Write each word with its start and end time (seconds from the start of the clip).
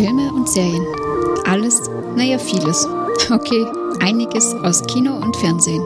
Filme 0.00 0.32
und 0.32 0.48
Serien. 0.48 0.86
Alles, 1.44 1.82
naja, 2.16 2.38
vieles. 2.38 2.86
Okay, 3.30 3.66
einiges 4.00 4.54
aus 4.54 4.82
Kino 4.86 5.14
und 5.14 5.36
Fernsehen. 5.36 5.82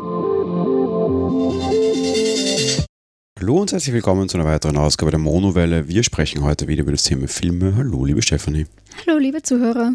Hallo 3.40 3.60
und 3.60 3.72
herzlich 3.72 3.92
willkommen 3.92 4.28
zu 4.28 4.38
einer 4.38 4.46
weiteren 4.46 4.76
Ausgabe 4.76 5.10
der 5.10 5.18
Monowelle. 5.18 5.88
Wir 5.88 6.04
sprechen 6.04 6.44
heute 6.44 6.68
wieder 6.68 6.82
über 6.82 6.92
das 6.92 7.02
Thema 7.02 7.26
Filme. 7.26 7.74
Hallo, 7.76 8.04
liebe 8.04 8.22
Stefanie. 8.22 8.66
Hallo, 9.04 9.18
liebe 9.18 9.42
Zuhörer. 9.42 9.94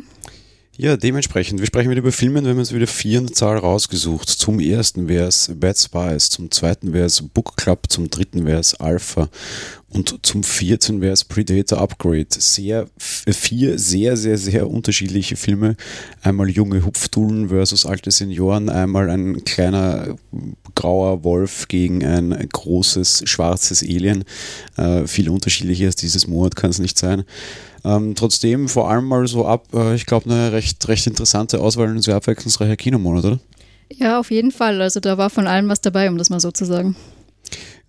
Ja, 0.81 0.95
dementsprechend, 0.95 1.59
wir 1.59 1.67
sprechen 1.67 1.89
wieder 1.89 1.99
über 1.99 2.13
Filme, 2.13 2.41
wir 2.41 2.51
haben 2.51 2.57
uns 2.57 2.73
wieder 2.73 2.87
vier 2.87 3.19
in 3.19 3.27
der 3.27 3.35
Zahl 3.35 3.57
rausgesucht. 3.57 4.29
Zum 4.29 4.61
ersten 4.61 5.09
wäre 5.09 5.27
es 5.27 5.51
Bad 5.53 5.77
Spies, 5.77 6.29
zum 6.29 6.51
zweiten 6.51 6.93
wäre 6.93 7.07
es 7.07 7.21
Book 7.21 7.57
Club, 7.57 7.87
zum 7.89 8.09
dritten 8.09 8.45
wäre 8.45 8.61
es 8.61 8.75
Alpha 8.75 9.27
und 9.89 10.25
zum 10.25 10.41
vierten 10.41 11.01
wäre 11.01 11.11
es 11.11 11.25
Predator 11.25 11.79
Upgrade. 11.81 12.27
Sehr, 12.29 12.87
vier 12.97 13.77
sehr, 13.77 14.15
sehr, 14.15 14.37
sehr 14.37 14.69
unterschiedliche 14.69 15.35
Filme. 15.35 15.75
Einmal 16.21 16.49
junge 16.49 16.85
Hupfdullen 16.85 17.49
versus 17.49 17.85
alte 17.85 18.11
Senioren, 18.11 18.69
einmal 18.69 19.09
ein 19.09 19.43
kleiner 19.43 20.15
grauer 20.75 21.25
Wolf 21.25 21.67
gegen 21.67 22.05
ein 22.05 22.47
großes 22.53 23.23
schwarzes 23.25 23.83
Alien. 23.83 24.23
Äh, 24.77 25.07
viel 25.07 25.29
unterschiedlicher 25.29 25.87
als 25.87 25.97
dieses 25.97 26.25
Monat 26.25 26.55
kann 26.55 26.69
es 26.69 26.79
nicht 26.79 26.97
sein. 26.97 27.25
Ähm, 27.83 28.15
trotzdem 28.15 28.67
vor 28.67 28.89
allem 28.89 29.05
mal 29.05 29.27
so 29.27 29.45
ab, 29.45 29.67
äh, 29.73 29.95
ich 29.95 30.05
glaube, 30.05 30.29
eine 30.29 30.51
recht, 30.51 30.87
recht 30.87 31.07
interessante 31.07 31.59
Auswahl 31.59 31.89
und 31.89 32.01
sehr 32.01 32.15
abwechslungsreicher 32.15 32.75
Kinomonat, 32.75 33.25
oder? 33.25 33.39
Ja, 33.91 34.19
auf 34.19 34.31
jeden 34.31 34.51
Fall. 34.51 34.81
Also 34.81 34.99
da 34.99 35.17
war 35.17 35.29
von 35.29 35.47
allem 35.47 35.69
was 35.69 35.81
dabei, 35.81 36.09
um 36.09 36.17
das 36.17 36.29
mal 36.29 36.39
so 36.39 36.51
zu 36.51 36.65
sagen. 36.65 36.95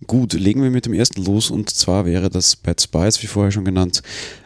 Gut, 0.07 0.33
legen 0.33 0.63
wir 0.63 0.71
mit 0.71 0.87
dem 0.87 0.93
ersten 0.93 1.23
los 1.23 1.51
und 1.51 1.69
zwar 1.69 2.05
wäre 2.05 2.29
das 2.29 2.55
Bad 2.55 2.81
Spies, 2.81 3.21
wie 3.21 3.27
vorher 3.27 3.51
schon 3.51 3.65
genannt. 3.65 4.01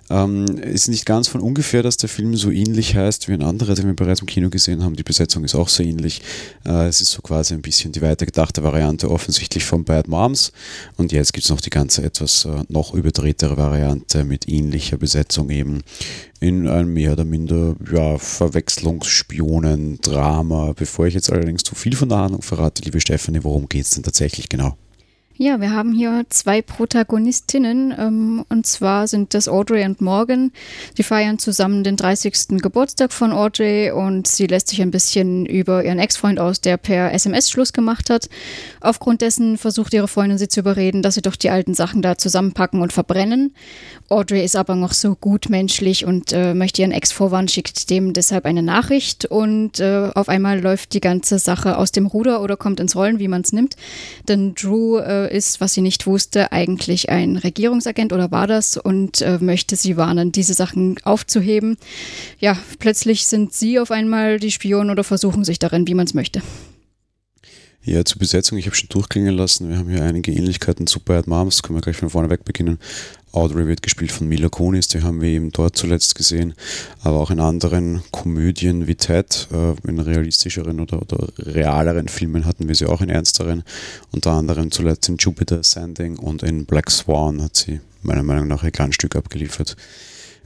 Ähm, 0.09 0.45
ist 0.59 0.87
nicht 0.87 1.05
ganz 1.05 1.27
von 1.27 1.41
ungefähr, 1.41 1.81
dass 1.81 1.97
der 1.97 2.09
Film 2.09 2.37
so 2.37 2.51
ähnlich 2.51 2.95
heißt 2.95 3.27
wie 3.27 3.33
ein 3.33 3.41
anderer, 3.41 3.73
den 3.73 3.87
wir 3.87 3.95
bereits 3.95 4.21
im 4.21 4.27
Kino 4.27 4.49
gesehen 4.49 4.83
haben. 4.83 4.95
Die 4.95 5.03
Besetzung 5.03 5.43
ist 5.43 5.55
auch 5.55 5.69
so 5.69 5.81
ähnlich. 5.81 6.21
Äh, 6.63 6.85
es 6.87 7.01
ist 7.01 7.09
so 7.11 7.23
quasi 7.23 7.55
ein 7.55 7.63
bisschen 7.63 7.91
die 7.91 8.03
weitergedachte 8.03 8.61
Variante 8.63 9.09
offensichtlich 9.09 9.65
von 9.65 9.83
Bad 9.83 10.07
Moms. 10.07 10.51
Und 10.97 11.11
jetzt 11.11 11.33
gibt 11.33 11.45
es 11.45 11.49
noch 11.49 11.61
die 11.61 11.71
ganze 11.71 12.03
etwas 12.03 12.45
äh, 12.45 12.63
noch 12.67 12.93
überdrehtere 12.93 13.57
Variante 13.57 14.23
mit 14.23 14.47
ähnlicher 14.47 14.97
Besetzung 14.97 15.49
eben 15.49 15.81
in 16.39 16.67
einem 16.67 16.93
mehr 16.93 17.13
oder 17.13 17.25
minder 17.25 17.75
ja, 17.91 18.19
Verwechslungsspionen-Drama. 18.19 20.73
Bevor 20.75 21.07
ich 21.07 21.15
jetzt 21.15 21.31
allerdings 21.31 21.63
zu 21.63 21.73
viel 21.73 21.95
von 21.95 22.09
der 22.09 22.19
Handlung 22.19 22.43
verrate, 22.43 22.83
liebe 22.83 23.01
Stefanie, 23.01 23.39
worum 23.41 23.67
geht 23.67 23.85
es 23.85 23.89
denn 23.91 24.03
tatsächlich 24.03 24.49
genau? 24.49 24.77
Ja, 25.37 25.59
wir 25.59 25.71
haben 25.71 25.91
hier 25.91 26.23
zwei 26.29 26.61
Protagonistinnen 26.61 27.93
ähm, 27.97 28.45
und 28.47 28.65
zwar 28.65 29.05
sind 29.05 29.33
das 29.33 29.49
Audrey 29.49 29.83
und 29.83 29.99
Morgan. 29.99 30.53
Die 30.97 31.03
feiern 31.03 31.39
zusammen 31.39 31.83
den 31.83 31.97
30. 31.97 32.61
Geburtstag 32.61 33.11
von 33.11 33.33
Audrey 33.33 33.91
und 33.91 34.27
sie 34.27 34.47
lässt 34.47 34.69
sich 34.69 34.81
ein 34.81 34.91
bisschen 34.91 35.45
über 35.45 35.83
ihren 35.83 35.99
Ex-Freund 35.99 36.39
aus, 36.39 36.61
der 36.61 36.77
per 36.77 37.13
SMS 37.13 37.51
Schluss 37.51 37.73
gemacht 37.73 38.09
hat. 38.09 38.29
Aufgrund 38.79 39.19
dessen 39.19 39.57
versucht 39.57 39.93
ihre 39.93 40.07
Freundin 40.07 40.37
sie 40.37 40.47
zu 40.47 40.61
überreden, 40.61 41.01
dass 41.01 41.15
sie 41.15 41.21
doch 41.21 41.35
die 41.35 41.49
alten 41.49 41.73
Sachen 41.73 42.01
da 42.01 42.17
zusammenpacken 42.17 42.81
und 42.81 42.93
verbrennen. 42.93 43.53
Audrey 44.07 44.45
ist 44.45 44.55
aber 44.55 44.75
noch 44.75 44.93
so 44.93 45.15
gut 45.15 45.49
menschlich 45.49 46.05
und 46.05 46.31
äh, 46.31 46.53
möchte 46.53 46.81
ihren 46.81 46.93
Ex 46.93 47.11
vorwarnen, 47.11 47.49
schickt 47.49 47.89
dem 47.89 48.13
deshalb 48.13 48.45
eine 48.45 48.63
Nachricht 48.63 49.25
und 49.25 49.81
äh, 49.81 50.11
auf 50.15 50.29
einmal 50.29 50.61
läuft 50.61 50.93
die 50.93 51.01
ganze 51.01 51.39
Sache 51.39 51.77
aus 51.77 51.91
dem 51.91 52.05
Ruder 52.05 52.41
oder 52.41 52.55
kommt 52.55 52.79
ins 52.79 52.95
Rollen, 52.95 53.19
wie 53.19 53.27
man 53.27 53.41
es 53.41 53.51
nimmt. 53.51 53.75
Denn 54.29 54.55
Drew 54.55 54.99
äh, 54.99 55.24
ist, 55.29 55.61
was 55.61 55.73
sie 55.73 55.81
nicht 55.81 56.07
wusste, 56.07 56.51
eigentlich 56.51 57.09
ein 57.09 57.37
Regierungsagent 57.37 58.13
oder 58.13 58.31
war 58.31 58.47
das 58.47 58.77
und 58.77 59.21
äh, 59.21 59.37
möchte 59.39 59.75
sie 59.75 59.97
warnen, 59.97 60.31
diese 60.31 60.53
Sachen 60.53 60.97
aufzuheben. 61.03 61.77
Ja, 62.39 62.57
plötzlich 62.79 63.25
sind 63.25 63.53
sie 63.53 63.79
auf 63.79 63.91
einmal 63.91 64.39
die 64.39 64.51
Spionen 64.51 64.89
oder 64.89 65.03
versuchen 65.03 65.43
sich 65.43 65.59
darin, 65.59 65.87
wie 65.87 65.93
man 65.93 66.05
es 66.05 66.13
möchte. 66.13 66.41
Ja, 67.83 68.03
zur 68.03 68.17
Besetzung, 68.17 68.57
ich 68.57 68.65
habe 68.65 68.75
schon 68.75 68.89
durchklingen 68.89 69.35
lassen. 69.35 69.69
Wir 69.69 69.77
haben 69.77 69.89
hier 69.89 70.03
einige 70.03 70.31
Ähnlichkeiten 70.31 70.87
zu 70.87 70.99
Bad 70.99 71.27
Moms, 71.27 71.61
können 71.61 71.77
wir 71.77 71.81
gleich 71.81 71.97
von 71.97 72.09
vorne 72.09 72.31
weg 72.31 72.43
beginnen. 72.43 72.79
Audrey 73.35 73.67
wird 73.67 73.81
gespielt 73.81 74.11
von 74.11 74.27
Mila 74.27 74.49
Kunis, 74.49 74.87
die 74.87 75.01
haben 75.01 75.21
wir 75.21 75.29
eben 75.29 75.51
dort 75.51 75.75
zuletzt 75.75 76.15
gesehen, 76.15 76.53
aber 77.03 77.19
auch 77.19 77.31
in 77.31 77.39
anderen 77.39 78.01
Komödien 78.11 78.87
wie 78.87 78.95
Ted, 78.95 79.47
äh, 79.51 79.87
in 79.87 79.99
realistischeren 79.99 80.79
oder, 80.79 81.01
oder 81.01 81.27
realeren 81.37 82.07
Filmen 82.07 82.45
hatten 82.45 82.67
wir 82.67 82.75
sie 82.75 82.85
auch 82.85 83.01
in 83.01 83.09
ernsteren, 83.09 83.63
unter 84.11 84.31
anderem 84.31 84.71
zuletzt 84.71 85.09
in 85.09 85.17
Jupiter 85.17 85.63
Sending 85.63 86.17
und 86.17 86.43
in 86.43 86.65
Black 86.65 86.89
Swan 86.89 87.41
hat 87.41 87.55
sie 87.55 87.81
meiner 88.01 88.23
Meinung 88.23 88.47
nach 88.47 88.63
ein 88.63 88.71
Glanzstück 88.71 89.15
abgeliefert. 89.15 89.75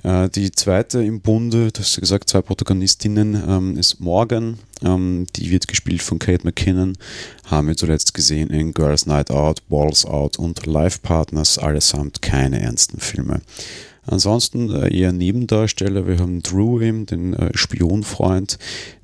Äh, 0.04 0.30
die 0.30 0.52
zweite 0.52 1.04
im 1.04 1.22
Bunde, 1.22 1.72
du 1.72 1.80
hast 1.82 2.00
gesagt, 2.00 2.30
zwei 2.30 2.42
Protagonistinnen, 2.42 3.42
ähm, 3.48 3.78
ist 3.78 4.00
Morgan. 4.00 4.58
Ähm, 4.84 5.28
die 5.36 5.52
wird 5.52 5.68
gespielt 5.68 6.02
von 6.02 6.20
Kate 6.20 6.46
McKinnon. 6.46 6.98
Haben 7.46 7.68
wir 7.68 7.78
zuletzt 7.78 8.14
gesehen 8.14 8.50
in 8.50 8.74
Girls 8.74 9.06
Night 9.06 9.32
Out, 9.32 9.68
Balls 9.70 10.06
Out 10.06 10.38
und 10.38 10.66
Life 10.66 11.00
Partners, 11.02 11.58
allesamt 11.58 12.22
keine 12.22 12.62
ernsten 12.62 13.00
Filme. 13.00 13.42
Ansonsten 14.06 14.74
äh, 14.74 14.96
eher 14.96 15.12
Nebendarsteller. 15.12 16.08
Wir 16.08 16.20
haben 16.20 16.42
Drew 16.42 16.82
eben, 16.82 17.06
den 17.06 17.34
äh, 17.34 17.52
Spionfreund, 17.56 18.58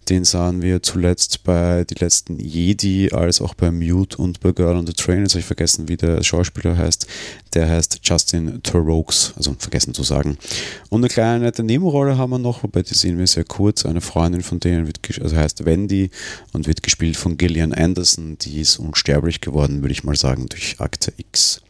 den 0.10 0.24
sahen 0.24 0.62
wir 0.62 0.84
zuletzt 0.84 1.44
bei 1.44 1.84
Die 1.84 1.96
letzten 1.96 2.40
Jedi, 2.40 3.12
als 3.12 3.42
auch 3.42 3.54
bei 3.54 3.72
Mute 3.72 4.18
und 4.18 4.40
bei 4.40 4.52
Girl 4.52 4.78
on 4.78 4.86
the 4.86 4.94
Train. 4.94 5.22
Jetzt 5.22 5.34
habe 5.34 5.40
ich 5.40 5.46
vergessen, 5.46 5.88
wie 5.88 5.98
der 5.98 6.24
Schauspieler 6.24 6.78
heißt. 6.78 7.08
Der 7.54 7.70
heißt 7.70 8.00
Justin 8.04 8.62
Turokes, 8.62 9.34
also 9.36 9.56
vergessen 9.58 9.94
zu 9.94 10.04
sagen. 10.04 10.38
Und 10.90 11.02
eine 11.02 11.10
kleine 11.10 11.44
nette 11.44 11.64
Nebenrolle 11.64 12.18
haben 12.18 12.32
wir 12.32 12.40
noch, 12.40 12.64
wobei 12.64 12.84
die 12.84 12.94
sehen 12.94 13.18
wir 13.18 13.28
sehr 13.28 13.46
kurz. 13.46 13.86
Eine 13.86 14.02
Freundin 14.02 14.44
von 14.44 14.60
denen 14.60 14.88
wird, 14.88 15.00
also 15.22 15.36
heißt 15.36 15.66
Wendy 15.66 16.12
und 16.54 16.68
wird 16.68 16.84
gespielt 16.84 17.18
von 17.18 17.38
Gillian 17.38 17.74
Anderson. 17.74 18.38
Die 18.40 18.62
ist 18.62 18.78
unsterblich 18.78 19.42
geworden, 19.42 19.82
würde 19.82 19.94
ich 19.94 20.04
mal 20.04 20.16
sagen, 20.16 20.48
durch 20.48 20.80
Akte 20.80 21.14
X. 21.18 21.62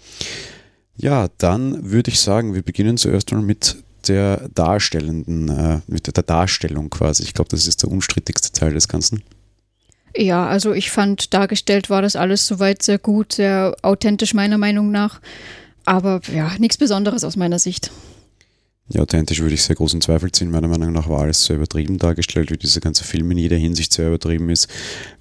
Ja, 0.98 1.28
dann 1.38 1.92
würde 1.92 2.12
ich 2.12 2.20
sagen, 2.20 2.54
wir 2.54 2.62
beginnen 2.62 2.98
zuerst 2.98 3.32
mal 3.32 3.42
mit 3.42 3.78
der 4.08 4.50
darstellenden, 4.54 5.50
äh, 5.50 5.82
mit 5.88 6.16
der 6.16 6.24
Darstellung 6.24 6.90
quasi. 6.90 7.24
Ich 7.24 7.34
glaube, 7.34 7.50
das 7.50 7.68
ist 7.68 7.84
der 7.84 7.92
unstrittigste 7.92 8.52
Teil 8.52 8.74
des 8.74 8.88
Ganzen. 8.88 9.24
Ja, 10.18 10.48
also 10.48 10.74
ich 10.74 10.92
fand, 10.92 11.34
dargestellt 11.34 11.90
war 11.90 12.02
das 12.02 12.16
alles 12.16 12.48
soweit 12.48 12.82
sehr 12.84 13.00
gut, 13.00 13.34
sehr 13.34 13.76
authentisch 13.82 14.34
meiner 14.34 14.58
Meinung 14.58 14.92
nach. 14.92 15.20
Aber 15.84 16.22
ja, 16.34 16.52
nichts 16.58 16.78
Besonderes 16.78 17.24
aus 17.24 17.36
meiner 17.36 17.60
Sicht. 17.60 17.92
Ja, 18.88 19.02
authentisch 19.02 19.40
würde 19.40 19.56
ich 19.56 19.64
sehr 19.64 19.76
großen 19.76 20.00
Zweifel 20.00 20.32
ziehen. 20.32 20.52
Meiner 20.52 20.68
Meinung 20.68 20.92
nach 20.92 21.10
war 21.10 21.22
alles 21.22 21.44
sehr 21.44 21.56
übertrieben 21.56 21.98
dargestellt, 21.98 22.52
wie 22.52 22.58
dieser 22.58 22.82
ganze 22.82 23.04
Film 23.04 23.32
in 23.32 23.40
jeder 23.40 23.58
Hinsicht 23.58 23.92
sehr 23.92 24.10
übertrieben 24.10 24.50
ist. 24.52 24.70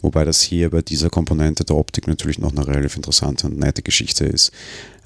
Wobei 0.02 0.24
das 0.24 0.42
hier 0.42 0.68
bei 0.68 0.82
dieser 0.82 1.08
Komponente 1.08 1.64
der 1.64 1.76
Optik 1.76 2.06
natürlich 2.06 2.38
noch 2.38 2.52
eine 2.52 2.66
relativ 2.66 2.96
interessante 2.96 3.46
und 3.46 3.58
nette 3.58 3.80
Geschichte 3.82 4.26
ist. 4.26 4.52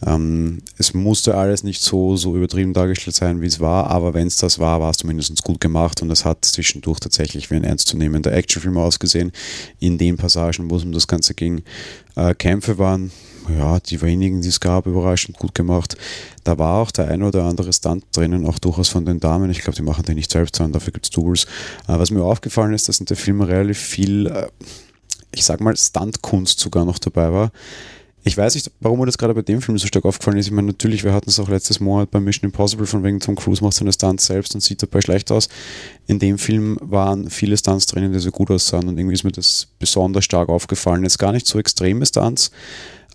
Ähm, 0.06 0.62
es 0.76 0.94
musste 0.94 1.36
alles 1.36 1.64
nicht 1.64 1.82
so, 1.82 2.16
so 2.16 2.36
übertrieben 2.36 2.72
dargestellt 2.72 3.16
sein, 3.16 3.41
wie 3.41 3.47
es 3.47 3.60
war, 3.60 3.88
aber 3.88 4.14
wenn 4.14 4.26
es 4.26 4.36
das 4.36 4.59
war, 4.59 4.81
war 4.81 4.91
es 4.91 4.98
zumindest 4.98 5.42
gut 5.42 5.60
gemacht 5.60 6.03
und 6.03 6.10
es 6.10 6.25
hat 6.25 6.44
zwischendurch 6.44 7.00
tatsächlich 7.00 7.50
wie 7.50 7.56
ein 7.56 7.64
ernstzunehmender 7.64 8.32
Actionfilm 8.32 8.76
ausgesehen. 8.76 9.32
In 9.81 9.98
den 9.98 10.16
Passagen, 10.16 10.70
wo 10.70 10.76
es 10.76 10.84
um 10.84 10.92
das 10.92 11.09
Ganze 11.09 11.34
ging, 11.34 11.62
äh, 12.16 12.34
Kämpfe 12.34 12.78
waren 12.78 13.10
ja, 13.48 13.81
die 13.81 14.00
wenigen, 14.03 14.42
die 14.42 14.48
es 14.48 14.60
gab, 14.60 14.86
überraschend 14.86 15.38
gut 15.38 15.54
gemacht. 15.54 15.97
Da 16.44 16.59
war 16.59 16.82
auch 16.82 16.91
der 16.91 17.09
ein 17.09 17.22
oder 17.22 17.44
andere 17.44 17.72
Stunt 17.72 18.04
drinnen, 18.12 18.47
auch 18.47 18.59
durchaus 18.59 18.88
von 18.88 19.04
den 19.04 19.20
Damen. 19.20 19.50
Ich 19.50 19.60
glaube, 19.60 19.76
die 19.76 19.82
machen 19.82 20.04
den 20.04 20.16
nicht 20.16 20.30
selbst, 20.30 20.56
sondern 20.56 20.72
dafür 20.72 20.92
gibt 20.92 21.06
es 21.06 21.10
Tools. 21.10 21.44
Äh, 21.86 21.98
was 21.98 22.10
mir 22.10 22.22
aufgefallen 22.22 22.75
ist, 22.75 22.88
dass 22.88 23.00
in 23.00 23.06
der 23.06 23.16
Film 23.16 23.41
relativ 23.41 23.78
viel, 23.78 24.26
äh, 24.26 24.48
ich 25.32 25.44
sag 25.44 25.60
mal, 25.60 25.76
Stuntkunst 25.76 26.60
sogar 26.60 26.84
noch 26.84 26.98
dabei 26.98 27.32
war. 27.32 27.53
Ich 28.25 28.37
weiß 28.37 28.57
nicht, 28.57 28.71
warum 28.81 28.98
mir 28.98 29.07
das 29.07 29.16
gerade 29.16 29.33
bei 29.33 29.42
dem 29.42 29.63
Film 29.63 29.78
so 29.78 29.87
stark 29.87 30.04
aufgefallen 30.04 30.39
ist. 30.39 30.47
Ich 30.47 30.53
meine, 30.53 30.66
natürlich, 30.66 31.04
wir 31.04 31.13
hatten 31.13 31.31
es 31.31 31.39
auch 31.39 31.48
letztes 31.48 31.81
Monat 31.81 32.10
bei 32.10 32.21
Mission 32.21 32.47
Impossible, 32.47 32.87
von 32.87 33.03
wegen 33.04 33.21
Tom 33.21 33.37
Cruise 33.37 33.63
macht 33.63 33.75
seine 33.75 33.92
Stunts 33.92 34.27
selbst 34.27 34.54
und 34.54 34.60
sieht 34.60 34.83
dabei 34.83 35.01
schlecht 35.01 35.31
aus. 35.31 35.48
In 36.07 36.19
dem 36.19 36.37
Film 36.37 36.78
waren 36.81 37.31
viele 37.31 37.57
Stunts 37.57 37.87
drinnen, 37.87 38.13
die 38.13 38.19
so 38.19 38.31
gut 38.31 38.51
aussahen 38.51 38.89
und 38.89 38.98
irgendwie 38.98 39.15
ist 39.15 39.25
mir 39.25 39.33
das 39.33 39.69
besonders 39.78 40.25
stark 40.25 40.48
aufgefallen. 40.48 41.04
Jetzt 41.04 41.19
gar 41.19 41.33
nicht 41.33 41.47
so 41.47 41.59
extreme 41.59 42.04
Stunts, 42.04 42.51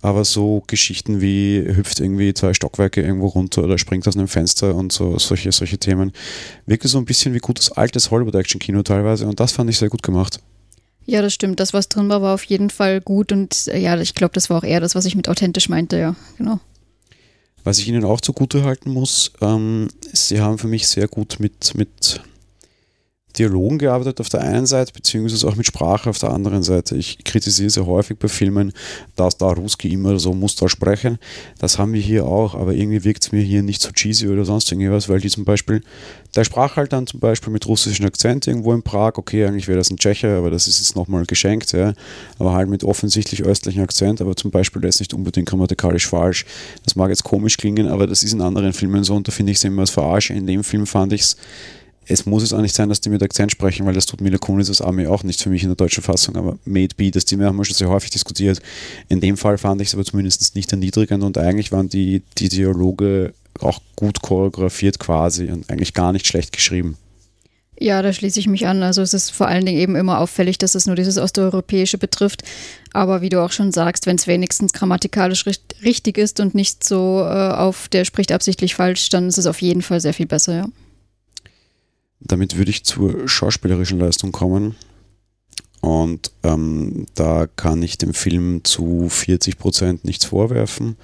aber 0.00 0.24
so 0.24 0.62
Geschichten 0.66 1.20
wie 1.20 1.64
hüpft 1.64 2.00
irgendwie 2.00 2.34
zwei 2.34 2.52
Stockwerke 2.52 3.02
irgendwo 3.02 3.26
runter 3.26 3.62
oder 3.62 3.78
springt 3.78 4.08
aus 4.08 4.16
einem 4.16 4.28
Fenster 4.28 4.74
und 4.74 4.92
so 4.92 5.18
solche, 5.18 5.52
solche 5.52 5.78
Themen. 5.78 6.12
Wirklich 6.66 6.90
so 6.90 6.98
ein 6.98 7.04
bisschen 7.04 7.34
wie 7.34 7.38
gutes 7.38 7.70
altes 7.70 8.10
Hollywood-Action-Kino 8.10 8.82
teilweise 8.82 9.26
und 9.26 9.38
das 9.38 9.52
fand 9.52 9.70
ich 9.70 9.78
sehr 9.78 9.90
gut 9.90 10.02
gemacht. 10.02 10.40
Ja, 11.06 11.22
das 11.22 11.34
stimmt. 11.34 11.60
Das, 11.60 11.72
was 11.74 11.88
drin 11.88 12.08
war, 12.08 12.22
war 12.22 12.34
auf 12.34 12.44
jeden 12.44 12.70
Fall 12.70 13.00
gut 13.00 13.32
und 13.32 13.68
äh, 13.68 13.78
ja, 13.78 13.98
ich 13.98 14.14
glaube, 14.14 14.32
das 14.32 14.50
war 14.50 14.58
auch 14.58 14.64
eher 14.64 14.80
das, 14.80 14.94
was 14.94 15.04
ich 15.04 15.16
mit 15.16 15.28
authentisch 15.28 15.68
meinte, 15.68 15.98
ja, 15.98 16.16
genau. 16.38 16.60
Was 17.62 17.78
ich 17.78 17.88
Ihnen 17.88 18.04
auch 18.04 18.20
zugute 18.20 18.64
halten 18.64 18.90
muss, 18.90 19.32
ähm, 19.40 19.88
Sie 20.12 20.40
haben 20.40 20.58
für 20.58 20.68
mich 20.68 20.86
sehr 20.86 21.08
gut 21.08 21.36
mit, 21.38 21.74
mit 21.74 22.20
Dialogen 23.38 23.78
gearbeitet 23.78 24.20
auf 24.20 24.28
der 24.28 24.42
einen 24.42 24.66
Seite, 24.66 24.92
beziehungsweise 24.92 25.46
auch 25.48 25.56
mit 25.56 25.66
Sprache 25.66 26.08
auf 26.08 26.18
der 26.18 26.30
anderen 26.30 26.62
Seite. 26.62 26.96
Ich 26.96 27.24
kritisiere 27.24 27.70
sehr 27.70 27.86
häufig 27.86 28.18
bei 28.18 28.28
Filmen, 28.28 28.72
dass 29.16 29.36
da 29.36 29.48
Ruski 29.48 29.92
immer 29.92 30.18
so 30.18 30.34
muss 30.34 30.54
da 30.54 30.68
sprechen. 30.68 31.18
Das 31.58 31.78
haben 31.78 31.92
wir 31.92 32.00
hier 32.00 32.26
auch, 32.26 32.54
aber 32.54 32.74
irgendwie 32.74 33.02
wirkt 33.04 33.24
es 33.24 33.32
mir 33.32 33.42
hier 33.42 33.62
nicht 33.62 33.82
so 33.82 33.90
cheesy 33.90 34.28
oder 34.28 34.44
sonst 34.44 34.70
irgendwas, 34.70 35.08
weil 35.08 35.20
die 35.20 35.28
zum 35.28 35.44
Beispiel, 35.44 35.82
der 36.36 36.44
sprach 36.44 36.76
halt 36.76 36.92
dann 36.92 37.06
zum 37.06 37.20
Beispiel 37.20 37.52
mit 37.52 37.66
russischem 37.66 38.06
Akzent 38.06 38.46
irgendwo 38.46 38.72
in 38.72 38.82
Prag, 38.82 39.14
okay, 39.16 39.44
eigentlich 39.44 39.66
wäre 39.66 39.78
das 39.78 39.90
ein 39.90 39.96
Tschecher, 39.96 40.38
aber 40.38 40.50
das 40.50 40.68
ist 40.68 40.78
jetzt 40.78 40.94
nochmal 40.94 41.24
geschenkt, 41.26 41.72
ja, 41.72 41.94
aber 42.38 42.52
halt 42.52 42.68
mit 42.68 42.84
offensichtlich 42.84 43.42
östlichem 43.42 43.82
Akzent, 43.82 44.20
aber 44.20 44.36
zum 44.36 44.50
Beispiel 44.50 44.80
der 44.80 44.90
ist 44.90 45.00
nicht 45.00 45.14
unbedingt 45.14 45.48
grammatikalisch 45.48 46.06
falsch. 46.06 46.44
Das 46.84 46.94
mag 46.94 47.10
jetzt 47.10 47.24
komisch 47.24 47.56
klingen, 47.56 47.88
aber 47.88 48.06
das 48.06 48.22
ist 48.22 48.32
in 48.32 48.40
anderen 48.40 48.72
Filmen 48.72 49.02
so 49.02 49.16
und 49.16 49.26
da 49.26 49.32
finde 49.32 49.52
ich 49.52 49.58
es 49.58 49.64
immer 49.64 49.80
als 49.80 49.90
Verarsche. 49.90 50.34
In 50.34 50.46
dem 50.46 50.62
Film 50.62 50.86
fand 50.86 51.12
ich 51.12 51.22
es 51.22 51.36
es 52.06 52.26
muss 52.26 52.42
es 52.42 52.52
auch 52.52 52.60
nicht 52.60 52.74
sein, 52.74 52.88
dass 52.88 53.00
die 53.00 53.08
mit 53.08 53.22
Akzent 53.22 53.52
sprechen, 53.52 53.86
weil 53.86 53.94
das 53.94 54.06
tut 54.06 54.20
Mila 54.20 54.38
Kunis 54.38 54.68
als 54.68 54.80
Armee 54.80 55.06
auch 55.06 55.22
nicht 55.22 55.42
für 55.42 55.50
mich 55.50 55.62
in 55.62 55.68
der 55.68 55.76
deutschen 55.76 56.02
Fassung, 56.02 56.36
aber 56.36 56.58
made 56.64 56.94
be, 56.96 57.10
das 57.10 57.24
Thema 57.24 57.46
haben 57.46 57.56
wir 57.56 57.64
schon 57.64 57.74
sehr 57.74 57.88
häufig 57.88 58.10
diskutiert. 58.10 58.60
In 59.08 59.20
dem 59.20 59.36
Fall 59.36 59.58
fand 59.58 59.80
ich 59.80 59.88
es 59.88 59.94
aber 59.94 60.04
zumindest 60.04 60.54
nicht 60.54 60.72
erniedrigend 60.72 61.22
und 61.22 61.38
eigentlich 61.38 61.72
waren 61.72 61.88
die, 61.88 62.22
die 62.38 62.48
Dialoge 62.48 63.34
auch 63.60 63.80
gut 63.96 64.20
choreografiert 64.22 64.98
quasi 64.98 65.50
und 65.50 65.70
eigentlich 65.70 65.94
gar 65.94 66.12
nicht 66.12 66.26
schlecht 66.26 66.52
geschrieben. 66.52 66.96
Ja, 67.78 68.02
da 68.02 68.12
schließe 68.12 68.38
ich 68.38 68.46
mich 68.46 68.66
an. 68.66 68.82
Also 68.82 69.02
es 69.02 69.14
ist 69.14 69.30
vor 69.30 69.48
allen 69.48 69.66
Dingen 69.66 69.78
eben 69.78 69.96
immer 69.96 70.20
auffällig, 70.20 70.58
dass 70.58 70.74
es 70.74 70.86
nur 70.86 70.94
dieses 70.94 71.18
Osteuropäische 71.18 71.98
betrifft. 71.98 72.42
Aber 72.92 73.20
wie 73.20 73.28
du 73.28 73.42
auch 73.42 73.50
schon 73.50 73.72
sagst, 73.72 74.06
wenn 74.06 74.16
es 74.16 74.28
wenigstens 74.28 74.72
grammatikalisch 74.72 75.44
richtig 75.82 76.16
ist 76.16 76.38
und 76.38 76.54
nicht 76.54 76.84
so 76.84 77.20
äh, 77.20 77.50
auf 77.52 77.88
der 77.88 78.04
spricht 78.04 78.30
absichtlich 78.30 78.76
falsch, 78.76 79.08
dann 79.08 79.28
ist 79.28 79.38
es 79.38 79.46
auf 79.46 79.60
jeden 79.60 79.82
Fall 79.82 80.00
sehr 80.00 80.14
viel 80.14 80.26
besser, 80.26 80.54
ja. 80.54 80.66
Damit 82.24 82.56
würde 82.56 82.70
ich 82.70 82.84
zur 82.84 83.28
schauspielerischen 83.28 83.98
Leistung 83.98 84.32
kommen. 84.32 84.74
Und 85.80 86.32
ähm, 86.42 87.06
da 87.14 87.46
kann 87.46 87.82
ich 87.82 87.98
dem 87.98 88.14
Film 88.14 88.64
zu 88.64 89.08
40 89.08 89.58
Prozent 89.58 90.04
nichts 90.04 90.24
vorwerfen. 90.24 90.96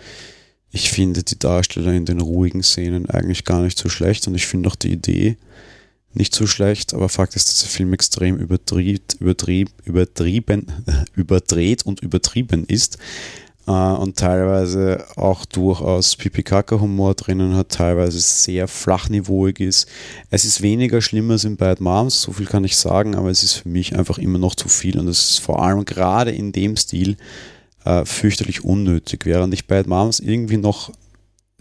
Ich 0.73 0.91
finde 0.91 1.23
die 1.23 1.39
Darsteller 1.39 1.93
in 1.93 2.07
den 2.07 2.21
ruhigen 2.21 2.63
Szenen 2.63 3.11
eigentlich 3.11 3.45
gar 3.45 3.61
nicht 3.61 3.77
so 3.77 3.89
schlecht 3.89 4.27
und 4.27 4.35
ich 4.35 4.47
finde 4.47 4.69
auch 4.69 4.77
die 4.77 4.93
Idee 4.93 5.37
nicht 6.13 6.35
so 6.35 6.47
schlecht, 6.47 6.95
aber 6.95 7.09
Fakt 7.09 7.37
ist, 7.37 7.49
dass 7.49 7.61
der 7.61 7.69
Film 7.69 7.93
extrem 7.93 8.37
übertrieb, 8.37 9.03
übertrieb, 9.21 9.71
übertrieben, 9.85 10.67
überdreht 11.15 11.85
und 11.85 12.01
übertrieben 12.01 12.65
ist 12.67 12.99
äh, 13.71 13.73
und 13.73 14.17
teilweise 14.17 15.05
auch 15.17 15.45
durchaus 15.45 16.17
Pipi-Kaka-Humor 16.17 17.15
drinnen 17.15 17.55
hat, 17.55 17.69
teilweise 17.69 18.19
sehr 18.19 18.67
flachniveauig 18.67 19.61
ist. 19.61 19.89
Es 20.31 20.45
ist 20.45 20.61
weniger 20.61 21.01
schlimm 21.01 21.31
als 21.31 21.45
in 21.45 21.57
Bad 21.57 21.81
Moms, 21.81 22.23
so 22.23 22.33
viel 22.33 22.47
kann 22.47 22.65
ich 22.65 22.77
sagen, 22.77 23.15
aber 23.15 23.31
es 23.31 23.45
ist 23.45 23.55
für 23.55 23.69
mich 23.69 23.97
einfach 23.97 24.19
immer 24.19 24.39
noch 24.39 24.57
zu 24.57 24.69
viel 24.69 24.99
und 24.99 25.07
es 25.07 25.31
ist 25.31 25.39
vor 25.39 25.63
allem 25.63 25.85
gerade 25.85 26.33
in 26.33 26.51
dem 26.51 26.77
Stil 26.77 27.17
äh, 27.85 28.05
fürchterlich 28.05 28.65
unnötig, 28.65 29.25
während 29.25 29.55
ich 29.55 29.69
Bad 29.69 29.87
Moms 29.87 30.19
irgendwie 30.19 30.57
noch 30.57 30.91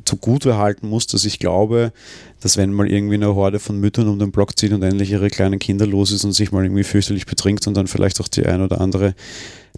zugute 0.06 0.58
halten 0.58 0.88
muss, 0.88 1.08
dass 1.08 1.26
ich 1.26 1.40
glaube, 1.40 1.92
dass 2.40 2.58
wenn 2.58 2.74
mal 2.74 2.90
irgendwie 2.90 3.16
eine 3.16 3.36
Horde 3.36 3.60
von 3.60 3.80
Müttern 3.80 4.08
um 4.08 4.20
den 4.20 4.32
Block 4.32 4.58
zieht 4.58 4.72
und 4.72 4.84
endlich 4.84 5.12
ihre 5.12 5.30
kleinen 5.30 5.60
Kinder 5.60 5.86
los 5.86 6.12
ist 6.12 6.24
und 6.24 6.32
sich 6.32 6.52
mal 6.52 6.64
irgendwie 6.64 6.84
fürchterlich 6.84 7.26
betrinkt 7.26 7.68
und 7.68 7.76
dann 7.76 7.88
vielleicht 7.88 8.22
auch 8.22 8.28
die 8.28 8.46
ein 8.46 8.62
oder 8.62 8.82
andere 8.82 9.16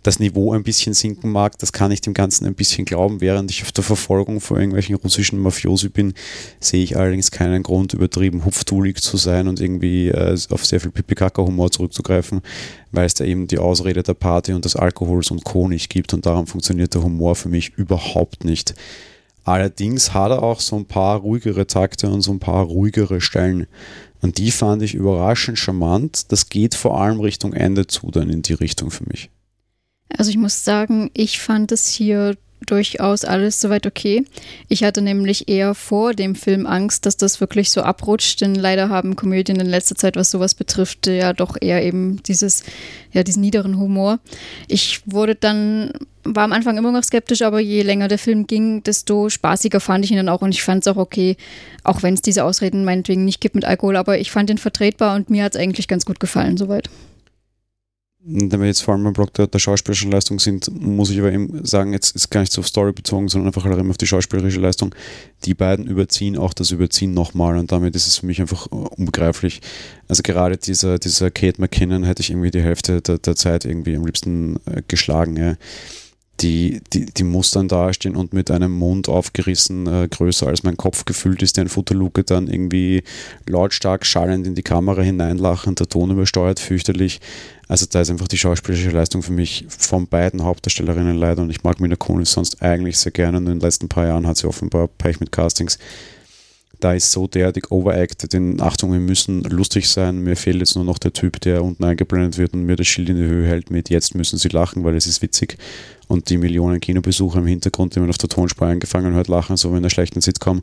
das 0.04 0.20
Niveau 0.20 0.54
ein 0.54 0.64
bisschen 0.64 0.94
sinken 0.94 1.32
mag, 1.32 1.58
das 1.60 1.74
kann 1.74 1.92
ich 1.92 2.02
dem 2.02 2.14
Ganzen 2.14 2.46
ein 2.46 2.56
bisschen 2.56 2.86
glauben. 2.86 3.22
Während 3.22 3.52
ich 3.52 3.62
auf 3.62 3.72
der 3.72 3.84
Verfolgung 3.84 4.42
vor 4.42 4.58
irgendwelchen 4.58 4.96
russischen 4.96 5.40
Mafiosi 5.40 5.90
bin, 5.90 6.14
sehe 6.60 6.84
ich 6.84 6.98
allerdings 6.98 7.30
keinen 7.30 7.62
Grund, 7.62 7.94
übertrieben 7.94 8.46
hupftulig 8.46 9.02
zu 9.02 9.18
sein 9.18 9.48
und 9.48 9.60
irgendwie 9.60 10.08
äh, 10.08 10.38
auf 10.50 10.66
sehr 10.66 10.80
viel 10.80 10.92
Pipikaka-Humor 10.92 11.72
zurückzugreifen, 11.72 12.42
weil 12.92 13.06
es 13.06 13.14
da 13.14 13.26
eben 13.26 13.48
die 13.48 13.60
Ausrede 13.60 14.02
der 14.02 14.16
Party 14.16 14.54
und 14.54 14.66
des 14.66 14.76
Alkohols 14.76 15.30
und 15.30 15.44
Co. 15.44 15.68
nicht 15.68 15.90
gibt 15.90 16.14
und 16.14 16.26
darum 16.26 16.48
funktioniert 16.48 16.94
der 16.96 17.04
Humor 17.04 17.36
für 17.36 17.50
mich 17.50 17.74
überhaupt 17.78 18.44
nicht. 18.44 18.74
Allerdings 19.44 20.14
hat 20.14 20.32
er 20.32 20.44
auch 20.44 20.60
so 20.60 20.76
ein 20.76 20.86
paar 20.86 21.20
ruhigere 21.20 21.68
Takte 21.68 22.10
und 22.10 22.22
so 22.22 22.32
ein 22.32 22.40
paar 22.40 22.64
ruhigere 22.64 23.22
Stellen. 23.22 23.68
Und 24.22 24.38
die 24.38 24.52
fand 24.52 24.84
ich 24.84 24.94
überraschend 24.94 25.58
charmant. 25.58 26.32
Das 26.32 26.50
geht 26.50 26.76
vor 26.76 27.02
allem 27.02 27.20
Richtung 27.20 27.54
Ende 27.54 27.88
zu, 27.88 28.12
dann 28.12 28.30
in 28.30 28.44
die 28.44 28.54
Richtung 28.54 28.92
für 28.92 29.06
mich. 29.06 29.30
Also 30.16 30.30
ich 30.30 30.38
muss 30.38 30.64
sagen, 30.64 31.10
ich 31.14 31.40
fand 31.40 31.72
es 31.72 31.90
hier 31.90 32.38
durchaus 32.66 33.26
alles 33.26 33.60
soweit 33.60 33.88
okay. 33.88 34.24
Ich 34.68 34.84
hatte 34.84 35.02
nämlich 35.02 35.48
eher 35.50 35.74
vor 35.74 36.14
dem 36.14 36.36
Film 36.36 36.66
Angst, 36.68 37.06
dass 37.06 37.18
das 37.18 37.42
wirklich 37.42 37.72
so 37.72 37.82
abrutscht, 37.82 38.42
denn 38.42 38.56
leider 38.56 38.90
haben 38.90 39.16
Komödien 39.16 39.60
in 39.60 39.68
letzter 39.68 39.96
Zeit, 39.96 40.16
was 40.16 40.32
sowas 40.32 40.54
betrifft, 40.54 41.08
ja 41.08 41.34
doch 41.34 41.58
eher 41.60 41.84
eben 41.84 42.22
dieses, 42.24 42.64
ja, 43.12 43.24
diesen 43.24 43.42
niederen 43.42 43.78
Humor. 43.78 44.20
Ich 44.68 45.02
wurde 45.06 45.36
dann, 45.36 45.92
war 46.24 46.44
am 46.44 46.54
Anfang 46.54 46.78
immer 46.78 46.92
noch 46.92 47.04
skeptisch, 47.04 47.42
aber 47.42 47.60
je 47.60 47.82
länger 47.82 48.08
der 48.08 48.18
Film 48.18 48.48
ging, 48.48 48.84
desto 48.84 49.30
spaßiger 49.30 49.80
fand 49.80 50.06
ich 50.06 50.12
ihn 50.12 50.18
dann 50.18 50.30
auch 50.30 50.42
und 50.42 50.52
ich 50.52 50.64
fand 50.64 50.86
es 50.86 50.88
auch 50.88 50.98
okay, 50.98 51.38
auch 51.84 52.04
wenn 52.04 52.14
es 52.14 52.22
diese 52.22 52.44
Ausreden 52.44 52.86
meinetwegen 52.86 53.26
nicht 53.26 53.42
gibt 53.42 53.56
mit 53.56 53.66
Alkohol, 53.66 53.96
aber 53.96 54.20
ich 54.20 54.32
fand 54.32 54.50
ihn 54.50 54.58
vertretbar 54.58 55.16
und 55.16 55.30
mir 55.30 55.44
hat 55.44 55.56
es 55.56 55.62
eigentlich 55.62 55.88
ganz 55.88 56.06
gut 56.06 56.20
gefallen 56.20 56.58
soweit 56.58 56.90
wenn 58.24 58.60
wir 58.60 58.68
jetzt 58.68 58.84
vor 58.84 58.94
allem 58.94 59.04
beim 59.04 59.14
Block 59.14 59.34
der, 59.34 59.48
der, 59.48 59.58
schauspielerischen 59.58 60.12
Leistung 60.12 60.40
sind, 60.40 60.70
muss 60.80 61.10
ich 61.10 61.18
aber 61.20 61.32
eben 61.32 61.66
sagen, 61.66 61.92
jetzt 61.92 62.16
ist 62.16 62.30
gar 62.30 62.42
nicht 62.42 62.52
so 62.52 62.62
auf 62.62 62.68
Story 62.68 62.92
bezogen, 62.92 63.28
sondern 63.28 63.48
einfach 63.48 63.66
halt 63.66 63.80
auf 63.80 63.98
die 63.98 64.06
schauspielerische 64.06 64.60
Leistung. 64.60 64.94
Die 65.46 65.56
beiden 65.56 65.88
überziehen 65.88 66.38
auch 66.38 66.54
das 66.54 66.70
Überziehen 66.70 67.16
nochmal 67.16 67.58
und 67.58 67.72
damit 67.72 67.96
ist 67.96 68.08
es 68.08 68.18
für 68.18 68.28
mich 68.28 68.40
einfach 68.40 68.68
unbegreiflich. 68.68 69.62
Also 70.08 70.22
gerade 70.22 70.58
dieser, 70.58 71.00
dieser 71.00 71.32
Kate 71.32 71.60
McKinnon 71.60 72.04
hätte 72.04 72.22
ich 72.22 72.30
irgendwie 72.30 72.52
die 72.52 72.62
Hälfte 72.62 73.02
der, 73.02 73.18
der 73.18 73.36
Zeit 73.36 73.66
irgendwie 73.66 73.96
am 73.96 74.06
liebsten 74.06 74.58
äh, 74.68 74.84
geschlagen. 74.88 75.36
Ja 75.36 75.56
die, 76.40 76.82
die, 76.92 77.06
die 77.06 77.24
muss 77.24 77.52
dann 77.52 77.68
dastehen 77.68 78.16
und 78.16 78.34
mit 78.34 78.50
einem 78.50 78.72
Mund 78.72 79.10
aufgerissen, 79.10 79.86
äh, 79.86 80.08
größer 80.10 80.48
als 80.48 80.64
mein 80.64 80.78
Kopf 80.78 81.06
gefüllt 81.06 81.44
ist, 81.44 81.58
der 81.58 81.64
in 81.64 81.70
Futterluke 81.70 82.24
dann 82.24 82.48
irgendwie 82.48 83.04
lautstark 83.48 84.06
schallend 84.06 84.48
in 84.48 84.56
die 84.56 84.64
Kamera 84.64 85.02
hineinlachen, 85.02 85.76
der 85.76 85.88
Ton 85.88 86.10
übersteuert, 86.10 86.60
fürchterlich. 86.60 87.22
Also 87.68 87.86
da 87.90 88.02
ist 88.02 88.10
einfach 88.10 88.28
die 88.28 88.38
schauspielerische 88.38 88.90
Leistung 88.90 89.22
für 89.22 89.34
mich 89.34 89.66
von 89.70 90.08
beiden 90.08 90.44
Hauptdarstellerinnen 90.44 91.18
leider 91.18 91.44
und 91.44 91.52
ich 91.52 91.64
mag 91.64 91.80
Mina 91.80 91.96
Kunis 91.96 92.32
sonst 92.32 92.62
eigentlich 92.62 92.98
sehr 92.98 93.12
gerne 93.12 93.38
und 93.38 93.46
in 93.46 93.54
den 93.54 93.62
letzten 93.62 93.88
paar 93.88 94.08
Jahren 94.08 94.26
hat 94.26 94.38
sie 94.38 94.48
offenbar 94.48 94.88
Pech 94.88 95.20
mit 95.20 95.32
Castings 95.32 95.78
da 96.82 96.94
ist 96.94 97.12
so 97.12 97.28
derartig 97.28 97.72
overacted. 97.72 98.34
In 98.34 98.60
Achtung, 98.60 98.92
wir 98.92 99.00
müssen 99.00 99.44
lustig 99.44 99.88
sein. 99.88 100.20
Mir 100.20 100.36
fehlt 100.36 100.58
jetzt 100.58 100.76
nur 100.76 100.84
noch 100.84 100.98
der 100.98 101.14
Typ, 101.14 101.40
der 101.42 101.64
unten 101.64 101.84
eingeblendet 101.84 102.38
wird 102.38 102.54
und 102.54 102.64
mir 102.64 102.76
das 102.76 102.88
Schild 102.88 103.10
in 103.10 103.18
die 103.18 103.24
Höhe 103.24 103.48
hält 103.48 103.70
mit 103.70 103.90
jetzt 103.90 104.16
müssen 104.16 104.38
sie 104.38 104.50
lachen, 104.50 104.84
weil 104.84 104.96
es 104.96 105.08
ist 105.08 105.22
witzig. 105.22 105.58
Und 106.08 106.30
die 106.30 106.38
Millionen 106.38 106.80
Kinobesucher 106.80 107.40
im 107.40 107.48
Hintergrund, 107.48 107.96
die 107.96 108.00
man 108.00 108.10
auf 108.10 108.18
der 108.18 108.30
Tonspur 108.30 108.68
eingefangen 108.68 109.14
hört, 109.14 109.28
lachen, 109.28 109.58
so 109.58 109.70
wie 109.70 109.74
in 109.74 109.78
einer 109.78 109.90
schlechten 109.90 110.22
Sitcom. 110.22 110.62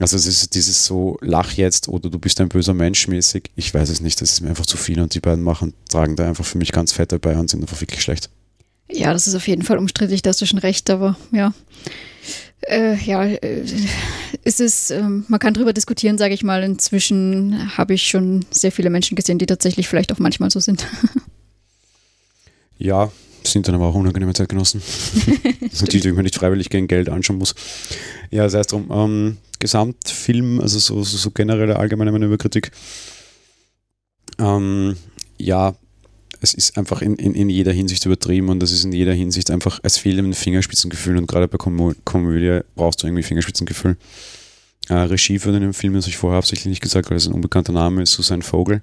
Also 0.00 0.16
es 0.16 0.26
ist 0.26 0.54
dieses 0.54 0.84
so, 0.84 1.18
lach 1.20 1.52
jetzt 1.52 1.88
oder 1.88 2.10
du 2.10 2.18
bist 2.18 2.40
ein 2.40 2.48
böser 2.48 2.74
Mensch 2.74 3.08
mäßig. 3.08 3.50
Ich 3.56 3.72
weiß 3.72 3.88
es 3.88 4.00
nicht, 4.00 4.20
das 4.20 4.32
ist 4.32 4.40
mir 4.40 4.50
einfach 4.50 4.66
zu 4.66 4.76
viel 4.76 5.00
und 5.00 5.14
die 5.14 5.20
beiden 5.20 5.42
machen, 5.42 5.74
tragen 5.88 6.16
da 6.16 6.28
einfach 6.28 6.44
für 6.44 6.58
mich 6.58 6.72
ganz 6.72 6.92
fett 6.92 7.12
dabei 7.12 7.36
und 7.36 7.50
sind 7.50 7.62
einfach 7.62 7.80
wirklich 7.80 8.02
schlecht. 8.02 8.30
Ja, 8.90 9.12
das 9.12 9.26
ist 9.26 9.34
auf 9.34 9.46
jeden 9.48 9.62
Fall 9.62 9.78
umstrittig, 9.78 10.22
da 10.22 10.30
hast 10.30 10.40
du 10.40 10.46
schon 10.46 10.60
recht, 10.60 10.88
aber 10.90 11.16
ja. 11.32 11.52
Äh, 12.68 12.96
ja, 12.96 13.24
äh, 13.24 13.64
es 14.44 14.60
ist, 14.60 14.90
äh, 14.90 15.02
man 15.02 15.40
kann 15.40 15.54
darüber 15.54 15.72
diskutieren, 15.72 16.18
sage 16.18 16.34
ich 16.34 16.42
mal. 16.42 16.62
Inzwischen 16.62 17.76
habe 17.76 17.94
ich 17.94 18.06
schon 18.06 18.44
sehr 18.50 18.72
viele 18.72 18.90
Menschen 18.90 19.16
gesehen, 19.16 19.38
die 19.38 19.46
tatsächlich 19.46 19.88
vielleicht 19.88 20.12
auch 20.12 20.18
manchmal 20.18 20.50
so 20.50 20.60
sind. 20.60 20.86
ja, 22.78 23.10
sind 23.44 23.66
dann 23.68 23.74
aber 23.74 23.86
auch 23.86 23.94
unangenehme 23.94 24.34
Zeitgenossen. 24.34 24.82
Natürlich, 25.80 26.02
die 26.02 26.12
man 26.12 26.24
nicht 26.24 26.34
freiwillig 26.34 26.68
gegen 26.68 26.88
Geld 26.88 27.08
anschauen 27.08 27.38
muss. 27.38 27.54
Ja, 28.30 28.48
sei 28.48 28.60
es 28.60 28.66
drum. 28.66 28.88
Ähm, 28.90 29.36
Gesamtfilm, 29.58 30.60
also 30.60 30.78
so, 30.78 31.02
so, 31.02 31.16
so 31.16 31.30
generelle 31.30 31.76
allgemeine 31.76 32.12
Manöverkritik. 32.12 32.70
Ähm, 34.38 34.96
ja, 35.38 35.74
es 36.40 36.54
ist 36.54 36.78
einfach 36.78 37.02
in, 37.02 37.16
in, 37.16 37.34
in 37.34 37.48
jeder 37.48 37.72
Hinsicht 37.72 38.04
übertrieben 38.06 38.48
und 38.48 38.62
es 38.62 38.72
ist 38.72 38.84
in 38.84 38.92
jeder 38.92 39.12
Hinsicht 39.12 39.50
einfach, 39.50 39.80
es 39.82 39.98
fehlt 39.98 40.18
ein 40.18 40.34
Fingerspitzengefühl 40.34 41.16
und 41.16 41.26
gerade 41.26 41.48
bei 41.48 41.58
Komö 41.58 41.94
Komödie 42.04 42.60
brauchst 42.74 43.02
du 43.02 43.06
irgendwie 43.06 43.22
Fingerspitzengefühl. 43.22 43.96
Äh, 44.88 44.94
Regie 44.94 45.38
für 45.38 45.52
den 45.52 45.72
Film, 45.72 45.94
das 45.94 46.06
ich 46.06 46.16
vorher 46.16 46.38
absichtlich 46.38 46.70
nicht 46.70 46.82
gesagt, 46.82 47.10
weil 47.10 47.16
es 47.16 47.26
ein 47.26 47.34
unbekannter 47.34 47.72
Name 47.72 48.02
ist, 48.02 48.12
Susanne 48.12 48.42
Vogel. 48.42 48.80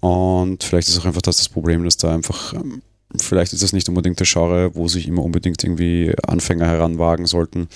Und 0.00 0.62
vielleicht 0.62 0.88
ist 0.88 0.98
auch 0.98 1.04
einfach 1.04 1.22
das 1.22 1.36
das 1.36 1.48
Problem, 1.48 1.84
dass 1.84 1.96
da 1.96 2.14
einfach, 2.14 2.54
ähm, 2.54 2.82
vielleicht 3.16 3.52
ist 3.52 3.62
das 3.62 3.72
nicht 3.72 3.88
unbedingt 3.88 4.20
der 4.20 4.26
Genre, 4.26 4.74
wo 4.74 4.88
sich 4.88 5.08
immer 5.08 5.22
unbedingt 5.22 5.62
irgendwie 5.64 6.14
Anfänger 6.26 6.66
heranwagen 6.66 7.26
sollten. 7.26 7.68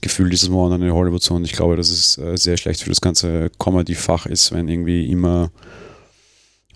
Gefühlt 0.00 0.32
ist 0.32 0.42
es 0.42 0.48
momentan 0.48 0.82
eine 0.82 0.94
Hollywood-Zone. 0.94 1.44
Ich 1.44 1.52
glaube, 1.52 1.76
dass 1.76 1.90
es 1.90 2.18
äh, 2.18 2.36
sehr 2.36 2.56
schlecht 2.56 2.82
für 2.82 2.90
das 2.90 3.00
ganze 3.00 3.50
Comedy-Fach 3.58 4.26
ist, 4.26 4.52
wenn 4.52 4.68
irgendwie 4.68 5.10
immer 5.10 5.50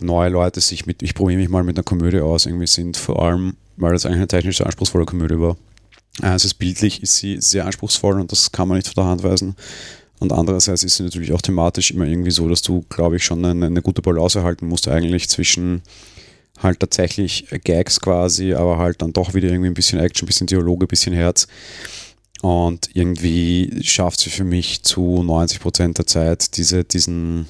neue 0.01 0.31
Leute 0.31 0.61
sich 0.61 0.87
mit, 0.87 1.03
ich 1.03 1.15
probiere 1.15 1.41
mich 1.41 1.49
mal 1.49 1.65
mit 1.65 1.77
einer 1.77 1.85
Komödie 1.85 2.21
aus, 2.21 2.47
irgendwie 2.47 2.67
sind, 2.67 2.97
vor 2.97 3.23
allem, 3.23 3.57
weil 3.77 3.93
das 3.93 4.07
eigentlich 4.07 4.19
eine 4.19 4.29
technisch 4.29 4.61
anspruchsvolle 4.61 5.07
Komödie 5.07 5.39
war. 5.39 5.57
Also 6.21 6.49
bildlich 6.59 7.03
ist 7.03 7.17
sie 7.17 7.41
sehr 7.41 7.65
anspruchsvoll 7.65 8.21
und 8.21 8.33
das 8.33 8.51
kann 8.51 8.69
man 8.69 8.77
nicht 8.77 8.89
von 8.89 9.03
der 9.03 9.11
Hand 9.11 9.23
weisen. 9.23 9.55
Und 10.19 10.33
andererseits 10.33 10.83
ist 10.83 10.95
es 10.95 11.01
natürlich 11.01 11.33
auch 11.33 11.43
thematisch 11.43 11.93
immer 11.93 12.07
irgendwie 12.07 12.33
so, 12.33 12.49
dass 12.49 12.63
du, 12.63 12.85
glaube 12.89 13.17
ich, 13.17 13.25
schon 13.25 13.45
eine, 13.45 13.67
eine 13.67 13.83
gute 13.83 14.03
Balance 14.03 14.39
erhalten 14.39 14.67
musst, 14.67 14.89
eigentlich 14.89 15.29
zwischen 15.29 15.83
halt 16.61 16.81
tatsächlich 16.81 17.47
Gags 17.63 18.01
quasi, 18.01 18.55
aber 18.55 18.79
halt 18.79 19.01
dann 19.01 19.13
doch 19.13 19.35
wieder 19.35 19.49
irgendwie 19.49 19.71
ein 19.71 19.75
bisschen 19.75 20.01
Action, 20.01 20.27
ein 20.27 20.27
bisschen 20.27 20.49
Dialoge, 20.49 20.87
ein 20.87 20.89
bisschen 20.89 21.15
Herz. 21.15 21.47
Und 22.41 22.91
irgendwie 22.95 23.81
schafft 23.83 24.21
sie 24.21 24.31
für 24.31 24.45
mich 24.45 24.83
zu 24.83 25.23
90 25.23 25.61
Prozent 25.61 25.99
der 25.99 26.07
Zeit 26.07 26.57
diese, 26.57 26.85
diesen, 26.85 27.47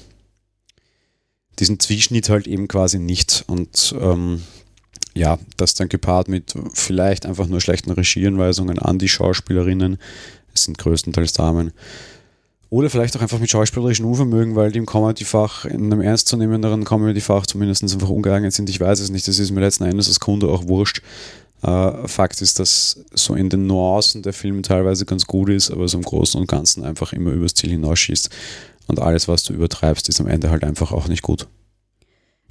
diesen 1.59 1.79
Zwischnitt 1.79 2.29
halt 2.29 2.47
eben 2.47 2.67
quasi 2.67 2.99
nicht. 2.99 3.43
Und 3.47 3.95
ähm, 3.99 4.43
ja, 5.13 5.37
das 5.57 5.73
dann 5.73 5.89
gepaart 5.89 6.27
mit 6.27 6.53
vielleicht 6.73 7.25
einfach 7.25 7.47
nur 7.47 7.61
schlechten 7.61 7.91
Regieanweisungen 7.91 8.79
an 8.79 8.99
die 8.99 9.09
Schauspielerinnen, 9.09 9.97
es 10.53 10.63
sind 10.63 10.77
größtenteils 10.77 11.33
Damen, 11.33 11.71
oder 12.71 12.89
vielleicht 12.91 13.17
auch 13.17 13.21
einfach 13.21 13.39
mit 13.39 13.49
schauspielerischen 13.49 14.05
Unvermögen, 14.05 14.55
weil 14.55 14.71
die 14.71 14.77
im 14.77 14.85
Comedy-Fach, 14.85 15.65
in 15.65 15.85
einem 15.85 16.01
ernstzunehmenderen 16.01 16.85
Comedy-Fach 16.85 17.47
zumindest 17.47 17.81
einfach 17.83 18.09
ungeeignet 18.09 18.53
sind. 18.53 18.69
Ich 18.69 18.79
weiß 18.79 18.99
es 18.99 19.09
nicht, 19.09 19.27
das 19.27 19.39
ist 19.39 19.49
mir 19.51 19.61
letzten 19.61 19.85
Endes 19.85 20.07
als 20.07 20.19
Kunde 20.19 20.47
auch 20.47 20.67
wurscht. 20.67 21.01
Äh, 21.63 22.07
Fakt 22.07 22.41
ist, 22.41 22.59
dass 22.59 23.03
so 23.11 23.33
in 23.33 23.49
den 23.49 23.65
Nuancen 23.65 24.21
der 24.21 24.33
Film 24.33 24.61
teilweise 24.61 25.05
ganz 25.05 25.25
gut 25.25 25.49
ist, 25.49 25.71
aber 25.71 25.87
so 25.87 25.97
im 25.97 26.03
Großen 26.03 26.39
und 26.39 26.47
Ganzen 26.47 26.83
einfach 26.83 27.11
immer 27.11 27.31
übers 27.31 27.55
Ziel 27.55 27.71
hinausschießt. 27.71 28.29
Und 28.89 28.99
alles, 28.99 29.27
was 29.27 29.43
du 29.43 29.53
übertreibst, 29.53 30.09
ist 30.09 30.19
am 30.19 30.27
Ende 30.27 30.49
halt 30.49 30.63
einfach 30.63 30.91
auch 30.91 31.07
nicht 31.07 31.21
gut. 31.21 31.47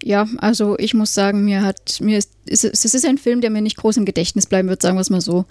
Ja, 0.01 0.29
also 0.37 0.79
ich 0.79 0.95
muss 0.95 1.13
sagen, 1.13 1.45
mir 1.45 1.63
hat, 1.65 2.01
mir 2.01 2.19
ist, 2.19 2.31
es 2.47 2.63
ist 2.63 3.05
ein 3.05 3.19
Film, 3.19 3.41
der 3.41 3.51
mir 3.51 3.61
nicht 3.61 3.77
groß 3.77 3.97
im 3.97 4.05
Gedächtnis 4.05 4.47
bleiben 4.47 4.69
wird, 4.69 4.81
sagen 4.81 4.97
wir 4.97 5.01
es 5.01 5.11
mal 5.11 5.21
so. 5.21 5.45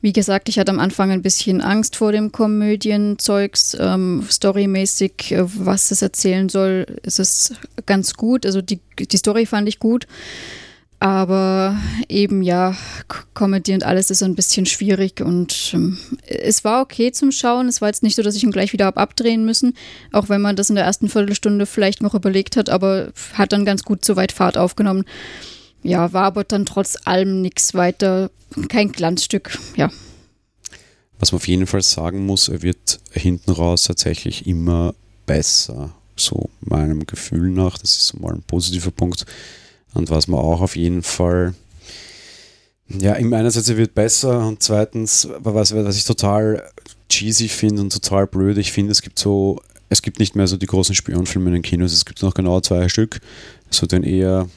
Wie 0.00 0.14
gesagt, 0.14 0.48
ich 0.48 0.58
hatte 0.58 0.72
am 0.72 0.78
Anfang 0.78 1.10
ein 1.10 1.20
bisschen 1.20 1.60
Angst 1.60 1.96
vor 1.96 2.10
dem 2.10 2.32
Komödienzeugs, 2.32 3.76
ähm, 3.78 4.24
storymäßig, 4.26 5.32
äh, 5.32 5.44
was 5.44 5.90
es 5.90 6.00
erzählen 6.00 6.48
soll, 6.48 6.86
ist 7.02 7.20
es 7.20 7.52
ganz 7.84 8.14
gut. 8.14 8.46
Also 8.46 8.62
die, 8.62 8.80
die 8.98 9.16
Story 9.18 9.44
fand 9.44 9.68
ich 9.68 9.78
gut. 9.78 10.06
Aber 11.02 11.80
eben 12.10 12.42
ja, 12.42 12.76
Comedy 13.32 13.72
und 13.72 13.84
alles 13.84 14.10
ist 14.10 14.22
ein 14.22 14.34
bisschen 14.34 14.66
schwierig 14.66 15.22
und 15.22 15.70
ähm, 15.72 15.96
es 16.26 16.62
war 16.62 16.82
okay 16.82 17.10
zum 17.10 17.32
Schauen. 17.32 17.68
Es 17.68 17.80
war 17.80 17.88
jetzt 17.88 18.02
nicht 18.02 18.16
so, 18.16 18.22
dass 18.22 18.36
ich 18.36 18.44
ihn 18.44 18.52
gleich 18.52 18.74
wieder 18.74 18.84
habe 18.84 19.00
abdrehen 19.00 19.46
müssen, 19.46 19.72
auch 20.12 20.28
wenn 20.28 20.42
man 20.42 20.56
das 20.56 20.68
in 20.68 20.76
der 20.76 20.84
ersten 20.84 21.08
Viertelstunde 21.08 21.64
vielleicht 21.64 22.02
noch 22.02 22.14
überlegt 22.14 22.58
hat, 22.58 22.68
aber 22.68 23.14
hat 23.32 23.52
dann 23.52 23.64
ganz 23.64 23.82
gut 23.82 24.04
so 24.04 24.14
weit 24.16 24.30
Fahrt 24.30 24.58
aufgenommen. 24.58 25.06
Ja, 25.82 26.12
war 26.12 26.24
aber 26.24 26.44
dann 26.44 26.66
trotz 26.66 26.98
allem 27.06 27.40
nichts 27.40 27.72
weiter, 27.72 28.30
kein 28.68 28.92
Glanzstück, 28.92 29.58
ja. 29.76 29.90
Was 31.18 31.32
man 31.32 31.38
auf 31.38 31.48
jeden 31.48 31.66
Fall 31.66 31.82
sagen 31.82 32.26
muss, 32.26 32.48
er 32.48 32.60
wird 32.60 33.00
hinten 33.12 33.52
raus 33.52 33.84
tatsächlich 33.84 34.46
immer 34.46 34.94
besser, 35.24 35.94
so 36.14 36.50
meinem 36.60 37.06
Gefühl 37.06 37.48
nach. 37.48 37.78
Das 37.78 37.96
ist 37.96 38.20
mal 38.20 38.34
ein 38.34 38.42
positiver 38.42 38.90
Punkt 38.90 39.24
und 39.94 40.10
was 40.10 40.28
man 40.28 40.40
auch 40.40 40.60
auf 40.60 40.76
jeden 40.76 41.02
Fall, 41.02 41.54
ja, 42.88 43.12
einerseits 43.12 43.68
er 43.68 43.76
wird 43.76 43.94
besser 43.94 44.46
und 44.46 44.62
zweitens, 44.62 45.28
was, 45.38 45.74
was 45.74 45.96
ich 45.96 46.04
total 46.04 46.62
cheesy 47.08 47.48
finde 47.48 47.82
und 47.82 47.92
total 47.92 48.26
blöd, 48.26 48.58
ich 48.58 48.72
finde, 48.72 48.92
es 48.92 49.02
gibt 49.02 49.18
so, 49.18 49.60
es 49.88 50.02
gibt 50.02 50.18
nicht 50.18 50.36
mehr 50.36 50.46
so 50.46 50.56
die 50.56 50.66
großen 50.66 50.94
Spionfilme 50.94 51.48
in 51.48 51.54
den 51.54 51.62
Kinos, 51.62 51.92
es 51.92 52.04
gibt 52.04 52.22
noch 52.22 52.34
genau 52.34 52.60
zwei 52.60 52.88
Stück, 52.88 53.20
so 53.70 53.86
den 53.86 54.02
eher 54.02 54.48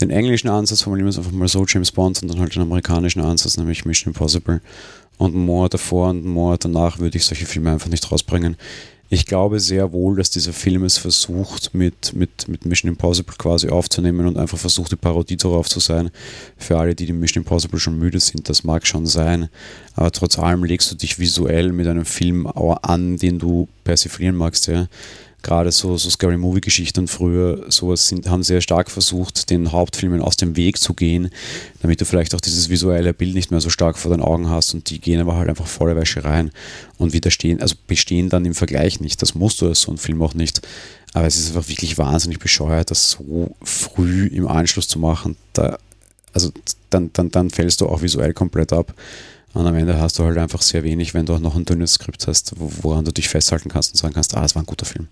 den 0.00 0.10
englischen 0.10 0.48
Ansatz, 0.48 0.82
formulieren 0.82 1.06
wir 1.06 1.10
es 1.10 1.18
einfach 1.18 1.32
mal 1.32 1.48
so, 1.48 1.64
James 1.66 1.90
Bond, 1.90 2.22
und 2.22 2.28
dann 2.28 2.38
halt 2.38 2.54
den 2.54 2.62
amerikanischen 2.62 3.20
Ansatz, 3.20 3.56
nämlich 3.56 3.84
Mission 3.84 4.12
Impossible. 4.12 4.60
Und 5.16 5.34
More 5.34 5.68
davor 5.68 6.10
und 6.10 6.24
More 6.24 6.56
danach 6.58 7.00
würde 7.00 7.18
ich 7.18 7.24
solche 7.24 7.46
Filme 7.46 7.72
einfach 7.72 7.88
nicht 7.88 8.10
rausbringen 8.10 8.56
ich 9.10 9.24
glaube 9.24 9.58
sehr 9.58 9.92
wohl, 9.92 10.16
dass 10.16 10.30
dieser 10.30 10.52
Film 10.52 10.84
es 10.84 10.98
versucht, 10.98 11.74
mit, 11.74 12.14
mit, 12.14 12.46
mit 12.46 12.66
Mission 12.66 12.90
Impossible 12.90 13.34
quasi 13.38 13.68
aufzunehmen 13.68 14.26
und 14.26 14.36
einfach 14.36 14.58
versucht, 14.58 14.92
die 14.92 14.96
Parodie 14.96 15.36
darauf 15.36 15.68
zu 15.68 15.80
sein. 15.80 16.10
Für 16.58 16.78
alle, 16.78 16.94
die 16.94 17.06
die 17.06 17.14
Mission 17.14 17.42
Impossible 17.42 17.80
schon 17.80 17.98
müde 17.98 18.20
sind, 18.20 18.48
das 18.48 18.64
mag 18.64 18.86
schon 18.86 19.06
sein. 19.06 19.48
Aber 19.94 20.12
trotz 20.12 20.38
allem 20.38 20.64
legst 20.64 20.90
du 20.90 20.94
dich 20.94 21.18
visuell 21.18 21.72
mit 21.72 21.86
einem 21.86 22.04
Film 22.04 22.46
an, 22.46 23.16
den 23.16 23.38
du 23.38 23.66
persiflieren 23.84 24.36
magst. 24.36 24.66
Ja 24.66 24.88
gerade 25.42 25.70
so, 25.72 25.96
so 25.96 26.10
Scary 26.10 26.36
Movie-Geschichten 26.36 27.06
früher, 27.06 27.70
sowas 27.70 28.08
sind, 28.08 28.28
haben 28.28 28.42
sehr 28.42 28.60
stark 28.60 28.90
versucht, 28.90 29.50
den 29.50 29.72
Hauptfilmen 29.72 30.20
aus 30.20 30.36
dem 30.36 30.56
Weg 30.56 30.78
zu 30.78 30.94
gehen, 30.94 31.30
damit 31.80 32.00
du 32.00 32.04
vielleicht 32.04 32.34
auch 32.34 32.40
dieses 32.40 32.68
visuelle 32.68 33.14
Bild 33.14 33.34
nicht 33.34 33.50
mehr 33.50 33.60
so 33.60 33.70
stark 33.70 33.98
vor 33.98 34.10
den 34.10 34.20
Augen 34.20 34.50
hast 34.50 34.74
und 34.74 34.90
die 34.90 35.00
gehen 35.00 35.20
aber 35.20 35.36
halt 35.36 35.48
einfach 35.48 35.66
voller 35.66 35.96
Wäsche 35.96 36.24
rein 36.24 36.50
und 36.96 37.12
widerstehen, 37.12 37.62
also 37.62 37.76
bestehen 37.86 38.28
dann 38.28 38.44
im 38.44 38.54
Vergleich 38.54 39.00
nicht. 39.00 39.22
Das 39.22 39.34
musst 39.34 39.60
du 39.60 39.68
als 39.68 39.82
so 39.82 39.92
ein 39.92 39.98
Film 39.98 40.22
auch 40.22 40.34
nicht. 40.34 40.60
Aber 41.14 41.26
es 41.26 41.38
ist 41.38 41.48
einfach 41.48 41.68
wirklich 41.68 41.96
wahnsinnig 41.96 42.38
bescheuert, 42.38 42.90
das 42.90 43.12
so 43.12 43.56
früh 43.62 44.26
im 44.26 44.46
Anschluss 44.46 44.88
zu 44.88 44.98
machen. 44.98 45.36
Da, 45.52 45.78
also 46.32 46.50
dann, 46.90 47.10
dann, 47.14 47.30
dann 47.30 47.50
fällst 47.50 47.80
du 47.80 47.88
auch 47.88 48.02
visuell 48.02 48.34
komplett 48.34 48.72
ab. 48.72 48.92
Und 49.54 49.66
am 49.66 49.74
Ende 49.74 49.98
hast 49.98 50.18
du 50.18 50.24
halt 50.24 50.36
einfach 50.36 50.60
sehr 50.60 50.84
wenig, 50.84 51.14
wenn 51.14 51.26
du 51.26 51.34
auch 51.34 51.40
noch 51.40 51.56
ein 51.56 51.64
dünnes 51.64 51.94
Skript 51.94 52.26
hast, 52.26 52.52
woran 52.58 53.04
du 53.04 53.12
dich 53.12 53.28
festhalten 53.28 53.70
kannst 53.70 53.92
und 53.92 53.96
sagen 53.96 54.14
kannst, 54.14 54.36
ah, 54.36 54.44
es 54.44 54.54
war 54.54 54.62
ein 54.62 54.66
guter 54.66 54.84
Film. 54.84 55.08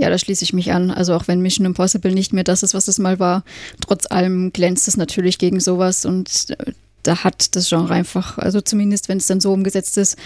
Ja, 0.00 0.10
da 0.10 0.16
schließe 0.16 0.44
ich 0.44 0.52
mich 0.52 0.70
an. 0.70 0.92
Also 0.92 1.12
auch 1.14 1.26
wenn 1.26 1.40
Mission 1.40 1.66
Impossible 1.66 2.12
nicht 2.12 2.32
mehr 2.32 2.44
das 2.44 2.62
ist, 2.62 2.72
was 2.72 2.86
es 2.86 3.00
mal 3.00 3.18
war, 3.18 3.42
trotz 3.80 4.06
allem 4.08 4.52
glänzt 4.52 4.86
es 4.86 4.96
natürlich 4.96 5.38
gegen 5.38 5.58
sowas 5.58 6.04
und 6.04 6.50
äh, 6.50 6.72
da 7.02 7.24
hat 7.24 7.56
das 7.56 7.68
Genre 7.68 7.92
einfach, 7.94 8.38
also 8.38 8.60
zumindest 8.60 9.08
wenn 9.08 9.18
es 9.18 9.26
dann 9.26 9.40
so 9.40 9.52
umgesetzt 9.52 9.98
ist, 9.98 10.16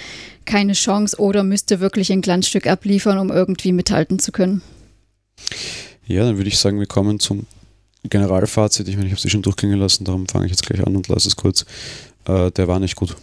keine 0.45 0.75
Chance 0.75 1.19
oder 1.19 1.43
müsste 1.43 1.81
wirklich 1.81 2.13
ein 2.13 2.21
Glanzstück 2.21 2.67
abliefern, 2.67 3.17
um 3.17 3.31
irgendwie 3.31 3.73
mithalten 3.73 4.19
zu 4.19 4.31
können. 4.31 4.61
Ja, 6.07 6.25
dann 6.25 6.37
würde 6.37 6.49
ich 6.49 6.59
sagen, 6.59 6.79
wir 6.79 6.87
kommen 6.87 7.19
zum 7.19 7.47
Generalfazit. 8.05 8.89
Ich 8.89 8.97
meine, 8.97 9.07
ich 9.07 9.13
habe 9.13 9.23
sie 9.23 9.31
schon 9.31 9.43
durchklingen 9.43 9.79
lassen, 9.79 10.05
darum 10.05 10.29
fange 10.29 10.45
ich 10.45 10.51
jetzt 10.51 10.67
gleich 10.67 10.87
an 10.87 10.97
und 10.97 11.09
lasse 11.09 11.29
es 11.29 11.37
kurz. 11.37 11.65
Äh, 12.27 12.51
der 12.51 12.69
war 12.69 12.79
nicht 12.79 12.97
gut. 12.97 13.17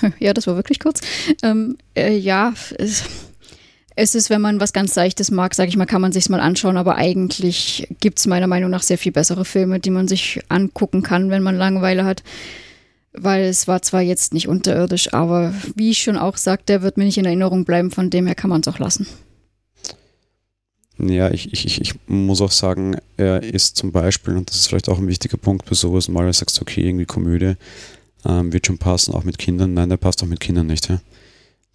Ja, 0.18 0.32
das 0.32 0.46
war 0.46 0.54
wirklich 0.54 0.78
kurz. 0.78 1.00
Ähm, 1.42 1.76
äh, 1.96 2.16
ja, 2.16 2.54
es, 2.76 3.02
es 3.98 4.14
ist, 4.14 4.30
wenn 4.30 4.40
man 4.40 4.60
was 4.60 4.72
ganz 4.72 4.94
Seichtes 4.94 5.32
mag, 5.32 5.56
sage 5.56 5.70
ich 5.70 5.76
mal, 5.76 5.84
kann 5.84 6.00
man 6.00 6.12
sich 6.12 6.28
mal 6.28 6.38
anschauen, 6.38 6.76
aber 6.76 6.94
eigentlich 6.94 7.88
gibt 8.00 8.20
es 8.20 8.28
meiner 8.28 8.46
Meinung 8.46 8.70
nach 8.70 8.82
sehr 8.82 8.96
viel 8.96 9.10
bessere 9.10 9.44
Filme, 9.44 9.80
die 9.80 9.90
man 9.90 10.06
sich 10.06 10.40
angucken 10.48 11.02
kann, 11.02 11.30
wenn 11.30 11.42
man 11.42 11.56
Langeweile 11.56 12.04
hat. 12.04 12.22
Weil 13.12 13.46
es 13.46 13.66
war 13.66 13.82
zwar 13.82 14.00
jetzt 14.00 14.34
nicht 14.34 14.46
unterirdisch, 14.46 15.12
aber 15.12 15.52
wie 15.74 15.90
ich 15.90 15.98
schon 15.98 16.16
auch 16.16 16.36
sagte, 16.36 16.66
der 16.66 16.82
wird 16.82 16.96
mir 16.96 17.06
nicht 17.06 17.18
in 17.18 17.24
Erinnerung 17.24 17.64
bleiben, 17.64 17.90
von 17.90 18.08
dem 18.08 18.26
her 18.26 18.36
kann 18.36 18.50
man 18.50 18.60
es 18.60 18.68
auch 18.68 18.78
lassen. 18.78 19.08
Ja, 20.98 21.32
ich, 21.32 21.52
ich, 21.52 21.80
ich 21.80 21.94
muss 22.06 22.40
auch 22.40 22.52
sagen, 22.52 22.98
er 23.16 23.42
ist 23.42 23.76
zum 23.76 23.90
Beispiel, 23.90 24.36
und 24.36 24.48
das 24.48 24.58
ist 24.58 24.68
vielleicht 24.68 24.88
auch 24.88 24.98
ein 24.98 25.08
wichtiger 25.08 25.38
Punkt 25.38 25.68
bei 25.68 25.74
sowas, 25.74 26.06
mal 26.06 26.32
sagst 26.32 26.58
du, 26.58 26.62
okay, 26.62 26.86
irgendwie 26.86 27.06
Komödie, 27.06 27.54
ähm, 28.24 28.52
wird 28.52 28.66
schon 28.66 28.78
passen, 28.78 29.14
auch 29.14 29.24
mit 29.24 29.38
Kindern. 29.38 29.74
Nein, 29.74 29.88
der 29.88 29.96
passt 29.96 30.22
auch 30.22 30.28
mit 30.28 30.38
Kindern 30.38 30.68
nicht. 30.68 30.88
Ja? 30.88 31.00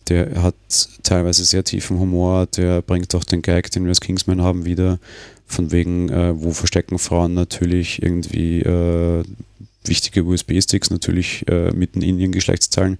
Der 0.09 0.41
hat 0.41 0.55
teilweise 1.03 1.45
sehr 1.45 1.63
tiefen 1.63 1.99
Humor, 1.99 2.45
der 2.45 2.81
bringt 2.81 3.13
auch 3.15 3.23
den 3.23 3.41
Gag, 3.41 3.71
den 3.71 3.83
wir 3.83 3.89
als 3.89 4.01
Kingsman 4.01 4.41
haben, 4.41 4.65
wieder. 4.65 4.99
Von 5.45 5.71
wegen, 5.71 6.09
äh, 6.09 6.33
wo 6.41 6.51
verstecken 6.51 6.99
Frauen 6.99 7.33
natürlich 7.33 8.01
irgendwie 8.01 8.61
äh, 8.61 9.23
wichtige 9.85 10.23
USB-Sticks 10.23 10.89
natürlich 10.89 11.47
äh, 11.47 11.71
mitten 11.71 12.01
in 12.01 12.19
ihren 12.19 12.31
Geschlechtsteilen. 12.31 12.97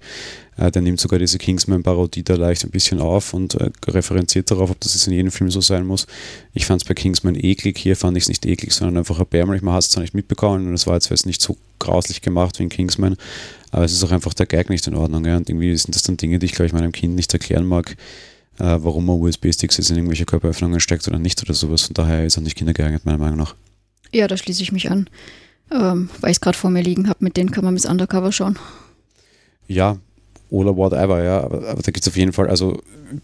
Äh, 0.56 0.70
der 0.70 0.82
nimmt 0.82 1.00
sogar 1.00 1.18
diese 1.18 1.38
Kingsman-Parodie 1.38 2.22
da 2.22 2.34
leicht 2.34 2.64
ein 2.64 2.70
bisschen 2.70 3.00
auf 3.00 3.34
und 3.34 3.54
äh, 3.54 3.70
referenziert 3.86 4.50
darauf, 4.50 4.70
ob 4.70 4.80
das 4.80 4.94
jetzt 4.94 5.06
in 5.06 5.12
jedem 5.12 5.30
Film 5.30 5.50
so 5.50 5.60
sein 5.60 5.86
muss. 5.86 6.06
Ich 6.52 6.66
fand 6.66 6.82
es 6.82 6.88
bei 6.88 6.94
Kingsman 6.94 7.34
eklig, 7.34 7.78
hier 7.78 7.96
fand 7.96 8.16
ich 8.16 8.24
es 8.24 8.28
nicht 8.28 8.46
eklig, 8.46 8.72
sondern 8.72 8.98
einfach 8.98 9.18
erbärmlich. 9.18 9.62
Man 9.62 9.74
hat 9.74 9.82
es 9.82 9.90
zwar 9.90 10.02
nicht 10.02 10.14
mitbekommen 10.14 10.66
und 10.66 10.74
es 10.74 10.86
war 10.86 10.94
jetzt 10.94 11.26
nicht 11.26 11.42
so 11.42 11.56
grauslich 11.78 12.20
gemacht 12.20 12.58
wie 12.58 12.64
in 12.64 12.68
Kingsman, 12.68 13.16
aber 13.70 13.84
es 13.84 13.92
ist 13.92 14.04
auch 14.04 14.12
einfach 14.12 14.34
der 14.34 14.46
Gag 14.46 14.70
nicht 14.70 14.86
in 14.86 14.94
Ordnung. 14.94 15.24
Ja? 15.24 15.36
Und 15.36 15.48
irgendwie 15.48 15.76
sind 15.76 15.94
das 15.94 16.02
dann 16.02 16.16
Dinge, 16.16 16.38
die 16.38 16.46
ich, 16.46 16.52
glaube 16.52 16.66
ich, 16.66 16.72
meinem 16.72 16.92
Kind 16.92 17.14
nicht 17.14 17.32
erklären 17.32 17.66
mag, 17.66 17.96
äh, 18.58 18.78
warum 18.78 19.06
man 19.06 19.20
USB-Sticks 19.20 19.76
jetzt 19.76 19.90
in 19.90 19.96
irgendwelche 19.96 20.24
Körperöffnungen 20.24 20.80
steckt 20.80 21.08
oder 21.08 21.18
nicht 21.18 21.42
oder 21.42 21.54
sowas. 21.54 21.82
Von 21.82 21.94
daher 21.94 22.24
ist 22.24 22.38
auch 22.38 22.42
nicht 22.42 22.56
kindergeeignet, 22.56 23.04
meiner 23.04 23.18
Meinung 23.18 23.38
nach. 23.38 23.54
Ja, 24.12 24.28
da 24.28 24.36
schließe 24.36 24.62
ich 24.62 24.70
mich 24.70 24.90
an 24.90 25.08
ähm, 25.70 26.08
weil 26.20 26.30
ich 26.30 26.36
es 26.36 26.40
gerade 26.40 26.56
vor 26.56 26.70
mir 26.70 26.82
liegen 26.82 27.08
habe, 27.08 27.24
mit 27.24 27.36
denen 27.36 27.50
kann 27.50 27.64
man 27.64 27.74
Miss 27.74 27.86
Undercover 27.86 28.32
schauen. 28.32 28.58
Ja, 29.66 29.96
oder 30.50 30.76
whatever, 30.76 31.22
ja. 31.22 31.42
Aber, 31.42 31.66
aber 31.68 31.82
da 31.82 31.90
gibt 31.90 32.00
es 32.00 32.08
auf 32.08 32.16
jeden 32.16 32.32
Fall, 32.32 32.48
also 32.48 32.80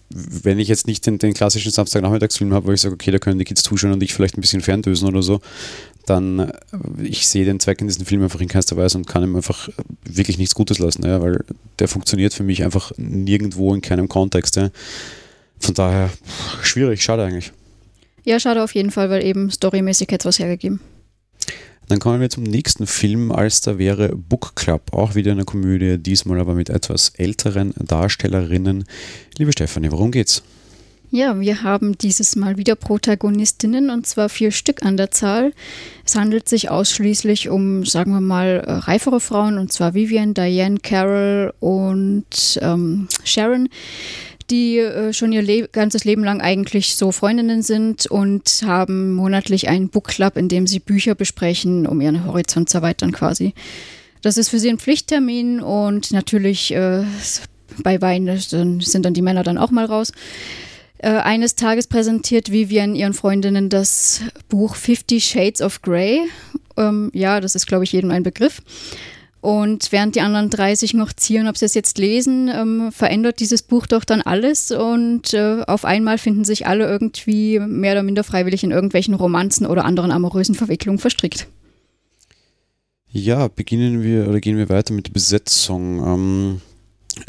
wenn 0.09 0.59
ich 0.59 0.69
jetzt 0.69 0.87
nicht 0.87 1.07
den, 1.07 1.19
den 1.19 1.35
klassischen 1.35 1.71
Samstagnachmittagsfilm 1.71 2.53
habe, 2.53 2.69
wo 2.69 2.73
ich 2.73 2.81
sage, 2.81 2.95
okay, 2.95 3.11
da 3.11 3.19
können 3.19 3.39
die 3.39 3.45
Kids 3.45 3.63
zuschauen 3.63 3.93
und 3.93 4.03
ich 4.03 4.15
vielleicht 4.15 4.37
ein 4.37 4.41
bisschen 4.41 4.61
ferndösen 4.61 5.09
oder 5.09 5.23
so, 5.23 5.41
dann 6.07 6.39
äh, 6.41 6.53
ich 7.03 7.29
sehe 7.29 7.45
den 7.45 7.61
Zweck 7.61 7.81
in 7.81 7.87
diesem 7.87 8.07
Film 8.07 8.23
einfach 8.23 8.41
in 8.41 8.49
keinster 8.49 8.77
Weise 8.77 8.99
und 8.99 9.07
kann 9.07 9.23
ihm 9.23 9.37
einfach 9.37 9.69
wirklich 10.05 10.39
nichts 10.39 10.55
Gutes 10.55 10.79
lassen, 10.79 11.05
ja, 11.05 11.21
weil 11.21 11.45
der 11.79 11.89
funktioniert 11.89 12.35
für 12.35 12.43
mich 12.43 12.65
einfach 12.65 12.93
nirgendwo 12.97 13.75
in 13.75 13.81
keinem 13.81 14.09
Kontext. 14.09 14.57
Ja. 14.57 14.71
Von 15.59 15.75
daher 15.75 16.11
schwierig, 16.63 17.03
schade 17.03 17.25
eigentlich. 17.25 17.53
Ja, 18.25 18.39
schade 18.39 18.63
auf 18.63 18.75
jeden 18.75 18.91
Fall, 18.91 19.11
weil 19.11 19.25
eben 19.25 19.51
storymäßig 19.51 20.09
hätte 20.11 20.29
was 20.29 20.39
hergegeben. 20.39 20.81
Dann 21.91 21.99
kommen 21.99 22.21
wir 22.21 22.31
zum 22.31 22.45
nächsten 22.45 22.87
Film, 22.87 23.33
als 23.33 23.63
da 23.63 23.77
wäre 23.77 24.15
Book 24.15 24.55
Club, 24.55 24.93
auch 24.93 25.17
wieder 25.17 25.33
eine 25.33 25.45
Komödie, 25.45 25.99
diesmal 25.99 26.39
aber 26.39 26.55
mit 26.55 26.71
etwas 26.71 27.09
älteren 27.17 27.75
Darstellerinnen. 27.77 28.85
Liebe 29.37 29.51
Stefanie, 29.51 29.91
worum 29.91 30.13
geht's? 30.13 30.45
Ja, 31.11 31.41
wir 31.41 31.65
haben 31.65 31.99
dieses 31.99 32.37
Mal 32.37 32.57
wieder 32.57 32.77
Protagonistinnen 32.77 33.91
und 33.91 34.07
zwar 34.07 34.29
vier 34.29 34.53
Stück 34.53 34.85
an 34.85 34.97
der 34.97 35.11
Zahl. 35.11 35.53
Es 36.07 36.15
handelt 36.15 36.49
sich 36.49 36.71
ausschließlich 36.71 37.49
um, 37.49 37.85
sagen 37.85 38.13
wir 38.13 38.21
mal, 38.21 38.63
äh, 38.65 38.71
reifere 38.71 39.19
Frauen 39.19 39.59
und 39.59 39.73
zwar 39.73 39.95
Vivian, 39.95 40.33
Diane, 40.33 40.79
Carol 40.81 41.53
und 41.59 42.61
ähm, 42.63 43.09
Sharon 43.25 43.69
die 44.51 44.79
äh, 44.79 45.13
schon 45.13 45.33
ihr 45.33 45.43
Le 45.43 45.69
ganzes 45.69 46.05
Leben 46.05 46.25
lang 46.25 46.41
eigentlich 46.41 46.97
so 46.97 47.13
Freundinnen 47.13 47.63
sind 47.63 48.07
und 48.07 48.63
haben 48.65 49.13
monatlich 49.15 49.69
einen 49.69 49.89
Book 49.89 50.09
Club, 50.09 50.37
in 50.37 50.49
dem 50.49 50.67
sie 50.67 50.81
Bücher 50.81 51.15
besprechen, 51.15 51.87
um 51.87 52.01
ihren 52.01 52.27
Horizont 52.27 52.69
zu 52.69 52.79
erweitern 52.79 53.13
quasi. 53.13 53.55
Das 54.23 54.37
ist 54.37 54.51
für 54.51 54.59
sie 54.59 54.69
ein 54.69 54.79
Pflichttermin 54.79 55.61
und 55.61 56.13
natürlich 56.13 56.75
äh, 56.75 57.05
bei 57.83 58.01
Wein 58.01 58.29
sind 58.39 59.05
dann 59.05 59.15
die 59.15 59.23
Männer 59.23 59.43
dann 59.43 59.59
auch 59.59 59.71
mal 59.71 59.87
raus. 59.87 60.13
Äh, 60.99 61.13
eines 61.13 61.55
Tages 61.55 61.87
präsentiert 61.87 62.51
Vivian 62.51 62.95
ihren 62.95 63.15
Freundinnen 63.15 63.71
das 63.71 64.21
Buch 64.49 64.75
Fifty 64.75 65.21
Shades 65.21 65.63
of 65.63 65.81
Grey. 65.81 66.21
Ähm, 66.77 67.11
ja, 67.15 67.41
das 67.41 67.55
ist, 67.55 67.67
glaube 67.67 67.85
ich, 67.85 67.93
jedem 67.93 68.11
ein 68.11 68.23
Begriff. 68.23 68.61
Und 69.41 69.91
während 69.91 70.17
die 70.17 70.21
anderen 70.21 70.51
drei 70.51 70.75
sich 70.75 70.93
noch 70.93 71.15
zieren, 71.15 71.49
ob 71.49 71.57
sie 71.57 71.65
es 71.65 71.75
jetzt 71.75 71.97
lesen, 71.97 72.51
ähm, 72.55 72.93
verändert 72.93 73.41
dieses 73.41 73.63
Buch 73.63 73.87
doch 73.87 74.05
dann 74.05 74.21
alles 74.21 74.71
und 74.71 75.33
äh, 75.33 75.63
auf 75.67 75.87
einmal 75.87 76.19
finden 76.19 76.45
sich 76.45 76.67
alle 76.67 76.87
irgendwie 76.87 77.59
mehr 77.59 77.93
oder 77.93 78.03
minder 78.03 78.23
freiwillig 78.23 78.65
in 78.65 78.71
irgendwelchen 78.71 79.15
Romanzen 79.15 79.67
oder 79.67 79.87
anderen 79.87 80.11
amorösen 80.11 80.55
Verwicklungen 80.55 80.99
verstrickt. 80.99 81.47
Ja, 83.13 83.49
beginnen 83.49 84.03
wir 84.03 84.29
oder 84.29 84.41
gehen 84.41 84.59
wir 84.59 84.69
weiter 84.69 84.93
mit 84.93 85.07
der 85.07 85.13
Besetzung. 85.13 86.07
Ähm, 86.07 86.61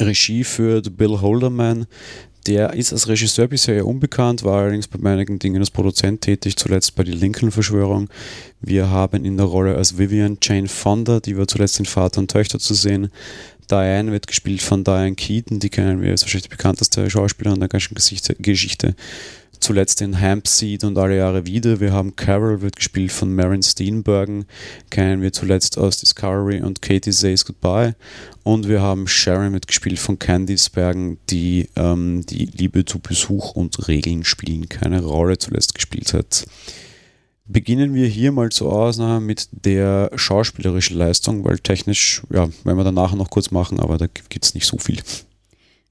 Regie 0.00 0.44
führt 0.44 0.96
Bill 0.96 1.20
Holderman, 1.20 1.86
der 2.46 2.72
ist 2.74 2.92
als 2.92 3.08
Regisseur 3.08 3.48
bisher 3.48 3.76
eher 3.76 3.86
unbekannt, 3.86 4.42
war 4.44 4.62
allerdings 4.62 4.88
bei 4.88 5.10
einigen 5.10 5.38
Dingen 5.38 5.60
als 5.60 5.70
Produzent 5.70 6.22
tätig, 6.22 6.56
zuletzt 6.56 6.94
bei 6.94 7.04
die 7.04 7.12
Lincoln-Verschwörung. 7.12 8.08
Wir 8.60 8.90
haben 8.90 9.24
in 9.24 9.36
der 9.36 9.46
Rolle 9.46 9.76
als 9.76 9.98
Vivian 9.98 10.38
Jane 10.42 10.68
Fonda, 10.68 11.20
die 11.20 11.36
war 11.36 11.46
zuletzt 11.46 11.78
in 11.78 11.86
Vater 11.86 12.20
und 12.20 12.30
Töchter 12.30 12.58
zu 12.58 12.74
sehen. 12.74 13.10
Diane 13.70 14.12
wird 14.12 14.26
gespielt 14.26 14.60
von 14.60 14.84
Diane 14.84 15.14
Keaton, 15.14 15.60
die 15.60 15.70
kennen 15.70 16.02
wir 16.02 16.10
als 16.10 16.22
wahrscheinlich 16.22 16.48
die 16.48 16.56
bekannteste 16.56 17.08
Schauspielerin 17.08 17.60
der 17.60 17.68
ganzen 17.68 17.94
Geschichte 18.38 18.94
zuletzt 19.62 20.02
in 20.02 20.20
Hampseed 20.20 20.84
und 20.84 20.98
alle 20.98 21.16
Jahre 21.16 21.46
wieder. 21.46 21.80
Wir 21.80 21.92
haben 21.92 22.16
Carol, 22.16 22.60
wird 22.60 22.76
gespielt 22.76 23.12
von 23.12 23.34
Marin 23.34 23.62
Steenbergen, 23.62 24.44
kennen 24.90 25.22
wir 25.22 25.32
zuletzt 25.32 25.78
aus 25.78 25.98
Discovery 25.98 26.60
und 26.60 26.82
Katie 26.82 27.12
Says 27.12 27.44
Goodbye. 27.44 27.94
Und 28.42 28.68
wir 28.68 28.82
haben 28.82 29.06
Sharon, 29.06 29.52
wird 29.52 29.66
gespielt 29.66 29.98
von 29.98 30.18
Candice 30.18 30.70
Bergen, 30.70 31.18
die 31.30 31.68
ähm, 31.76 32.26
die 32.26 32.46
Liebe 32.46 32.84
zu 32.84 32.98
Besuch 32.98 33.52
und 33.52 33.88
Regeln 33.88 34.24
spielen 34.24 34.68
keine 34.68 35.02
Rolle 35.02 35.38
zuletzt 35.38 35.74
gespielt 35.74 36.12
hat. 36.12 36.44
Beginnen 37.46 37.94
wir 37.94 38.06
hier 38.06 38.32
mal 38.32 38.50
zur 38.50 38.72
Ausnahme 38.72 39.24
mit 39.24 39.48
der 39.52 40.10
schauspielerischen 40.14 40.96
Leistung, 40.96 41.44
weil 41.44 41.58
technisch, 41.58 42.22
ja, 42.30 42.48
werden 42.64 42.76
wir 42.76 42.84
danach 42.84 43.14
noch 43.14 43.30
kurz 43.30 43.50
machen, 43.50 43.80
aber 43.80 43.98
da 43.98 44.06
gibt 44.06 44.44
es 44.44 44.54
nicht 44.54 44.66
so 44.66 44.78
viel. 44.78 45.00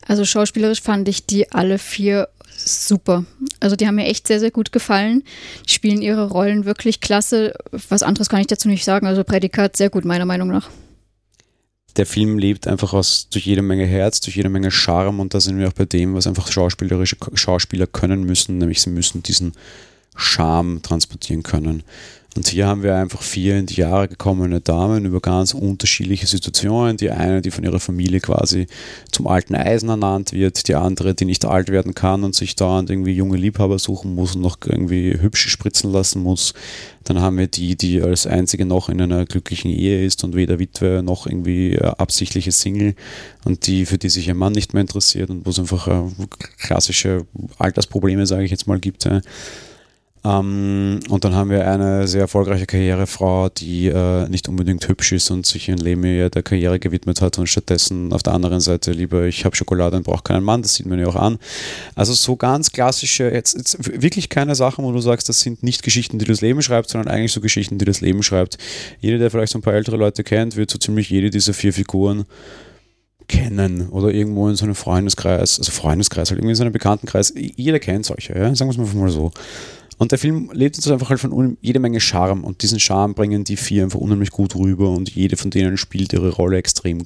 Also 0.08 0.26
schauspielerisch 0.26 0.82
fand 0.82 1.08
ich 1.08 1.26
die 1.26 1.52
alle 1.52 1.78
vier 1.78 2.28
super. 2.56 3.26
Also 3.60 3.76
die 3.76 3.88
haben 3.88 3.96
mir 3.96 4.06
echt 4.06 4.28
sehr, 4.28 4.40
sehr 4.40 4.52
gut 4.52 4.72
gefallen. 4.72 5.24
Die 5.68 5.74
spielen 5.74 6.02
ihre 6.02 6.30
Rollen 6.30 6.66
wirklich 6.66 7.02
klasse. 7.02 7.54
Was 7.90 8.04
anderes 8.04 8.30
kann 8.30 8.42
ich 8.42 8.48
dazu 8.48 8.68
nicht 8.68 8.84
sagen. 8.84 9.08
Also 9.08 9.24
Prädikat 9.24 9.78
sehr 9.78 9.90
gut, 9.90 10.06
meiner 10.06 10.26
Meinung 10.26 10.50
nach. 10.50 10.70
Der 11.98 12.06
Film 12.06 12.38
lebt 12.38 12.68
einfach 12.68 12.94
aus 12.94 13.28
durch 13.30 13.46
jede 13.46 13.62
Menge 13.62 13.86
Herz, 13.86 14.22
durch 14.22 14.38
jede 14.38 14.50
Menge 14.50 14.72
Charme 14.72 15.20
und 15.20 15.34
da 15.34 15.42
sind 15.42 15.60
wir 15.60 15.68
auch 15.68 15.74
bei 15.74 15.86
dem, 15.86 16.14
was 16.14 16.26
einfach 16.26 16.50
schauspielerische 16.50 17.18
Schauspieler 17.34 17.86
können 17.86 18.24
müssen, 18.24 18.58
nämlich 18.58 18.82
sie 18.82 18.92
müssen 18.92 19.24
diesen 19.24 19.54
Charme 20.16 20.82
transportieren 20.82 21.44
können. 21.44 21.84
Und 22.34 22.48
hier 22.48 22.66
haben 22.66 22.82
wir 22.82 22.96
einfach 22.96 23.22
vier 23.22 23.58
in 23.58 23.66
die 23.66 23.76
Jahre 23.76 24.08
gekommene 24.08 24.62
Damen 24.62 25.04
über 25.04 25.20
ganz 25.20 25.54
unterschiedliche 25.54 26.28
Situationen. 26.28 26.96
Die 26.96 27.10
eine, 27.10 27.42
die 27.42 27.52
von 27.52 27.66
ihrer 27.66 27.82
Familie 27.82 28.22
quasi 28.22 28.68
zum 29.12 29.28
alten 29.28 29.54
Eisen 29.54 29.90
ernannt 29.90 30.32
wird, 30.32 30.70
die 30.70 30.76
andere, 30.76 31.14
die 31.14 31.26
nicht 31.26 31.44
alt 31.44 31.68
werden 31.70 31.94
kann 31.94 32.24
und 32.24 32.34
sich 32.34 32.56
dauernd 32.56 32.90
irgendwie 32.90 33.12
junge 33.12 33.36
Liebhaber 33.36 33.80
suchen 33.80 34.16
muss 34.16 34.38
und 34.38 34.44
noch 34.44 34.58
irgendwie 34.66 35.20
hübsche 35.20 35.50
spritzen 35.50 35.92
lassen 35.92 36.24
muss. 36.24 36.54
Dann 37.04 37.20
haben 37.20 37.38
wir 37.38 37.48
die, 37.48 37.76
die 37.76 38.02
als 38.02 38.26
einzige 38.26 38.66
noch 38.66 38.88
in 38.88 39.02
einer 39.02 39.26
glücklichen 39.26 39.70
Ehe 39.70 40.06
ist 40.06 40.24
und 40.24 40.34
weder 40.34 40.58
Witwe 40.58 41.04
noch 41.04 41.28
irgendwie 41.28 41.74
äh, 41.74 41.84
absichtliche 41.84 42.54
Single 42.54 42.96
und 43.44 43.68
die, 43.68 43.86
für 43.86 43.98
die 43.98 44.10
sich 44.10 44.30
ihr 44.30 44.36
Mann 44.36 44.54
nicht 44.54 44.74
mehr 44.74 44.82
interessiert 44.82 45.30
und 45.30 45.46
wo 45.46 45.50
es 45.50 45.60
einfach 45.60 45.88
äh, 45.90 46.28
klassische 46.60 47.26
Altersprobleme, 47.58 48.26
sage 48.26 48.46
ich 48.46 48.52
jetzt 48.52 48.68
mal, 48.68 48.80
gibt. 48.80 49.06
Ähm, 50.24 51.00
und 51.10 51.24
dann 51.24 51.34
haben 51.34 51.50
wir 51.50 51.68
eine 51.68 52.08
sehr 52.08 52.22
erfolgreiche 52.22 52.68
Karrierefrau, 52.68 53.50
die 53.50 53.88
äh, 53.88 54.30
nicht 54.30 54.48
unbedingt 54.48 54.88
hübsch 54.88 55.14
ist 55.14 55.32
und 55.32 55.48
sich 55.48 55.68
ihren 55.68 55.80
Leben 55.80 56.04
eher 56.04 56.30
der 56.30 56.44
Karriere 56.44 56.80
gewidmet 56.80 57.22
hat 57.22 57.40
und 57.40 57.48
stattdessen 57.48 58.14
auf 58.14 58.22
der 58.22 58.34
anderen 58.34 58.60
Seite 58.60 58.92
lieber, 58.92 59.26
ich 59.26 59.46
habe 59.46 59.56
Schokolade 59.56 59.98
und 59.98 60.04
brauche 60.04 60.22
keinen 60.22 60.44
Mann, 60.44 60.62
das 60.62 60.76
sieht 60.76 60.86
man 60.86 61.00
ja 61.00 61.08
auch 61.08 61.16
an. 61.16 61.40
Also 61.96 62.14
so 62.14 62.36
ganz 62.36 62.72
klassische, 62.72 63.32
jetzt, 63.32 63.56
jetzt 63.56 64.02
wirklich 64.02 64.30
keine 64.30 64.54
Sachen, 64.54 64.86
wo 64.86 64.92
du 64.92 65.00
sagst, 65.00 65.28
das 65.28 65.40
sind 65.40 65.64
nicht 65.64 65.82
Geschichten, 65.82 66.20
die 66.20 66.26
das 66.26 66.42
Leben 66.42 66.62
schreibt, 66.62 66.90
sondern 66.90 67.12
eigentlich 67.12 67.32
so 67.32 67.42
Geschichten, 67.42 67.80
die 67.80 67.86
das 67.86 68.02
Leben 68.02 68.22
schreibt. 68.22 68.60
Jeder, 69.00 69.18
der 69.18 69.32
vielleicht 69.32 69.54
so 69.54 69.58
ein 69.58 69.64
paar 69.64 69.74
ältere 69.74 69.98
Leute 69.98 70.24
kennt, 70.24 70.56
wird 70.56 70.70
so 70.70 70.78
ziemlich 70.78 71.10
jede 71.10 71.32
dieser 71.32 71.54
vier 71.56 71.74
Figuren 71.74 72.26
kennen 73.28 73.90
oder 73.90 74.12
irgendwo 74.12 74.50
in 74.50 74.56
so 74.56 74.66
einem 74.66 74.76
Freundeskreis, 74.76 75.58
also 75.58 75.72
Freundeskreis, 75.72 76.30
halt 76.30 76.40
irgendwie 76.40 76.52
in 76.52 76.56
so 76.56 76.64
einem 76.64 76.74
Bekanntenkreis, 76.74 77.34
jeder 77.36 77.80
kennt 77.80 78.06
solche, 78.06 78.38
ja? 78.38 78.54
sagen 78.54 78.76
wir 78.76 78.84
es 78.84 78.94
mal 78.94 79.10
so. 79.10 79.32
Und 80.02 80.12
der 80.12 80.18
Film 80.18 80.50
lebt 80.52 80.78
uns 80.78 80.88
einfach 80.90 81.12
halt 81.12 81.20
von 81.20 81.60
jede 81.62 81.78
Menge 81.78 82.00
Charme 82.00 82.44
und 82.44 82.64
diesen 82.64 82.80
Charme 82.80 83.14
bringen 83.14 83.44
die 83.44 83.56
vier 83.56 83.84
einfach 83.84 84.00
unheimlich 84.00 84.32
gut 84.32 84.56
rüber 84.56 84.90
und 84.90 85.12
jede 85.14 85.38
von 85.38 85.52
denen 85.52 85.78
spielt 85.78 86.12
ihre 86.12 86.32
Rolle 86.32 86.58
extrem 86.58 87.06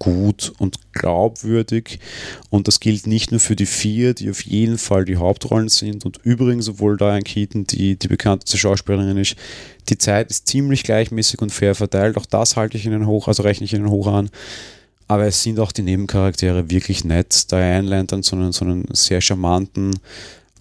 gut 0.00 0.52
und 0.58 0.92
glaubwürdig. 0.92 2.00
Und 2.50 2.66
das 2.66 2.80
gilt 2.80 3.06
nicht 3.06 3.30
nur 3.30 3.38
für 3.38 3.54
die 3.54 3.64
vier, 3.64 4.12
die 4.12 4.28
auf 4.28 4.44
jeden 4.44 4.76
Fall 4.76 5.04
die 5.04 5.18
Hauptrollen 5.18 5.68
sind. 5.68 6.04
Und 6.04 6.18
übrigens, 6.24 6.68
obwohl 6.68 6.96
Diane 6.96 7.22
Keaton 7.22 7.64
die, 7.64 7.96
die 7.96 8.08
bekannteste 8.08 8.58
Schauspielerin 8.58 9.18
ist, 9.18 9.36
die 9.88 9.96
Zeit 9.96 10.28
ist 10.28 10.48
ziemlich 10.48 10.82
gleichmäßig 10.82 11.40
und 11.40 11.52
fair 11.52 11.76
verteilt. 11.76 12.16
Auch 12.16 12.26
das 12.26 12.56
halte 12.56 12.76
ich 12.76 12.86
ihnen 12.86 13.06
hoch, 13.06 13.28
also 13.28 13.44
rechne 13.44 13.66
ich 13.66 13.72
ihnen 13.72 13.88
hoch 13.88 14.08
an. 14.08 14.30
Aber 15.06 15.26
es 15.26 15.44
sind 15.44 15.60
auch 15.60 15.70
die 15.70 15.82
Nebencharaktere 15.82 16.70
wirklich 16.70 17.04
nett. 17.04 17.52
Diane 17.52 17.86
lernt 17.86 18.10
dann 18.10 18.24
so 18.24 18.34
einen, 18.34 18.50
so 18.50 18.64
einen 18.64 18.88
sehr 18.94 19.20
charmanten, 19.20 19.94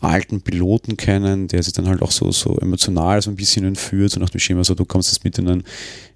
alten 0.05 0.41
Piloten 0.41 0.97
kennen, 0.97 1.47
der 1.47 1.63
sich 1.63 1.73
dann 1.73 1.87
halt 1.87 2.01
auch 2.01 2.11
so, 2.11 2.31
so 2.31 2.57
emotional 2.57 3.21
so 3.21 3.29
ein 3.29 3.35
bisschen 3.35 3.65
entführt, 3.65 4.11
so 4.11 4.19
nach 4.19 4.29
dem 4.29 4.39
Schema, 4.39 4.63
so 4.63 4.75
du 4.75 4.85
kommst 4.85 5.11
jetzt 5.11 5.23
mit 5.23 5.37
in 5.37 5.47
ein, 5.47 5.63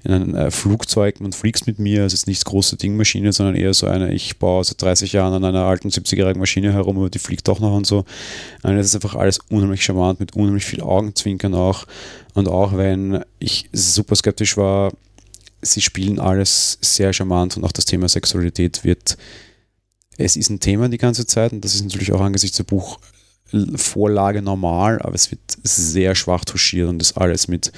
in 0.03 0.11
ein 0.11 0.35
äh, 0.35 0.51
Flugzeug 0.51 1.15
und 1.19 1.35
fliegst 1.35 1.67
mit 1.67 1.79
mir, 1.79 2.05
es 2.05 2.13
ist 2.13 2.27
nicht 2.27 2.43
große 2.45 2.77
Dingmaschine, 2.77 3.33
sondern 3.33 3.55
eher 3.55 3.73
so 3.73 3.87
eine, 3.87 4.13
ich 4.13 4.37
baue 4.37 4.63
seit 4.63 4.81
30 4.81 5.13
Jahren 5.13 5.33
an 5.33 5.43
einer 5.43 5.63
alten 5.63 5.89
70-jährigen 5.89 6.39
Maschine 6.39 6.73
herum, 6.73 6.97
aber 6.97 7.09
die 7.09 7.19
fliegt 7.19 7.47
doch 7.47 7.59
noch 7.59 7.75
und 7.75 7.85
so. 7.85 8.05
Und 8.63 8.75
das 8.75 8.85
ist 8.85 8.95
einfach 8.95 9.15
alles 9.15 9.39
unheimlich 9.49 9.83
charmant, 9.83 10.19
mit 10.19 10.35
unheimlich 10.35 10.65
viel 10.65 10.81
Augenzwinkern 10.81 11.53
auch. 11.53 11.85
Und 12.33 12.47
auch 12.47 12.77
wenn 12.77 13.23
ich 13.39 13.69
super 13.73 14.15
skeptisch 14.15 14.57
war, 14.57 14.91
sie 15.61 15.81
spielen 15.81 16.19
alles 16.19 16.77
sehr 16.81 17.11
charmant 17.11 17.57
und 17.57 17.65
auch 17.65 17.71
das 17.71 17.85
Thema 17.85 18.07
Sexualität 18.07 18.83
wird 18.83 19.17
es 20.19 20.35
ist 20.35 20.49
ein 20.49 20.59
Thema 20.59 20.89
die 20.89 20.97
ganze 20.97 21.25
Zeit 21.25 21.53
und 21.53 21.63
das 21.63 21.75
ist 21.75 21.83
natürlich 21.83 22.11
auch 22.11 22.19
angesichts 22.19 22.57
der 22.57 22.65
Buch 22.65 22.99
Vorlage 23.75 24.41
normal, 24.41 25.01
aber 25.01 25.15
es 25.15 25.31
wird 25.31 25.41
sehr 25.63 26.15
schwach 26.15 26.45
touchiert 26.45 26.89
und 26.89 27.01
ist 27.01 27.17
alles 27.17 27.47
mit 27.47 27.71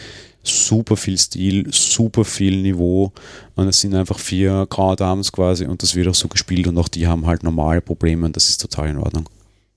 super 0.44 0.98
viel 0.98 1.18
Stil, 1.18 1.68
super 1.72 2.26
viel 2.26 2.62
Niveau 2.62 3.12
und 3.56 3.68
es 3.68 3.82
sind 3.82 3.94
einfach 3.94 4.20
vier 4.20 4.66
graue 4.70 4.96
Damen 4.96 5.24
quasi 5.24 5.66
und 5.66 5.84
das 5.84 5.96
wird 5.96 6.08
auch 6.08 6.16
so 6.16 6.28
gespielt 6.28 6.68
und 6.68 6.78
auch 6.78 6.88
die 6.88 7.08
haben 7.08 7.28
halt 7.28 7.44
normale 7.44 7.82
Probleme 7.82 8.26
und 8.26 8.36
das 8.36 8.50
ist 8.50 8.62
total 8.62 8.90
in 8.90 8.98
Ordnung. 8.98 9.30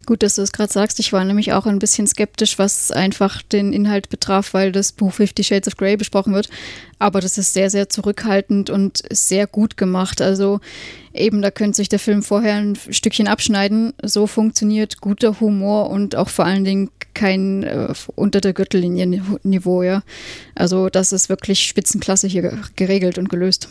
Gut, 0.07 0.23
dass 0.23 0.35
du 0.35 0.43
es 0.43 0.53
gerade 0.53 0.73
sagst. 0.73 1.01
Ich 1.01 1.12
war 1.12 1.25
nämlich 1.25 1.53
auch 1.53 1.67
ein 1.67 1.79
bisschen 1.79 2.07
skeptisch, 2.07 2.59
was 2.59 2.90
einfach 2.90 3.43
den 3.43 3.73
Inhalt 3.73 4.09
betraf, 4.09 4.53
weil 4.53 4.73
das 4.73 4.93
Buch 4.93 5.12
Fifty 5.12 5.43
Shades 5.45 5.69
of 5.69 5.77
Grey 5.77 5.97
besprochen 5.97 6.35
wird. 6.35 6.51
Aber 6.99 7.21
das 7.21 7.38
ist 7.38 7.53
sehr, 7.53 7.71
sehr 7.71 7.88
zurückhaltend 7.88 8.71
und 8.71 9.03
sehr 9.11 9.47
gut 9.47 9.77
gemacht. 9.77 10.21
Also 10.21 10.61
eben, 11.12 11.43
da 11.43 11.51
könnte 11.51 11.77
sich 11.77 11.88
der 11.88 11.99
Film 11.99 12.23
vorher 12.23 12.55
ein 12.55 12.77
Stückchen 12.77 13.29
abschneiden. 13.29 13.95
So 14.03 14.27
funktioniert 14.27 15.01
guter 15.01 15.40
Humor 15.40 15.90
und 15.90 16.17
auch 16.17 16.29
vor 16.29 16.45
allen 16.45 16.64
Dingen 16.64 16.90
kein 17.14 17.62
äh, 17.62 17.95
unter 18.14 18.40
der 18.40 18.53
Gürtellinie 18.53 19.07
Niveau, 19.43 19.83
ja. 19.83 20.03
Also 20.55 20.88
das 20.88 21.12
ist 21.12 21.29
wirklich 21.29 21.62
Spitzenklasse 21.62 22.27
hier 22.27 22.61
geregelt 22.77 23.19
und 23.19 23.29
gelöst. 23.29 23.69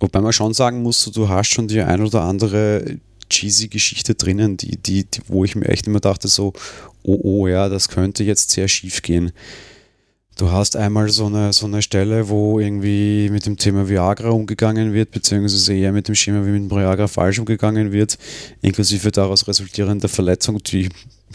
Wobei 0.00 0.20
man 0.20 0.32
schon 0.32 0.52
sagen 0.52 0.82
muss, 0.82 1.04
du 1.14 1.28
hast 1.28 1.50
schon 1.50 1.68
die 1.68 1.80
ein 1.80 2.02
oder 2.02 2.22
andere 2.22 2.98
cheesy 3.32 3.68
Geschichte 3.68 4.14
drinnen, 4.14 4.56
die, 4.56 4.76
die, 4.76 5.04
die, 5.04 5.20
wo 5.26 5.44
ich 5.44 5.56
mir 5.56 5.68
echt 5.68 5.86
immer 5.86 6.00
dachte, 6.00 6.28
so, 6.28 6.52
oh, 7.02 7.18
oh, 7.22 7.48
ja, 7.48 7.68
das 7.68 7.88
könnte 7.88 8.24
jetzt 8.24 8.50
sehr 8.50 8.68
schief 8.68 9.02
gehen. 9.02 9.32
Du 10.36 10.50
hast 10.50 10.76
einmal 10.76 11.10
so 11.10 11.26
eine, 11.26 11.52
so 11.52 11.66
eine 11.66 11.82
Stelle, 11.82 12.28
wo 12.28 12.58
irgendwie 12.58 13.28
mit 13.30 13.44
dem 13.44 13.58
Thema 13.58 13.88
Viagra 13.88 14.30
umgegangen 14.30 14.94
wird, 14.94 15.10
beziehungsweise 15.10 15.74
eher 15.74 15.92
mit 15.92 16.08
dem 16.08 16.14
Schema, 16.14 16.46
wie 16.46 16.50
mit 16.50 16.70
dem 16.70 16.70
Viagra 16.70 17.06
falsch 17.06 17.38
umgegangen 17.38 17.92
wird, 17.92 18.16
inklusive 18.62 19.10
daraus 19.10 19.46
resultierender 19.46 20.08
Verletzung. 20.08 20.62
Die, 20.62 20.88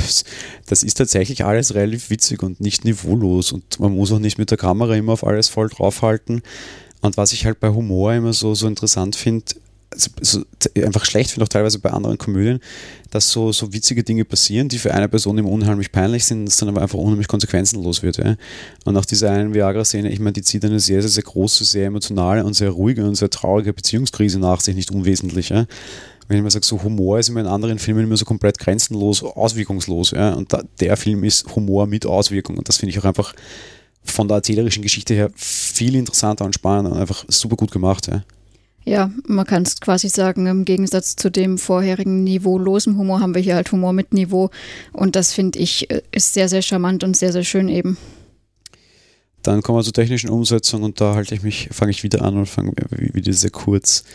das 0.65 0.83
ist 0.83 0.95
tatsächlich 0.95 1.45
alles 1.45 1.75
relativ 1.75 2.09
witzig 2.09 2.41
und 2.41 2.59
nicht 2.59 2.85
niveaulos 2.85 3.51
und 3.51 3.79
man 3.79 3.95
muss 3.95 4.11
auch 4.11 4.19
nicht 4.19 4.39
mit 4.39 4.49
der 4.49 4.57
Kamera 4.57 4.95
immer 4.95 5.13
auf 5.13 5.25
alles 5.25 5.47
voll 5.47 5.69
draufhalten. 5.69 6.41
Und 7.01 7.17
was 7.17 7.33
ich 7.33 7.45
halt 7.45 7.59
bei 7.59 7.69
Humor 7.69 8.13
immer 8.13 8.33
so, 8.33 8.55
so 8.55 8.67
interessant 8.67 9.15
finde, 9.15 9.45
so, 9.95 10.41
einfach 10.75 11.05
schlecht 11.05 11.31
finde, 11.31 11.45
auch 11.45 11.49
teilweise 11.49 11.79
bei 11.79 11.91
anderen 11.91 12.17
Komödien, 12.17 12.59
dass 13.09 13.31
so, 13.31 13.51
so 13.51 13.71
witzige 13.71 14.03
Dinge 14.03 14.25
passieren, 14.25 14.67
die 14.67 14.77
für 14.77 14.93
eine 14.93 15.07
Person 15.07 15.37
immer 15.37 15.49
unheimlich 15.49 15.91
peinlich 15.91 16.25
sind, 16.25 16.45
dass 16.45 16.57
dann 16.57 16.69
aber 16.69 16.81
einfach 16.81 16.97
unheimlich 16.97 17.27
konsequenzenlos 17.27 18.03
wird. 18.03 18.17
Ja. 18.17 18.35
Und 18.85 18.97
auch 18.97 19.05
diese 19.05 19.29
eine 19.29 19.53
Viagra-Szene, 19.53 20.09
ich 20.09 20.19
meine, 20.19 20.33
die 20.33 20.41
zieht 20.41 20.65
eine 20.65 20.79
sehr, 20.79 21.01
sehr, 21.01 21.09
sehr 21.09 21.23
große, 21.23 21.63
sehr 21.63 21.87
emotionale 21.87 22.43
und 22.43 22.53
sehr 22.53 22.69
ruhige 22.69 23.05
und 23.05 23.15
sehr 23.15 23.29
traurige 23.29 23.73
Beziehungskrise 23.73 24.39
nach 24.39 24.59
sich, 24.59 24.75
nicht 24.75 24.91
unwesentlich. 24.91 25.49
Ja. 25.49 25.65
Wenn 26.27 26.37
ich 26.37 26.43
mal 26.43 26.51
sage, 26.51 26.65
so 26.65 26.83
Humor 26.83 27.19
ist 27.19 27.29
immer 27.29 27.39
in 27.39 27.47
anderen 27.47 27.79
Filmen 27.79 28.03
immer 28.03 28.17
so 28.17 28.25
komplett 28.25 28.59
grenzenlos, 28.59 29.23
auswirkungslos. 29.23 30.11
Ja. 30.11 30.33
Und 30.33 30.51
da, 30.51 30.63
der 30.81 30.97
Film 30.97 31.23
ist 31.23 31.55
Humor 31.55 31.87
mit 31.87 32.05
Auswirkung. 32.05 32.57
Und 32.57 32.67
das 32.67 32.77
finde 32.77 32.91
ich 32.91 32.99
auch 32.99 33.05
einfach 33.05 33.33
von 34.03 34.27
der 34.27 34.37
erzählerischen 34.37 34.83
Geschichte 34.83 35.13
her 35.13 35.29
viel 35.35 35.95
interessanter 35.95 36.45
und 36.45 36.53
spannender 36.53 36.91
und 36.91 36.97
einfach 36.99 37.25
super 37.29 37.55
gut 37.55 37.71
gemacht. 37.71 38.07
Ja. 38.07 38.23
Ja, 38.87 39.11
man 39.27 39.45
kann 39.45 39.63
es 39.63 39.81
quasi 39.81 40.07
sagen, 40.07 40.45
im 40.45 40.63
Gegensatz 40.63 41.17
zu 41.17 41.29
dem 41.29 41.57
vorherigen 41.57 42.23
niveaulosen 42.23 42.97
Humor 42.97 43.19
haben 43.19 43.35
wir 43.35 43.41
hier 43.41 43.55
halt 43.55 43.69
Humor 43.73 43.91
mit 43.91 44.13
Niveau. 44.13 44.49
Und 44.93 45.17
das 45.17 45.33
finde 45.33 45.59
ich 45.59 45.91
äh, 45.91 46.03
ist 46.13 46.33
sehr, 46.33 46.47
sehr 46.47 46.61
charmant 46.61 47.03
und 47.03 47.17
sehr, 47.17 47.33
sehr 47.33 47.43
schön 47.43 47.67
eben. 47.67 47.97
Dann 49.43 49.61
kommen 49.61 49.77
wir 49.77 49.83
zur 49.83 49.91
technischen 49.91 50.29
Umsetzung 50.29 50.83
und 50.83 51.01
da 51.01 51.15
halte 51.15 51.35
ich 51.35 51.43
mich, 51.43 51.67
fange 51.69 51.91
ich 51.91 52.03
wieder 52.03 52.21
an 52.21 52.37
und 52.37 52.45
fange 52.45 52.71
wieder 52.89 53.33
sehr 53.33 53.49
kurz 53.49 54.05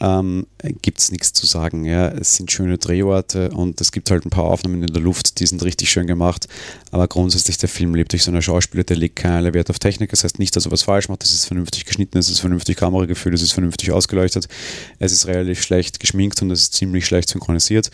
ähm, 0.00 0.46
gibt 0.82 0.98
es 0.98 1.10
nichts 1.10 1.32
zu 1.32 1.46
sagen. 1.46 1.84
Ja. 1.84 2.08
Es 2.08 2.36
sind 2.36 2.50
schöne 2.50 2.78
Drehorte 2.78 3.50
und 3.50 3.80
es 3.80 3.92
gibt 3.92 4.10
halt 4.10 4.24
ein 4.24 4.30
paar 4.30 4.44
Aufnahmen 4.44 4.82
in 4.82 4.92
der 4.92 5.02
Luft, 5.02 5.40
die 5.40 5.46
sind 5.46 5.62
richtig 5.62 5.90
schön 5.90 6.06
gemacht. 6.06 6.48
Aber 6.90 7.08
grundsätzlich, 7.08 7.58
der 7.58 7.68
Film 7.68 7.94
lebt 7.94 8.12
durch 8.12 8.24
so 8.24 8.30
eine 8.30 8.42
Schauspieler, 8.42 8.84
der 8.84 8.96
legt 8.96 9.16
keinerlei 9.16 9.54
Wert 9.54 9.70
auf 9.70 9.78
Technik. 9.78 10.10
Das 10.10 10.24
heißt 10.24 10.38
nicht, 10.38 10.54
dass 10.56 10.66
er 10.66 10.72
was 10.72 10.82
falsch 10.82 11.08
macht. 11.08 11.24
Es 11.24 11.30
ist 11.30 11.46
vernünftig 11.46 11.84
geschnitten, 11.84 12.18
es 12.18 12.28
ist 12.28 12.40
vernünftig 12.40 12.76
Kameragefühl, 12.76 13.34
es 13.34 13.42
ist 13.42 13.52
vernünftig 13.52 13.92
ausgeleuchtet. 13.92 14.48
Es 14.98 15.12
ist 15.12 15.26
relativ 15.26 15.62
schlecht 15.62 16.00
geschminkt 16.00 16.40
und 16.42 16.50
es 16.50 16.62
ist 16.62 16.74
ziemlich 16.74 17.06
schlecht 17.06 17.28
synchronisiert. 17.28 17.90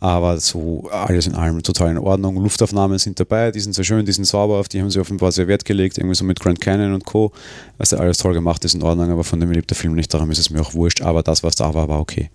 Aber 0.00 0.40
so 0.40 0.88
alles 0.90 1.26
in 1.26 1.34
allem 1.34 1.62
total 1.62 1.90
in 1.90 1.98
Ordnung. 1.98 2.42
Luftaufnahmen 2.42 2.98
sind 2.98 3.20
dabei, 3.20 3.50
die 3.50 3.60
sind 3.60 3.74
sehr 3.74 3.84
schön, 3.84 4.06
die 4.06 4.12
sind 4.12 4.24
sauber, 4.24 4.58
auf 4.58 4.68
die 4.68 4.80
haben 4.80 4.90
sie 4.90 4.98
offenbar 4.98 5.30
sehr 5.30 5.46
Wert 5.46 5.64
gelegt. 5.64 5.98
Irgendwie 5.98 6.14
so 6.14 6.24
mit 6.24 6.40
Grand 6.40 6.60
Canyon 6.60 6.94
und 6.94 7.04
Co. 7.04 7.32
Also 7.78 7.98
alles 7.98 8.18
toll 8.18 8.32
gemacht 8.32 8.64
ist 8.64 8.74
in 8.74 8.82
Ordnung, 8.82 9.10
aber 9.10 9.24
von 9.24 9.38
dem 9.38 9.52
lebt 9.52 9.70
der 9.70 9.76
Film 9.76 9.94
nicht. 9.94 10.12
Darum 10.12 10.30
ist 10.30 10.38
es 10.38 10.50
mir 10.50 10.60
auch 10.62 10.74
wurscht. 10.74 11.02
Aber 11.02 11.22
das, 11.22 11.42
was 11.42 11.54
da 11.54 11.74
war, 11.74 11.88
war 11.88 12.00
okay. 12.00 12.30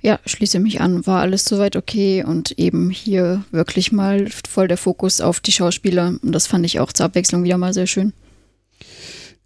Ja, 0.00 0.20
schließe 0.26 0.60
mich 0.60 0.80
an, 0.80 1.06
war 1.06 1.20
alles 1.20 1.44
soweit 1.44 1.74
okay 1.74 2.22
und 2.24 2.52
eben 2.52 2.90
hier 2.90 3.44
wirklich 3.50 3.90
mal 3.90 4.28
voll 4.28 4.68
der 4.68 4.76
Fokus 4.76 5.20
auf 5.20 5.40
die 5.40 5.50
Schauspieler 5.50 6.14
und 6.22 6.30
das 6.30 6.46
fand 6.46 6.64
ich 6.64 6.78
auch 6.78 6.92
zur 6.92 7.06
Abwechslung 7.06 7.42
wieder 7.42 7.58
mal 7.58 7.74
sehr 7.74 7.88
schön. 7.88 8.12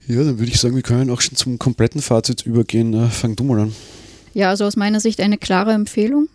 Ja, 0.06 0.24
dann 0.24 0.38
würde 0.38 0.52
ich 0.52 0.60
sagen, 0.60 0.74
wir 0.74 0.82
können 0.82 1.10
auch 1.10 1.20
schon 1.22 1.36
zum 1.36 1.58
kompletten 1.58 2.02
Fazit 2.02 2.44
übergehen. 2.44 3.08
Fang 3.10 3.36
du 3.36 3.44
mal 3.44 3.60
an. 3.60 3.74
Ja, 4.34 4.50
also 4.50 4.64
aus 4.64 4.76
meiner 4.76 5.00
Sicht 5.00 5.20
eine 5.20 5.38
klare 5.38 5.72
Empfehlung. 5.72 6.28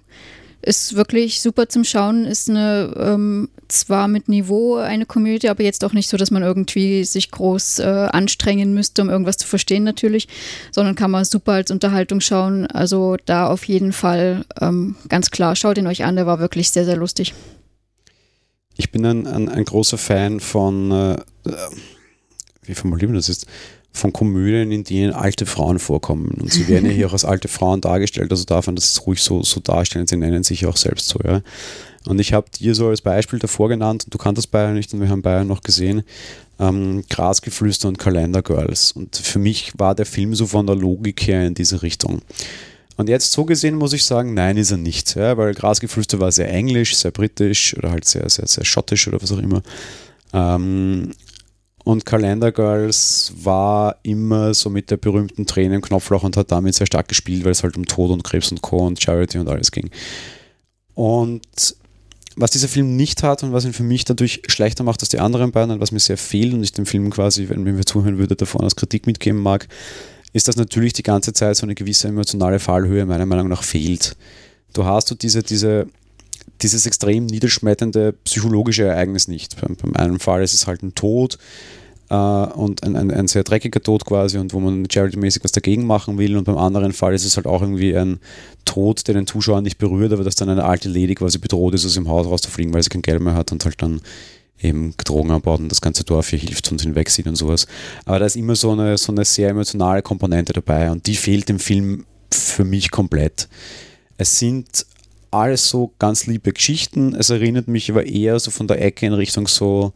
Ist 0.61 0.95
wirklich 0.95 1.41
super 1.41 1.69
zum 1.69 1.83
Schauen, 1.83 2.25
ist 2.25 2.49
eine 2.49 2.93
ähm, 2.97 3.49
zwar 3.67 4.07
mit 4.07 4.27
Niveau 4.27 4.75
eine 4.75 5.05
Komödie, 5.05 5.49
aber 5.49 5.63
jetzt 5.63 5.83
auch 5.83 5.93
nicht 5.93 6.09
so, 6.09 6.17
dass 6.17 6.31
man 6.31 6.43
irgendwie 6.43 7.03
sich 7.03 7.31
groß 7.31 7.79
äh, 7.79 8.07
anstrengen 8.11 8.73
müsste, 8.73 9.01
um 9.01 9.09
irgendwas 9.09 9.37
zu 9.37 9.47
verstehen 9.47 9.83
natürlich, 9.83 10.27
sondern 10.71 10.95
kann 10.95 11.11
man 11.11 11.25
super 11.25 11.53
als 11.53 11.71
Unterhaltung 11.71 12.21
schauen. 12.21 12.65
Also 12.67 13.17
da 13.25 13.47
auf 13.47 13.65
jeden 13.65 13.93
Fall 13.93 14.45
ähm, 14.59 14.95
ganz 15.09 15.31
klar, 15.31 15.55
schaut 15.55 15.77
ihn 15.77 15.87
euch 15.87 16.03
an, 16.03 16.15
der 16.15 16.25
war 16.25 16.39
wirklich 16.39 16.71
sehr, 16.71 16.85
sehr 16.85 16.97
lustig. 16.97 17.33
Ich 18.75 18.91
bin 18.91 19.05
ein, 19.05 19.25
ein, 19.25 19.49
ein 19.49 19.65
großer 19.65 19.97
Fan 19.97 20.39
von, 20.39 20.91
äh, 20.91 21.17
wie 22.63 22.75
formulieren 22.75 23.11
wir 23.11 23.17
das 23.17 23.27
jetzt? 23.27 23.47
Von 23.97 24.13
Komödien, 24.13 24.71
in 24.71 24.83
denen 24.83 25.13
alte 25.13 25.45
Frauen 25.45 25.79
vorkommen. 25.79 26.29
Und 26.39 26.51
sie 26.51 26.67
werden 26.67 26.85
ja 26.85 26.91
hier 26.91 27.07
auch 27.07 27.13
als 27.13 27.25
alte 27.25 27.47
Frauen 27.47 27.81
dargestellt, 27.81 28.31
also 28.31 28.45
darf 28.45 28.67
man 28.67 28.75
das 28.75 29.05
ruhig 29.05 29.21
so, 29.21 29.43
so 29.43 29.59
darstellen. 29.59 30.07
Sie 30.07 30.17
nennen 30.17 30.43
sich 30.43 30.65
auch 30.65 30.77
selbst 30.77 31.09
so. 31.09 31.19
Ja. 31.23 31.41
Und 32.07 32.19
ich 32.19 32.33
habe 32.33 32.47
dir 32.49 32.73
so 32.73 32.87
als 32.87 33.01
Beispiel 33.01 33.39
davor 33.39 33.69
genannt, 33.69 34.05
du 34.09 34.17
kanntest 34.17 34.51
Bayern 34.51 34.75
nicht 34.75 34.93
und 34.93 35.01
wir 35.01 35.09
haben 35.09 35.21
Bayern 35.21 35.47
noch 35.47 35.61
gesehen, 35.61 36.03
ähm, 36.59 37.03
Grasgeflüster 37.09 37.87
und 37.87 37.99
Calendar 37.99 38.41
Girls. 38.41 38.93
Und 38.93 39.15
für 39.15 39.39
mich 39.39 39.73
war 39.77 39.93
der 39.93 40.05
Film 40.05 40.33
so 40.33 40.47
von 40.47 40.65
der 40.65 40.75
Logik 40.75 41.27
her 41.27 41.45
in 41.45 41.53
diese 41.53 41.81
Richtung. 41.81 42.21
Und 42.95 43.09
jetzt 43.09 43.31
so 43.31 43.45
gesehen 43.45 43.75
muss 43.75 43.93
ich 43.93 44.05
sagen, 44.05 44.33
nein, 44.33 44.57
ist 44.57 44.71
er 44.71 44.77
nicht. 44.77 45.15
Ja, 45.15 45.37
weil 45.37 45.53
Grasgeflüster 45.53 46.19
war 46.19 46.31
sehr 46.31 46.49
englisch, 46.49 46.95
sehr 46.95 47.11
britisch 47.11 47.77
oder 47.77 47.91
halt 47.91 48.05
sehr, 48.05 48.27
sehr, 48.29 48.47
sehr 48.47 48.65
schottisch 48.65 49.07
oder 49.07 49.21
was 49.21 49.31
auch 49.31 49.37
immer. 49.37 49.61
Ähm, 50.33 51.11
und 51.87 52.05
Calendar 52.05 52.51
Girls 52.51 53.31
war 53.41 53.95
immer 54.03 54.53
so 54.53 54.69
mit 54.69 54.91
der 54.91 54.97
berühmten 54.97 55.45
Träne 55.45 55.75
im 55.75 55.81
Knopfloch 55.81 56.23
und 56.23 56.35
hat 56.35 56.51
damit 56.51 56.75
sehr 56.75 56.85
stark 56.85 57.07
gespielt, 57.07 57.45
weil 57.45 57.53
es 57.53 57.63
halt 57.63 57.77
um 57.77 57.85
Tod 57.85 58.11
und 58.11 58.25
Krebs 58.25 58.51
und 58.51 58.61
Co. 58.61 58.85
und 58.85 59.01
Charity 59.01 59.37
und 59.37 59.47
alles 59.47 59.71
ging. 59.71 59.89
Und 60.95 61.45
was 62.35 62.51
dieser 62.51 62.67
Film 62.67 62.97
nicht 62.97 63.23
hat 63.23 63.41
und 63.41 63.53
was 63.53 63.63
ihn 63.63 63.71
für 63.71 63.83
mich 63.83 64.03
dadurch 64.03 64.41
schlechter 64.47 64.83
macht 64.83 65.01
als 65.01 65.09
die 65.09 65.19
anderen 65.19 65.53
beiden 65.53 65.71
und 65.71 65.79
was 65.79 65.93
mir 65.93 65.99
sehr 65.99 66.17
fehlt 66.17 66.53
und 66.53 66.61
ich 66.61 66.73
dem 66.73 66.85
Film 66.85 67.09
quasi, 67.09 67.47
wenn 67.47 67.63
mir 67.63 67.85
zuhören 67.85 68.17
würde, 68.17 68.35
davon 68.35 68.65
als 68.65 68.75
Kritik 68.75 69.07
mitgeben 69.07 69.39
mag, 69.39 69.69
ist, 70.33 70.49
dass 70.49 70.57
natürlich 70.57 70.91
die 70.91 71.03
ganze 71.03 71.31
Zeit 71.31 71.55
so 71.55 71.65
eine 71.65 71.73
gewisse 71.73 72.09
emotionale 72.09 72.59
Fallhöhe 72.59 73.05
meiner 73.05 73.25
Meinung 73.25 73.47
nach 73.47 73.63
fehlt. 73.63 74.17
Du 74.73 74.83
hast 74.83 75.09
du 75.09 75.15
diese, 75.15 75.41
diese, 75.41 75.87
dieses 76.61 76.85
extrem 76.85 77.27
niederschmetternde 77.27 78.13
psychologische 78.25 78.83
Ereignis 78.83 79.29
nicht. 79.29 79.59
Beim, 79.61 79.77
beim 79.77 79.95
einen 79.95 80.19
Fall 80.19 80.43
ist 80.43 80.53
es 80.53 80.67
halt 80.67 80.83
ein 80.83 80.93
Tod, 80.95 81.37
äh, 82.09 82.15
und 82.15 82.83
ein, 82.83 82.95
ein, 82.95 83.11
ein, 83.11 83.27
sehr 83.27 83.43
dreckiger 83.43 83.81
Tod 83.81 84.05
quasi 84.05 84.37
und 84.37 84.53
wo 84.53 84.59
man 84.59 84.85
charity-mäßig 84.89 85.43
was 85.43 85.51
dagegen 85.51 85.85
machen 85.85 86.17
will 86.17 86.37
und 86.37 86.45
beim 86.45 86.57
anderen 86.57 86.93
Fall 86.93 87.13
ist 87.13 87.25
es 87.25 87.35
halt 87.35 87.47
auch 87.47 87.61
irgendwie 87.61 87.95
ein 87.95 88.19
Tod, 88.65 89.07
der 89.07 89.15
den 89.15 89.27
Zuschauer 89.27 89.61
nicht 89.61 89.77
berührt, 89.77 90.13
aber 90.13 90.23
dass 90.23 90.35
dann 90.35 90.49
eine 90.49 90.65
alte 90.65 90.89
Lady 90.89 91.15
quasi 91.15 91.37
bedroht 91.37 91.73
ist, 91.73 91.85
aus 91.85 91.93
dem 91.93 92.07
Haus 92.07 92.27
rauszufliegen, 92.27 92.73
weil 92.73 92.83
sie 92.83 92.89
kein 92.89 93.01
Geld 93.01 93.21
mehr 93.21 93.33
hat 93.35 93.51
und 93.51 93.63
halt 93.65 93.81
dann 93.81 94.01
eben 94.61 94.93
Drogen 95.03 95.31
anbaut 95.31 95.59
und 95.59 95.69
das 95.69 95.81
ganze 95.81 96.03
Dorf 96.03 96.29
hier 96.29 96.39
hilft 96.39 96.71
und 96.71 96.81
hinwegsieht 96.81 97.27
und 97.27 97.35
sowas. 97.35 97.67
Aber 98.05 98.19
da 98.19 98.25
ist 98.25 98.35
immer 98.35 98.55
so 98.55 98.71
eine, 98.71 98.97
so 98.97 99.11
eine 99.11 99.23
sehr 99.25 99.49
emotionale 99.49 100.01
Komponente 100.01 100.53
dabei 100.53 100.89
und 100.91 101.05
die 101.05 101.15
fehlt 101.15 101.49
im 101.49 101.59
Film 101.59 102.05
für 102.31 102.63
mich 102.63 102.91
komplett. 102.91 103.47
Es 104.17 104.39
sind 104.39 104.85
alles 105.29 105.69
so 105.69 105.91
ganz 105.99 106.25
liebe 106.25 106.53
Geschichten. 106.53 107.13
Es 107.13 107.29
erinnert 107.29 107.67
mich 107.67 107.91
aber 107.91 108.05
eher 108.05 108.39
so 108.39 108.49
von 108.51 108.67
der 108.67 108.81
Ecke 108.81 109.05
in 109.05 109.13
Richtung 109.13 109.47
so 109.47 109.93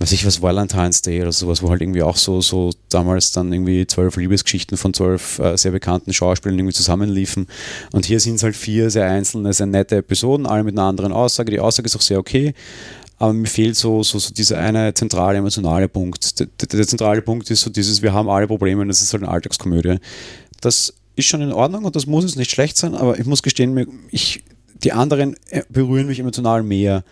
weiß 0.00 0.12
ich 0.12 0.24
was, 0.26 0.40
Valentine's 0.40 1.02
Day 1.02 1.20
oder 1.20 1.30
sowas, 1.30 1.62
wo 1.62 1.68
halt 1.68 1.82
irgendwie 1.82 2.02
auch 2.02 2.16
so, 2.16 2.40
so 2.40 2.70
damals 2.88 3.32
dann 3.32 3.52
irgendwie 3.52 3.86
zwölf 3.86 4.16
Liebesgeschichten 4.16 4.78
von 4.78 4.94
zwölf 4.94 5.38
äh, 5.38 5.56
sehr 5.58 5.72
bekannten 5.72 6.14
Schauspielern 6.14 6.58
irgendwie 6.58 6.74
zusammenliefen. 6.74 7.46
Und 7.92 8.06
hier 8.06 8.18
sind 8.18 8.36
es 8.36 8.42
halt 8.42 8.56
vier 8.56 8.88
sehr 8.88 9.04
einzelne, 9.04 9.52
sehr 9.52 9.66
nette 9.66 9.96
Episoden, 9.96 10.46
alle 10.46 10.64
mit 10.64 10.76
einer 10.76 10.88
anderen 10.88 11.12
Aussage. 11.12 11.50
Die 11.50 11.60
Aussage 11.60 11.86
ist 11.86 11.96
auch 11.96 12.00
sehr 12.00 12.18
okay. 12.18 12.54
Aber 13.18 13.34
mir 13.34 13.46
fehlt 13.46 13.76
so, 13.76 14.02
so, 14.02 14.18
so 14.18 14.32
dieser 14.32 14.58
eine 14.58 14.94
zentrale 14.94 15.36
emotionale 15.36 15.86
Punkt. 15.86 16.40
Der, 16.40 16.46
der, 16.46 16.86
zentrale 16.86 17.20
Punkt 17.20 17.50
ist 17.50 17.60
so 17.60 17.68
dieses, 17.68 18.00
wir 18.00 18.14
haben 18.14 18.30
alle 18.30 18.46
Probleme 18.46 18.80
und 18.80 18.88
das 18.88 19.02
ist 19.02 19.12
halt 19.12 19.22
eine 19.22 19.30
Alltagskomödie. 19.30 19.98
Das 20.62 20.94
ist 21.16 21.26
schon 21.26 21.42
in 21.42 21.52
Ordnung 21.52 21.84
und 21.84 21.94
das 21.94 22.06
muss 22.06 22.24
jetzt 22.24 22.36
nicht 22.36 22.50
schlecht 22.50 22.78
sein, 22.78 22.94
aber 22.94 23.18
ich 23.18 23.26
muss 23.26 23.42
gestehen, 23.42 23.86
ich, 24.10 24.42
die 24.82 24.92
anderen 24.92 25.36
äh, 25.50 25.62
berühren 25.68 26.06
mich 26.06 26.18
emotional 26.18 26.62
mehr. 26.62 27.04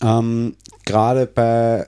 Ähm, 0.00 0.54
gerade 0.86 1.26
bei 1.26 1.86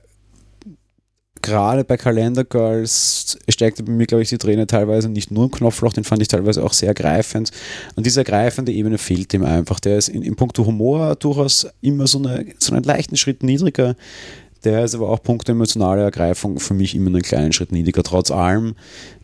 gerade 1.41 1.85
bei 1.85 1.97
Calendar 1.97 2.45
Girls 2.45 3.39
steckte 3.49 3.83
bei 3.83 3.93
mir, 3.93 4.07
glaube 4.07 4.23
ich, 4.23 4.29
die 4.29 4.39
Träne 4.39 4.67
teilweise 4.67 5.09
nicht 5.09 5.31
nur 5.31 5.45
im 5.45 5.51
Knopfloch, 5.51 5.93
den 5.93 6.05
fand 6.05 6.21
ich 6.21 6.29
teilweise 6.29 6.63
auch 6.65 6.73
sehr 6.73 6.89
ergreifend. 6.89 7.51
Und 7.95 8.05
diese 8.05 8.21
ergreifende 8.21 8.73
Ebene 8.73 8.99
fehlt 8.99 9.33
ihm 9.35 9.45
einfach. 9.45 9.81
Der 9.81 9.99
ist 9.99 10.09
in, 10.09 10.23
in 10.23 10.37
puncto 10.37 10.67
Humor 10.67 11.17
durchaus 11.17 11.67
immer 11.81 12.07
so, 12.07 12.19
eine, 12.19 12.47
so 12.59 12.75
einen 12.75 12.85
leichten 12.85 13.17
Schritt 13.17 13.43
niedriger. 13.43 13.97
Der 14.65 14.85
ist 14.85 14.95
aber 14.95 15.09
auch 15.09 15.23
Punkt 15.23 15.49
emotionale 15.49 16.03
Ergreifung 16.03 16.59
für 16.59 16.75
mich 16.75 16.95
immer 16.95 17.09
einen 17.09 17.23
kleinen 17.23 17.53
Schritt 17.53 17.71
niedriger. 17.71 18.03
Trotz 18.03 18.31
allem 18.31 18.75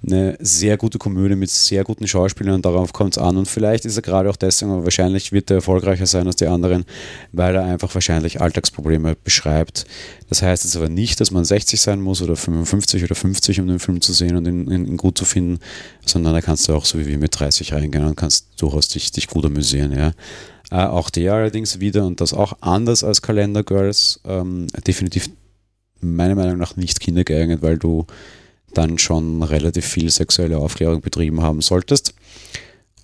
eine 0.07 0.37
sehr 0.39 0.77
gute 0.77 0.99
Komödie 0.99 1.35
mit 1.35 1.51
sehr 1.51 1.83
guten 1.83 2.07
Schauspielern, 2.07 2.63
darauf 2.63 2.93
kommt 2.93 3.17
es 3.17 3.23
an. 3.23 3.37
Und 3.37 3.49
vielleicht 3.49 3.85
ist 3.85 3.97
er 3.97 4.03
gerade 4.03 4.31
auch 4.31 4.37
deswegen, 4.37 4.71
aber 4.71 4.85
wahrscheinlich 4.85 5.33
wird 5.33 5.51
er 5.51 5.57
erfolgreicher 5.57 6.07
sein 6.07 6.27
als 6.27 6.37
die 6.37 6.47
anderen, 6.47 6.85
weil 7.33 7.55
er 7.57 7.65
einfach 7.65 7.93
wahrscheinlich 7.95 8.41
Alltagsprobleme 8.41 9.17
beschreibt. 9.25 9.87
Das 10.29 10.43
heißt 10.43 10.65
jetzt 10.65 10.77
aber 10.77 10.89
nicht, 10.89 11.21
dass 11.21 11.31
man 11.31 11.45
60 11.45 11.81
sein 11.81 12.01
muss 12.01 12.23
oder 12.23 12.37
55 12.37 13.03
oder 13.05 13.15
50, 13.15 13.61
um 13.61 13.67
den 13.67 13.79
Film 13.79 14.01
zu 14.01 14.13
sehen 14.13 14.37
und 14.37 14.47
ihn, 14.47 14.71
ihn, 14.71 14.97
gut 14.97 15.19
zu 15.19 15.25
finden, 15.25 15.59
sondern 16.07 16.35
da 16.35 16.41
kannst 16.41 16.69
du 16.69 16.75
auch 16.75 16.85
so 16.85 16.99
wie 16.99 17.07
wir 17.07 17.19
mit 17.19 17.39
30 17.39 17.73
reingehen 17.73 18.05
und 18.05 18.17
kannst 18.17 18.49
durchaus 18.59 18.89
dich, 18.89 19.11
dich 19.11 19.27
gut 19.27 19.45
amüsieren. 19.45 19.93
Ja. 19.93 20.13
Äh, 20.75 20.87
auch 20.87 21.09
der 21.09 21.35
allerdings 21.35 21.79
wieder 21.79 22.05
und 22.05 22.21
das 22.21 22.35
auch 22.35 22.55
anders 22.61 23.05
als 23.05 23.23
Calendar 23.23 23.63
Girls, 23.63 24.19
ähm, 24.25 24.67
definitiv 24.85 25.31
meiner 26.01 26.35
Meinung 26.35 26.59
nach 26.59 26.75
nicht 26.75 26.99
kindergeeignet, 26.99 27.63
weil 27.63 27.79
du 27.79 28.07
dann 28.73 28.99
schon 28.99 29.45
relativ 29.45 29.87
viel 29.87 30.11
sexuelle 30.11 30.59
Aufklärung 30.59 31.01
betrieben 31.01 31.43
haben 31.43 31.61
solltest 31.61 32.15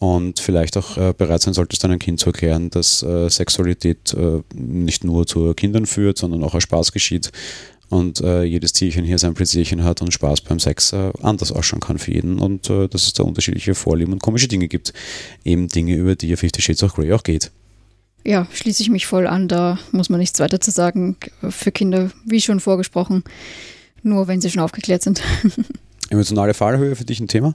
und 0.00 0.40
vielleicht 0.40 0.76
auch 0.76 0.96
äh, 0.96 1.14
bereit 1.16 1.42
sein 1.42 1.54
solltest, 1.54 1.84
deinem 1.84 2.00
Kind 2.00 2.18
zu 2.18 2.30
erklären, 2.30 2.70
dass 2.70 3.04
äh, 3.04 3.30
Sexualität 3.30 4.14
äh, 4.14 4.42
nicht 4.52 5.04
nur 5.04 5.28
zu 5.28 5.54
Kindern 5.54 5.86
führt, 5.86 6.18
sondern 6.18 6.42
auch 6.42 6.54
als 6.54 6.64
Spaß 6.64 6.90
geschieht 6.90 7.30
und 7.88 8.20
äh, 8.20 8.42
jedes 8.42 8.72
Tierchen 8.72 9.04
hier 9.04 9.18
sein 9.18 9.34
Pläsierchen 9.34 9.84
hat 9.84 10.02
und 10.02 10.12
Spaß 10.12 10.40
beim 10.40 10.58
Sex 10.58 10.92
äh, 10.92 11.12
anders 11.22 11.52
ausschauen 11.52 11.78
kann 11.78 12.00
für 12.00 12.10
jeden 12.10 12.40
und 12.40 12.68
äh, 12.68 12.88
dass 12.88 13.04
es 13.04 13.12
da 13.12 13.22
unterschiedliche 13.22 13.76
Vorlieben 13.76 14.12
und 14.12 14.22
komische 14.22 14.48
Dinge 14.48 14.66
gibt. 14.66 14.92
Eben 15.44 15.68
Dinge, 15.68 15.94
über 15.94 16.16
die 16.16 16.30
ja 16.30 16.36
Fifty 16.36 16.60
Shades 16.60 16.82
of 16.82 16.94
Grey 16.94 17.12
auch 17.12 17.22
geht. 17.22 17.52
Ja, 18.24 18.46
schließe 18.52 18.82
ich 18.82 18.90
mich 18.90 19.06
voll 19.06 19.26
an, 19.26 19.48
da 19.48 19.78
muss 19.92 20.10
man 20.10 20.20
nichts 20.20 20.40
weiter 20.40 20.60
zu 20.60 20.70
sagen. 20.70 21.16
Für 21.48 21.72
Kinder, 21.72 22.10
wie 22.24 22.40
schon 22.40 22.60
vorgesprochen, 22.60 23.24
nur 24.02 24.28
wenn 24.28 24.40
sie 24.40 24.50
schon 24.50 24.62
aufgeklärt 24.62 25.02
sind. 25.02 25.22
Emotionale 26.10 26.54
Fallhöhe 26.54 26.96
für 26.96 27.04
dich 27.04 27.20
ein 27.20 27.28
Thema? 27.28 27.54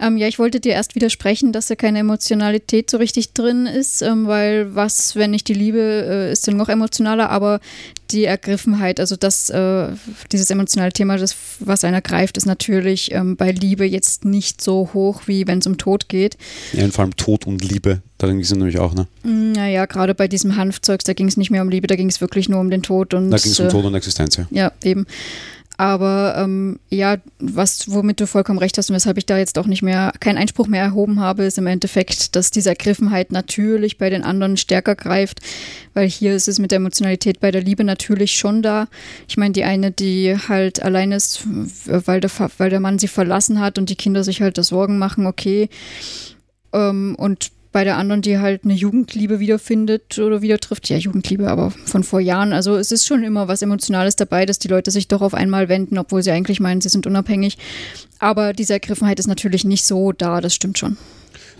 Ähm, 0.00 0.16
ja, 0.16 0.26
ich 0.26 0.38
wollte 0.38 0.60
dir 0.60 0.72
erst 0.72 0.94
widersprechen, 0.94 1.52
dass 1.52 1.66
da 1.66 1.74
keine 1.74 1.98
Emotionalität 1.98 2.90
so 2.90 2.96
richtig 2.96 3.34
drin 3.34 3.66
ist, 3.66 4.00
ähm, 4.02 4.26
weil 4.26 4.74
was, 4.74 5.14
wenn 5.14 5.30
nicht 5.30 5.48
die 5.48 5.54
Liebe, 5.54 5.78
äh, 5.78 6.32
ist 6.32 6.48
dann 6.48 6.56
noch 6.56 6.68
emotionaler, 6.68 7.30
aber 7.30 7.60
die 8.10 8.24
Ergriffenheit, 8.24 8.98
also 8.98 9.16
das, 9.16 9.50
äh, 9.50 9.88
dieses 10.32 10.50
emotionale 10.50 10.92
Thema, 10.92 11.16
das, 11.18 11.36
was 11.60 11.84
einer 11.84 12.00
greift, 12.00 12.36
ist 12.36 12.46
natürlich 12.46 13.12
ähm, 13.12 13.36
bei 13.36 13.52
Liebe 13.52 13.84
jetzt 13.84 14.24
nicht 14.24 14.62
so 14.62 14.90
hoch, 14.94 15.22
wie 15.26 15.46
wenn 15.46 15.58
es 15.58 15.66
um 15.66 15.76
Tod 15.76 16.08
geht. 16.08 16.36
Ja, 16.72 16.84
und 16.84 16.92
vor 16.92 17.04
allem 17.04 17.16
Tod 17.16 17.46
und 17.46 17.62
Liebe, 17.62 18.00
darin 18.18 18.36
ging 18.36 18.44
es 18.44 18.50
nämlich 18.50 18.78
auch, 18.78 18.94
ne? 18.94 19.06
Mm, 19.22 19.52
naja, 19.52 19.86
gerade 19.86 20.14
bei 20.14 20.28
diesem 20.28 20.56
Hanfzeugs, 20.56 21.04
da 21.04 21.12
ging 21.12 21.28
es 21.28 21.36
nicht 21.36 21.50
mehr 21.50 21.62
um 21.62 21.68
Liebe, 21.68 21.86
da 21.86 21.96
ging 21.96 22.08
es 22.08 22.20
wirklich 22.20 22.48
nur 22.48 22.60
um 22.60 22.70
den 22.70 22.82
Tod. 22.82 23.12
Und, 23.14 23.30
da 23.30 23.36
ging 23.36 23.52
es 23.52 23.60
um 23.60 23.68
Tod 23.68 23.84
und 23.84 23.94
Existenz, 23.94 24.36
ja. 24.36 24.46
Ja, 24.50 24.72
eben. 24.82 25.06
Aber 25.80 26.34
ähm, 26.36 26.78
ja, 26.90 27.16
was, 27.38 27.90
womit 27.90 28.20
du 28.20 28.26
vollkommen 28.26 28.58
recht 28.58 28.76
hast 28.76 28.90
und 28.90 28.96
weshalb 28.96 29.16
ich 29.16 29.24
da 29.24 29.38
jetzt 29.38 29.58
auch 29.58 29.64
nicht 29.64 29.80
mehr 29.80 30.12
keinen 30.20 30.36
Einspruch 30.36 30.66
mehr 30.66 30.82
erhoben 30.82 31.20
habe, 31.20 31.44
ist 31.44 31.56
im 31.56 31.66
Endeffekt, 31.66 32.36
dass 32.36 32.50
diese 32.50 32.68
Ergriffenheit 32.68 33.32
natürlich 33.32 33.96
bei 33.96 34.10
den 34.10 34.22
anderen 34.22 34.58
stärker 34.58 34.94
greift, 34.94 35.40
weil 35.94 36.06
hier 36.06 36.34
ist 36.34 36.48
es 36.48 36.58
mit 36.58 36.70
der 36.70 36.76
Emotionalität 36.76 37.40
bei 37.40 37.50
der 37.50 37.62
Liebe 37.62 37.82
natürlich 37.82 38.32
schon 38.32 38.60
da. 38.60 38.88
Ich 39.26 39.38
meine, 39.38 39.52
die 39.52 39.64
eine, 39.64 39.90
die 39.90 40.36
halt 40.48 40.82
allein 40.82 41.12
ist, 41.12 41.46
weil 41.86 42.20
der, 42.20 42.30
weil 42.58 42.68
der 42.68 42.80
Mann 42.80 42.98
sie 42.98 43.08
verlassen 43.08 43.58
hat 43.58 43.78
und 43.78 43.88
die 43.88 43.96
Kinder 43.96 44.22
sich 44.22 44.42
halt 44.42 44.58
da 44.58 44.62
Sorgen 44.62 44.98
machen, 44.98 45.26
okay. 45.26 45.70
Ähm, 46.74 47.14
und 47.16 47.52
bei 47.72 47.84
der 47.84 47.96
anderen, 47.96 48.22
die 48.22 48.38
halt 48.38 48.64
eine 48.64 48.74
Jugendliebe 48.74 49.38
wiederfindet 49.38 50.18
oder 50.18 50.42
wieder 50.42 50.58
trifft. 50.58 50.88
Ja, 50.88 50.96
Jugendliebe, 50.96 51.48
aber 51.48 51.70
von 51.70 52.02
vor 52.02 52.20
Jahren. 52.20 52.52
Also 52.52 52.76
es 52.76 52.90
ist 52.90 53.06
schon 53.06 53.22
immer 53.22 53.48
was 53.48 53.62
Emotionales 53.62 54.16
dabei, 54.16 54.46
dass 54.46 54.58
die 54.58 54.68
Leute 54.68 54.90
sich 54.90 55.08
doch 55.08 55.22
auf 55.22 55.34
einmal 55.34 55.68
wenden, 55.68 55.98
obwohl 55.98 56.22
sie 56.22 56.32
eigentlich 56.32 56.60
meinen, 56.60 56.80
sie 56.80 56.88
sind 56.88 57.06
unabhängig. 57.06 57.58
Aber 58.18 58.52
diese 58.52 58.72
Ergriffenheit 58.72 59.20
ist 59.20 59.28
natürlich 59.28 59.64
nicht 59.64 59.84
so 59.84 60.12
da, 60.12 60.40
das 60.40 60.54
stimmt 60.54 60.78
schon. 60.78 60.96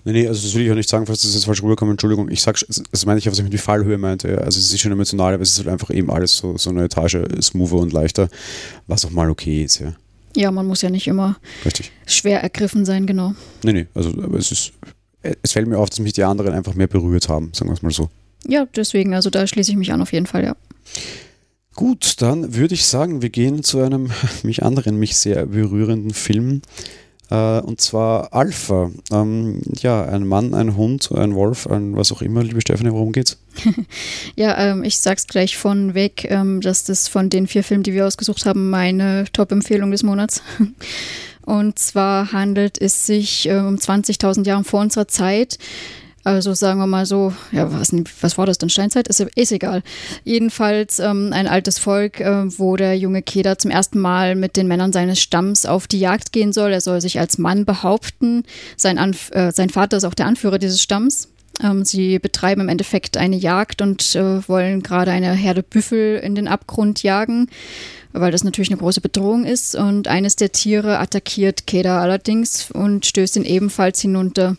Nee, 0.04 0.12
nee, 0.12 0.28
also 0.28 0.42
das 0.42 0.54
will 0.54 0.64
ich 0.64 0.70
auch 0.70 0.76
nicht 0.76 0.88
sagen, 0.88 1.06
falls 1.06 1.22
das 1.22 1.34
jetzt 1.34 1.44
falsch 1.44 1.62
rüberkommt, 1.62 1.90
Entschuldigung. 1.90 2.30
Ich 2.30 2.42
sag, 2.42 2.58
das 2.68 3.06
meine 3.06 3.18
ich, 3.18 3.26
was 3.26 3.38
ich 3.38 3.44
mit 3.44 3.60
Fallhöhe 3.60 3.98
meinte. 3.98 4.38
Also 4.38 4.58
es 4.58 4.72
ist 4.72 4.80
schon 4.80 4.92
emotional, 4.92 5.34
aber 5.34 5.42
es 5.42 5.50
ist 5.50 5.58
halt 5.58 5.68
einfach 5.68 5.90
eben 5.90 6.10
alles 6.10 6.36
so, 6.36 6.56
so 6.56 6.70
eine 6.70 6.84
Etage 6.84 7.18
smoother 7.40 7.76
und 7.76 7.92
leichter, 7.92 8.28
was 8.86 9.04
auch 9.04 9.10
mal 9.10 9.30
okay 9.30 9.64
ist, 9.64 9.78
ja. 9.78 9.94
Ja, 10.36 10.50
man 10.52 10.66
muss 10.66 10.80
ja 10.80 10.90
nicht 10.90 11.08
immer 11.08 11.36
Richtig. 11.64 11.90
schwer 12.06 12.40
ergriffen 12.40 12.84
sein, 12.84 13.06
genau. 13.06 13.34
Nee, 13.64 13.72
nee, 13.72 13.86
also 13.94 14.10
aber 14.10 14.38
es 14.38 14.52
ist 14.52 14.72
es 15.22 15.52
fällt 15.52 15.68
mir 15.68 15.78
auf, 15.78 15.90
dass 15.90 16.00
mich 16.00 16.12
die 16.12 16.24
anderen 16.24 16.52
einfach 16.52 16.74
mehr 16.74 16.86
berührt 16.86 17.28
haben, 17.28 17.50
sagen 17.52 17.70
wir 17.70 17.74
es 17.74 17.82
mal 17.82 17.92
so. 17.92 18.08
Ja, 18.46 18.66
deswegen, 18.74 19.14
also 19.14 19.30
da 19.30 19.46
schließe 19.46 19.70
ich 19.70 19.76
mich 19.76 19.92
an 19.92 20.00
auf 20.00 20.12
jeden 20.12 20.26
Fall, 20.26 20.44
ja. 20.44 20.56
Gut, 21.74 22.20
dann 22.20 22.54
würde 22.54 22.74
ich 22.74 22.84
sagen, 22.84 23.22
wir 23.22 23.30
gehen 23.30 23.62
zu 23.62 23.80
einem 23.80 24.10
mich 24.42 24.62
anderen, 24.62 24.96
mich 24.96 25.16
sehr 25.16 25.46
berührenden 25.46 26.12
Film. 26.12 26.62
Äh, 27.30 27.60
und 27.60 27.80
zwar 27.80 28.34
Alpha. 28.34 28.90
Ähm, 29.12 29.62
ja, 29.80 30.04
ein 30.04 30.26
Mann, 30.26 30.52
ein 30.52 30.76
Hund, 30.76 31.10
ein 31.12 31.34
Wolf, 31.34 31.66
ein 31.68 31.96
was 31.96 32.12
auch 32.12 32.22
immer. 32.22 32.42
Liebe 32.42 32.60
Stefanie, 32.60 32.90
worum 32.90 33.12
geht's? 33.12 33.38
ja, 34.36 34.58
ähm, 34.58 34.82
ich 34.82 34.98
sag's 34.98 35.26
gleich 35.26 35.56
von 35.56 35.94
weg, 35.94 36.26
ähm, 36.28 36.60
dass 36.60 36.84
das 36.84 37.08
von 37.08 37.30
den 37.30 37.46
vier 37.46 37.62
Filmen, 37.62 37.84
die 37.84 37.92
wir 37.92 38.06
ausgesucht 38.06 38.44
haben, 38.46 38.68
meine 38.70 39.24
Top-Empfehlung 39.32 39.90
des 39.92 40.02
Monats. 40.02 40.42
Und 41.44 41.78
zwar 41.78 42.32
handelt 42.32 42.80
es 42.80 43.06
sich 43.06 43.48
äh, 43.48 43.58
um 43.58 43.76
20.000 43.76 44.46
Jahre 44.46 44.64
vor 44.64 44.80
unserer 44.80 45.08
Zeit. 45.08 45.58
Also 46.22 46.52
sagen 46.52 46.78
wir 46.78 46.86
mal 46.86 47.06
so, 47.06 47.32
ja, 47.50 47.72
was, 47.72 47.94
was 48.20 48.36
war 48.36 48.44
das 48.44 48.58
denn? 48.58 48.68
Steinzeit? 48.68 49.08
Ist, 49.08 49.20
ist 49.20 49.52
egal. 49.52 49.82
Jedenfalls 50.24 50.98
ähm, 50.98 51.30
ein 51.32 51.46
altes 51.46 51.78
Volk, 51.78 52.20
äh, 52.20 52.58
wo 52.58 52.76
der 52.76 52.96
junge 52.98 53.22
Keda 53.22 53.56
zum 53.56 53.70
ersten 53.70 53.98
Mal 53.98 54.34
mit 54.34 54.56
den 54.56 54.68
Männern 54.68 54.92
seines 54.92 55.20
Stamms 55.20 55.64
auf 55.64 55.86
die 55.86 55.98
Jagd 55.98 56.32
gehen 56.32 56.52
soll. 56.52 56.72
Er 56.72 56.82
soll 56.82 57.00
sich 57.00 57.18
als 57.18 57.38
Mann 57.38 57.64
behaupten. 57.64 58.44
Sein, 58.76 58.98
Anf 58.98 59.30
äh, 59.32 59.50
sein 59.50 59.70
Vater 59.70 59.96
ist 59.96 60.04
auch 60.04 60.14
der 60.14 60.26
Anführer 60.26 60.58
dieses 60.58 60.82
Stamms. 60.82 61.28
Ähm, 61.62 61.86
sie 61.86 62.18
betreiben 62.18 62.60
im 62.60 62.68
Endeffekt 62.68 63.16
eine 63.16 63.36
Jagd 63.36 63.80
und 63.80 64.14
äh, 64.14 64.46
wollen 64.46 64.82
gerade 64.82 65.12
eine 65.12 65.32
Herde 65.32 65.62
Büffel 65.62 66.18
in 66.18 66.34
den 66.34 66.48
Abgrund 66.48 67.02
jagen 67.02 67.48
weil 68.12 68.32
das 68.32 68.44
natürlich 68.44 68.70
eine 68.70 68.80
große 68.80 69.00
Bedrohung 69.00 69.44
ist. 69.44 69.74
Und 69.74 70.08
eines 70.08 70.36
der 70.36 70.52
Tiere 70.52 70.98
attackiert 70.98 71.66
Keda 71.66 72.00
allerdings 72.00 72.70
und 72.70 73.06
stößt 73.06 73.36
ihn 73.36 73.44
ebenfalls 73.44 74.00
hinunter. 74.00 74.56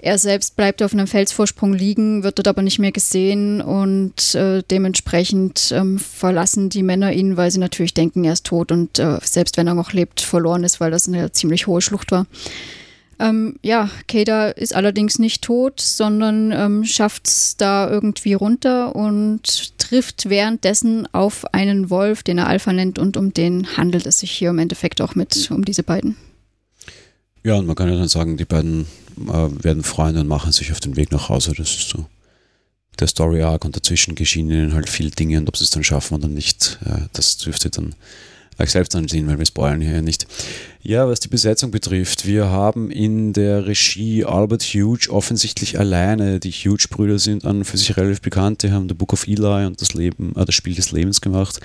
Er 0.00 0.18
selbst 0.18 0.56
bleibt 0.56 0.82
auf 0.82 0.92
einem 0.92 1.06
Felsvorsprung 1.06 1.72
liegen, 1.74 2.24
wird 2.24 2.38
dort 2.38 2.48
aber 2.48 2.62
nicht 2.62 2.80
mehr 2.80 2.90
gesehen 2.90 3.60
und 3.60 4.34
äh, 4.34 4.62
dementsprechend 4.68 5.72
ähm, 5.72 6.00
verlassen 6.00 6.70
die 6.70 6.82
Männer 6.82 7.12
ihn, 7.12 7.36
weil 7.36 7.52
sie 7.52 7.60
natürlich 7.60 7.94
denken, 7.94 8.24
er 8.24 8.32
ist 8.32 8.44
tot 8.44 8.72
und 8.72 8.98
äh, 8.98 9.18
selbst 9.22 9.56
wenn 9.56 9.68
er 9.68 9.74
noch 9.74 9.92
lebt, 9.92 10.20
verloren 10.20 10.64
ist, 10.64 10.80
weil 10.80 10.90
das 10.90 11.06
eine 11.06 11.30
ziemlich 11.30 11.68
hohe 11.68 11.80
Schlucht 11.80 12.10
war. 12.10 12.26
Ähm, 13.22 13.54
ja, 13.62 13.88
Kada 14.08 14.48
ist 14.48 14.74
allerdings 14.74 15.20
nicht 15.20 15.42
tot, 15.42 15.80
sondern 15.80 16.50
ähm, 16.50 16.84
schafft 16.84 17.28
es 17.28 17.56
da 17.56 17.88
irgendwie 17.88 18.34
runter 18.34 18.96
und 18.96 19.78
trifft 19.78 20.28
währenddessen 20.28 21.06
auf 21.14 21.54
einen 21.54 21.88
Wolf, 21.88 22.24
den 22.24 22.38
er 22.38 22.48
Alpha 22.48 22.72
nennt, 22.72 22.98
und 22.98 23.16
um 23.16 23.32
den 23.32 23.76
handelt 23.76 24.06
es 24.06 24.18
sich 24.18 24.32
hier 24.32 24.50
im 24.50 24.58
Endeffekt 24.58 25.00
auch 25.00 25.14
mit, 25.14 25.52
um 25.52 25.64
diese 25.64 25.84
beiden. 25.84 26.16
Ja, 27.44 27.54
und 27.54 27.66
man 27.66 27.76
kann 27.76 27.88
ja 27.88 27.96
dann 27.96 28.08
sagen, 28.08 28.36
die 28.36 28.44
beiden 28.44 28.86
äh, 29.20 29.64
werden 29.64 29.84
Freunde 29.84 30.22
und 30.22 30.28
machen 30.28 30.50
sich 30.50 30.72
auf 30.72 30.80
den 30.80 30.96
Weg 30.96 31.12
nach 31.12 31.28
Hause. 31.28 31.52
Das 31.56 31.70
ist 31.70 31.90
so 31.90 32.06
der 32.98 33.06
Story 33.06 33.42
Arc 33.42 33.64
und 33.64 33.76
dazwischen 33.76 34.16
geschehen 34.16 34.50
ihnen 34.50 34.74
halt 34.74 34.88
viele 34.88 35.10
Dinge 35.10 35.38
und 35.38 35.48
ob 35.48 35.56
sie 35.56 35.64
es 35.64 35.70
dann 35.70 35.84
schaffen 35.84 36.16
oder 36.16 36.28
nicht, 36.28 36.80
äh, 36.84 37.02
das 37.12 37.36
dürfte 37.36 37.70
dann 37.70 37.94
euch 38.58 38.70
selbst 38.70 38.94
ansehen, 38.94 39.26
weil 39.26 39.38
wir 39.38 39.46
spoilern 39.46 39.80
hier 39.80 39.92
ja 39.92 40.02
nicht. 40.02 40.26
Ja, 40.82 41.08
was 41.08 41.20
die 41.20 41.28
Besetzung 41.28 41.70
betrifft, 41.70 42.26
wir 42.26 42.46
haben 42.46 42.90
in 42.90 43.32
der 43.32 43.66
Regie 43.66 44.24
Albert 44.24 44.62
Hughes 44.62 45.08
offensichtlich 45.08 45.78
alleine. 45.78 46.40
Die 46.40 46.50
Hughes-Brüder 46.50 47.18
sind 47.18 47.44
an 47.44 47.64
für 47.64 47.76
sich 47.76 47.96
relativ 47.96 48.20
bekannt, 48.20 48.62
die 48.62 48.72
haben 48.72 48.88
The 48.88 48.94
Book 48.94 49.12
of 49.12 49.26
Eli 49.26 49.66
und 49.66 49.80
das 49.80 49.94
Leben, 49.94 50.34
äh, 50.36 50.44
das 50.44 50.54
Spiel 50.54 50.74
des 50.74 50.90
Lebens 50.92 51.20
gemacht. 51.20 51.60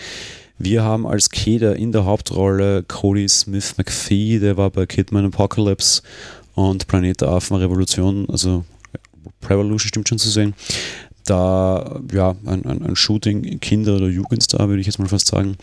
Wir 0.59 0.83
haben 0.83 1.05
als 1.05 1.29
Keder 1.29 1.75
in 1.75 1.91
der 1.91 2.05
Hauptrolle 2.05 2.83
Cody 2.83 3.27
Smith 3.29 3.75
McPhee, 3.77 4.39
der 4.39 4.57
war 4.57 4.69
bei 4.69 4.85
Kidman 4.85 5.25
Apocalypse 5.25 6.01
und 6.55 6.87
Planet 6.87 7.21
der 7.21 7.29
Affen 7.29 7.57
Revolution, 7.57 8.27
also 8.29 8.65
Revolution 9.47 9.87
stimmt 9.89 10.09
schon 10.09 10.17
zu 10.17 10.29
sehen 10.29 10.55
da 11.29 11.99
ja 12.11 12.35
ein, 12.45 12.65
ein, 12.65 12.81
ein 12.81 12.95
Shooting 12.95 13.59
Kinder- 13.59 13.95
oder 13.97 14.07
Jugendstar, 14.07 14.69
würde 14.69 14.81
ich 14.81 14.87
jetzt 14.87 14.99
mal 14.99 15.07
fast 15.07 15.27
sagen. 15.27 15.57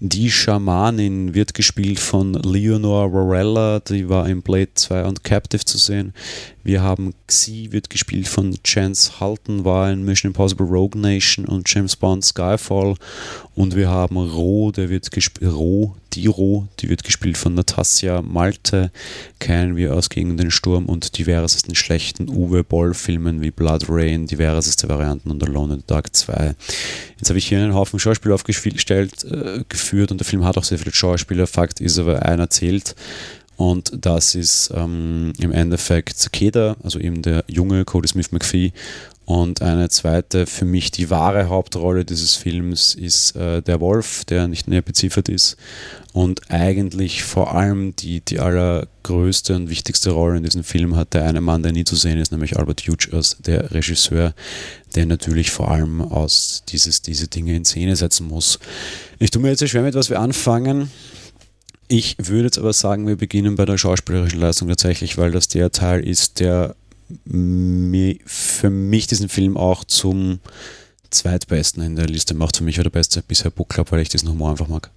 Die 0.00 0.30
Schamanin 0.30 1.34
wird 1.34 1.54
gespielt 1.54 2.00
von 2.00 2.34
Leonore 2.34 3.12
Varela, 3.12 3.80
die 3.80 4.08
war 4.08 4.28
in 4.28 4.42
Blade 4.42 4.70
2 4.74 5.04
und 5.04 5.24
Captive 5.24 5.64
zu 5.64 5.78
sehen. 5.78 6.14
Wir 6.62 6.82
haben 6.82 7.14
Xi, 7.26 7.68
wird 7.70 7.88
gespielt 7.88 8.28
von 8.28 8.54
Chance 8.62 9.18
Halton, 9.18 9.64
war 9.64 9.90
in 9.90 10.04
Mission 10.04 10.30
Impossible 10.30 10.66
Rogue 10.66 11.00
Nation 11.00 11.46
und 11.46 11.72
James 11.72 11.96
Bond 11.96 12.24
Skyfall. 12.24 12.96
Und 13.54 13.76
wir 13.76 13.88
haben 13.88 14.16
Ro, 14.16 14.70
der 14.70 14.90
wird 14.90 15.10
gespielt, 15.10 15.52
Ro, 15.52 15.96
die 16.12 16.26
Ro, 16.26 16.66
die 16.80 16.88
wird 16.88 17.04
gespielt 17.04 17.36
von 17.36 17.54
Natasja 17.54 18.22
Malte, 18.22 18.90
kennen 19.38 19.76
wir 19.76 19.94
aus 19.94 20.10
Gegen 20.10 20.36
den 20.36 20.50
Sturm 20.50 20.86
und 20.86 21.18
diversesten 21.18 21.74
schlechten 21.74 22.28
Uwe 22.28 22.64
Boll-Filmen 22.64 23.40
wie 23.40 23.50
Blood 23.50 23.86
Rain, 23.88 24.26
diverseste 24.26 24.88
Varianten 24.88 25.30
und 25.30 25.42
Alone 25.42 25.74
in 25.74 25.80
the 25.80 25.86
Dark 25.86 26.14
2. 26.14 26.54
Jetzt 27.18 27.28
habe 27.28 27.38
ich 27.38 27.46
hier 27.46 27.58
einen 27.58 27.74
Haufen 27.74 27.98
Schauspieler 27.98 28.34
aufgestellt, 28.34 29.24
äh, 29.24 29.64
geführt 29.68 30.10
und 30.10 30.18
der 30.18 30.26
Film 30.26 30.44
hat 30.44 30.58
auch 30.58 30.64
sehr 30.64 30.78
viele 30.78 30.94
Schauspieler. 30.94 31.46
Fakt 31.46 31.80
ist 31.80 31.98
aber, 31.98 32.22
einer 32.24 32.50
zählt 32.50 32.94
Und 33.60 33.92
das 33.94 34.34
ist 34.34 34.72
ähm, 34.74 35.34
im 35.38 35.52
Endeffekt 35.52 36.32
Keda, 36.32 36.76
also 36.82 36.98
eben 36.98 37.20
der 37.20 37.44
junge 37.46 37.84
Cody 37.84 38.08
Smith 38.08 38.32
McPhee. 38.32 38.72
Und 39.26 39.60
eine 39.60 39.90
zweite, 39.90 40.46
für 40.46 40.64
mich 40.64 40.92
die 40.92 41.10
wahre 41.10 41.50
Hauptrolle 41.50 42.06
dieses 42.06 42.36
Films 42.36 42.94
ist 42.94 43.36
äh, 43.36 43.60
der 43.60 43.82
Wolf, 43.82 44.24
der 44.24 44.48
nicht 44.48 44.66
näher 44.66 44.80
beziffert 44.80 45.28
ist. 45.28 45.58
Und 46.14 46.50
eigentlich 46.50 47.22
vor 47.22 47.54
allem 47.54 47.94
die, 47.96 48.22
die 48.22 48.38
allergrößte 48.38 49.54
und 49.54 49.68
wichtigste 49.68 50.12
Rolle 50.12 50.38
in 50.38 50.44
diesem 50.44 50.64
Film 50.64 50.96
hat 50.96 51.12
der 51.12 51.26
eine 51.26 51.42
Mann, 51.42 51.62
der 51.62 51.72
nie 51.72 51.84
zu 51.84 51.96
sehen 51.96 52.18
ist, 52.18 52.32
nämlich 52.32 52.58
Albert 52.58 52.80
Hughes 52.88 53.36
der 53.40 53.72
Regisseur, 53.72 54.32
der 54.94 55.04
natürlich 55.04 55.50
vor 55.50 55.70
allem 55.70 56.00
aus 56.00 56.62
dieses, 56.66 57.02
diese 57.02 57.28
Dinge 57.28 57.54
in 57.54 57.66
Szene 57.66 57.94
setzen 57.94 58.26
muss. 58.26 58.58
Ich 59.18 59.30
tue 59.30 59.42
mir 59.42 59.50
jetzt 59.50 59.68
schwer 59.68 59.82
mit, 59.82 59.94
was 59.94 60.08
wir 60.08 60.18
anfangen. 60.18 60.90
Ich 61.92 62.14
würde 62.18 62.44
jetzt 62.44 62.58
aber 62.58 62.72
sagen, 62.72 63.08
wir 63.08 63.16
beginnen 63.16 63.56
bei 63.56 63.64
der 63.64 63.76
schauspielerischen 63.76 64.38
Leistung 64.38 64.68
tatsächlich, 64.68 65.18
weil 65.18 65.32
das 65.32 65.48
der 65.48 65.72
Teil 65.72 66.06
ist, 66.06 66.38
der 66.38 66.76
für 68.26 68.70
mich 68.70 69.08
diesen 69.08 69.28
Film 69.28 69.56
auch 69.56 69.82
zum 69.82 70.38
zweitbesten 71.10 71.82
in 71.82 71.96
der 71.96 72.06
Liste 72.06 72.34
macht. 72.34 72.56
Für 72.56 72.62
mich 72.62 72.76
war 72.76 72.84
der 72.84 72.90
beste 72.90 73.22
bisher 73.22 73.50
Book 73.50 73.70
Club, 73.70 73.90
weil 73.90 74.02
ich 74.02 74.08
diesen 74.08 74.28
Humor 74.28 74.50
einfach 74.50 74.68
mag. 74.68 74.92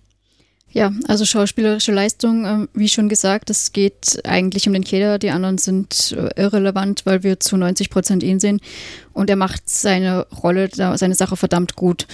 Ja, 0.74 0.92
also 1.08 1.24
schauspielerische 1.24 1.92
Leistung, 1.92 2.46
äh, 2.46 2.68
wie 2.74 2.90
schon 2.90 3.08
gesagt, 3.08 3.52
es 3.52 3.74
geht 3.74 4.20
eigentlich 4.24 4.66
um 4.66 4.74
den 4.74 4.84
Keder. 4.84 5.20
Die 5.20 5.30
anderen 5.30 5.60
sind 5.60 6.16
äh, 6.18 6.42
irrelevant, 6.42 7.06
weil 7.06 7.22
wir 7.22 7.40
zu 7.40 7.58
90 7.58 7.92
Prozent 7.92 8.24
ihn 8.24 8.40
sehen. 8.40 8.60
Und 9.14 9.30
er 9.30 9.36
macht 9.36 9.70
seine 9.70 10.26
Rolle, 10.30 10.70
seine 10.74 11.14
Sache 11.14 11.38
verdammt 11.38 11.76
gut. 11.76 12.08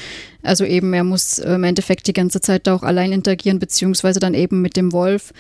Also 0.44 0.66
eben, 0.66 0.92
er 0.92 1.06
muss 1.06 1.40
äh, 1.40 1.54
im 1.54 1.64
Endeffekt 1.64 2.08
die 2.08 2.14
ganze 2.14 2.42
Zeit 2.42 2.68
da 2.68 2.76
auch 2.76 2.84
allein 2.84 3.14
interagieren, 3.14 3.60
beziehungsweise 3.60 4.20
dann 4.20 4.34
eben 4.34 4.62
mit 4.62 4.76
dem 4.76 4.92
Wolf. 4.92 5.32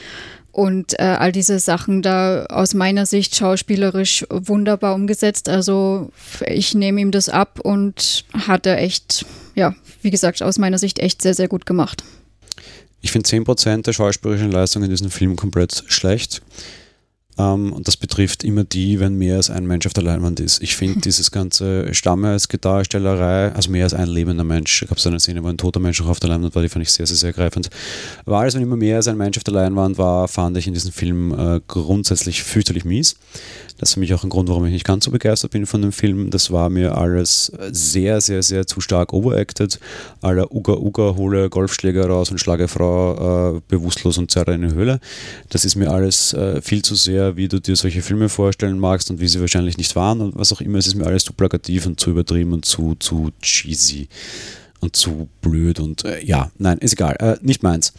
Und 0.54 0.98
äh, 0.98 1.04
all 1.04 1.34
diese 1.34 1.60
Sachen 1.60 2.02
da 2.02 2.46
aus 2.46 2.74
meiner 2.74 3.06
Sicht 3.06 3.36
schauspielerisch 3.36 4.26
wunderbar 4.30 4.96
umgesetzt. 4.96 5.50
Also 5.50 6.10
ich 6.48 6.74
nehme 6.74 7.02
ihm 7.02 7.12
das 7.12 7.28
ab 7.28 7.60
und 7.62 8.24
hat 8.48 8.66
er 8.66 8.78
echt, 8.82 9.26
ja, 9.56 9.76
wie 10.02 10.10
gesagt, 10.10 10.42
aus 10.42 10.58
meiner 10.58 10.78
Sicht 10.78 11.00
echt 11.00 11.22
sehr, 11.22 11.34
sehr 11.34 11.50
gut 11.50 11.66
gemacht. 11.66 12.06
Ich 13.02 13.12
finde 13.12 13.28
10% 13.28 13.84
der 13.84 13.94
schauspielerischen 13.94 14.52
Leistung 14.52 14.84
in 14.84 14.90
diesem 14.90 15.10
Film 15.10 15.36
komplett 15.36 15.84
schlecht. 15.88 16.42
Um, 17.40 17.68
ähm, 17.68 17.74
und 17.74 17.88
das 17.88 17.96
betrifft 17.96 18.44
immer 18.44 18.66
die, 18.66 19.00
wenn 19.00 19.18
mehr 19.18 19.38
als 19.38 19.50
ein 19.50 19.66
Mensch 19.66 19.86
auf 19.86 19.94
der 19.94 20.04
Leinwand 20.04 20.42
ist. 20.42 20.62
Ich 20.62 20.76
finde 20.76 21.00
dieses 21.00 21.32
ganze 21.32 21.94
Stamme 21.94 22.32
als 22.32 22.50
Darstellerei, 22.50 23.54
also 23.54 23.72
mehr 23.72 23.86
als 23.86 23.94
ein 23.94 24.10
lebender 24.10 24.44
Mensch. 24.44 24.86
Habe 24.90 25.00
so 25.00 25.08
eine 25.08 25.22
Szene, 25.22 25.42
wo 25.42 25.48
ein 25.48 25.58
toter 25.58 25.80
Mensch 25.80 26.02
auch 26.02 26.08
auf 26.08 26.20
der 26.20 26.32
Leinwand 26.32 26.54
war, 26.54 26.62
die 26.62 26.68
fand 26.68 26.84
ich 26.84 26.92
sehr, 26.92 27.08
sehr, 27.08 27.16
sehr 27.16 27.30
ergreifend. 27.30 27.70
Aber 28.26 28.40
alles, 28.40 28.56
wenn 28.56 28.62
immer 28.62 28.76
mehr 28.76 28.98
als 28.98 29.08
ein 29.08 29.18
Mensch 29.18 29.38
auf 29.38 29.46
der 29.46 29.54
Leinwand 29.54 29.98
war, 29.98 30.28
fand 30.28 30.58
ich 30.58 30.68
in 30.68 30.74
diesem 30.74 30.92
Film 30.92 31.32
äh, 31.32 31.62
grundsätzlich 31.66 32.44
fürchterlich 32.44 32.84
mies. 32.84 33.16
Das 33.80 33.90
ist 33.90 33.94
für 33.94 34.02
mich 34.02 34.14
auch 34.14 34.24
ein 34.24 34.30
Grund, 34.30 34.50
warum 34.50 34.66
ich 34.66 34.74
nicht 34.74 34.86
ganz 34.86 35.06
so 35.06 35.12
begeistert 35.12 35.52
bin 35.52 35.66
von 35.66 35.82
dem 35.82 35.94
Film. 35.94 36.30
Das 36.30 36.52
war 36.52 36.70
mir 36.70 36.98
alles 36.98 37.52
sehr, 37.72 38.20
sehr, 38.20 38.44
sehr 38.44 38.68
zu 38.68 38.82
stark 38.82 39.14
overacted. 39.14 39.80
Aller 40.22 40.54
Uga 40.54 40.74
Uga 40.74 41.16
hole 41.16 41.50
Golfschläger 41.50 42.06
raus 42.06 42.30
und 42.30 42.40
schlage 42.40 42.68
Frau 42.68 43.56
äh, 43.56 43.62
bewusstlos 43.70 44.18
und 44.18 44.30
zerre 44.30 44.54
in 44.54 44.66
eine 44.66 44.74
Höhle. 44.74 45.00
Das 45.48 45.64
ist 45.64 45.78
mir 45.78 45.92
alles 45.92 46.34
äh, 46.34 46.62
viel 46.62 46.82
zu 46.82 46.96
sehr, 46.96 47.38
wie 47.38 47.48
du 47.48 47.62
dir 47.62 47.78
solche 47.78 48.02
Filme 48.02 48.28
vorstellen 48.28 48.80
magst 48.80 49.10
und 49.12 49.22
wie 49.22 49.30
sie 49.30 49.40
wahrscheinlich 49.40 49.78
nicht 49.78 49.96
waren 49.96 50.20
und 50.20 50.36
was 50.36 50.52
auch 50.52 50.60
immer. 50.60 50.78
Es 50.78 50.88
ist 50.88 50.96
mir 50.96 51.06
alles 51.06 51.24
zu 51.24 51.32
plakativ 51.32 51.86
und 51.86 52.02
zu 52.02 52.10
übertrieben 52.10 52.52
und 52.52 52.66
zu, 52.66 52.96
zu 53.00 53.32
cheesy 53.42 54.10
und 54.82 54.98
zu 54.98 55.30
blöd 55.42 55.80
und 55.80 56.04
äh, 56.04 56.24
ja, 56.24 56.52
nein, 56.58 56.80
ist 56.80 56.94
egal, 56.94 57.16
äh, 57.20 57.38
nicht 57.42 57.64
meins. 57.64 57.94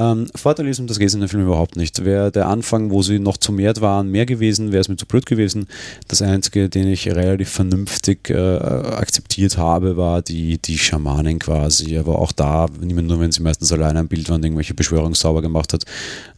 Ähm, 0.00 0.28
Vorteil 0.34 0.66
ist, 0.68 0.80
und 0.80 0.88
das 0.88 0.98
geht 0.98 1.12
in 1.12 1.20
dem 1.20 1.28
Film 1.28 1.42
überhaupt 1.42 1.76
nicht, 1.76 2.06
wäre 2.06 2.32
der 2.32 2.46
Anfang, 2.46 2.90
wo 2.90 3.02
sie 3.02 3.18
noch 3.18 3.36
zu 3.36 3.52
mehr 3.52 3.74
waren, 3.80 4.08
mehr 4.08 4.24
gewesen, 4.24 4.72
wäre 4.72 4.80
es 4.80 4.88
mir 4.88 4.96
zu 4.96 5.04
blöd 5.04 5.26
gewesen. 5.26 5.66
Das 6.08 6.22
Einzige, 6.22 6.70
den 6.70 6.88
ich 6.88 7.06
relativ 7.06 7.50
vernünftig 7.50 8.30
äh, 8.30 8.34
akzeptiert 8.34 9.58
habe, 9.58 9.98
war 9.98 10.22
die, 10.22 10.56
die 10.56 10.78
Schamanin 10.78 11.38
quasi. 11.38 11.98
Aber 11.98 12.18
auch 12.18 12.32
da, 12.32 12.66
nicht 12.80 12.96
nur, 12.96 13.20
wenn 13.20 13.30
sie 13.30 13.42
meistens 13.42 13.72
alleine 13.72 13.98
ein 13.98 14.08
Bild 14.08 14.30
waren, 14.30 14.42
irgendwelche 14.42 14.72
Beschwörungszauber 14.72 15.42
gemacht 15.42 15.74
hat. 15.74 15.84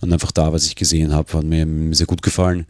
Und 0.01 0.13
einfach 0.13 0.33
da, 0.33 0.53
was 0.53 0.67
ich 0.67 0.75
gesehen 0.75 1.13
habe, 1.13 1.33
hat 1.33 1.45
mir 1.45 1.95
sehr 1.95 2.07
gut 2.07 2.23
gefallen. 2.23 2.67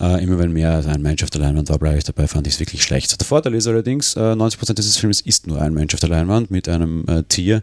Äh, 0.00 0.22
immer 0.24 0.38
wenn 0.38 0.52
mehr 0.52 0.72
als 0.72 0.86
ein 0.86 1.02
Mensch 1.02 1.22
auf 1.22 1.30
der 1.30 1.40
Leinwand 1.40 1.68
war, 1.68 1.78
bleibe 1.78 1.98
ich 1.98 2.04
dabei, 2.04 2.26
fand 2.26 2.46
ich 2.46 2.54
es 2.54 2.60
wirklich 2.60 2.82
schlecht. 2.82 3.18
Der 3.20 3.26
Vorteil 3.26 3.54
ist 3.54 3.66
allerdings, 3.66 4.16
äh, 4.16 4.34
90% 4.34 4.74
dieses 4.74 4.96
Films 4.96 5.20
ist 5.20 5.46
nur 5.46 5.60
ein 5.60 5.72
Mensch 5.72 5.94
auf 5.94 6.00
der 6.00 6.08
Leinwand 6.08 6.50
mit 6.50 6.68
einem 6.68 7.04
äh, 7.06 7.22
Tier. 7.22 7.62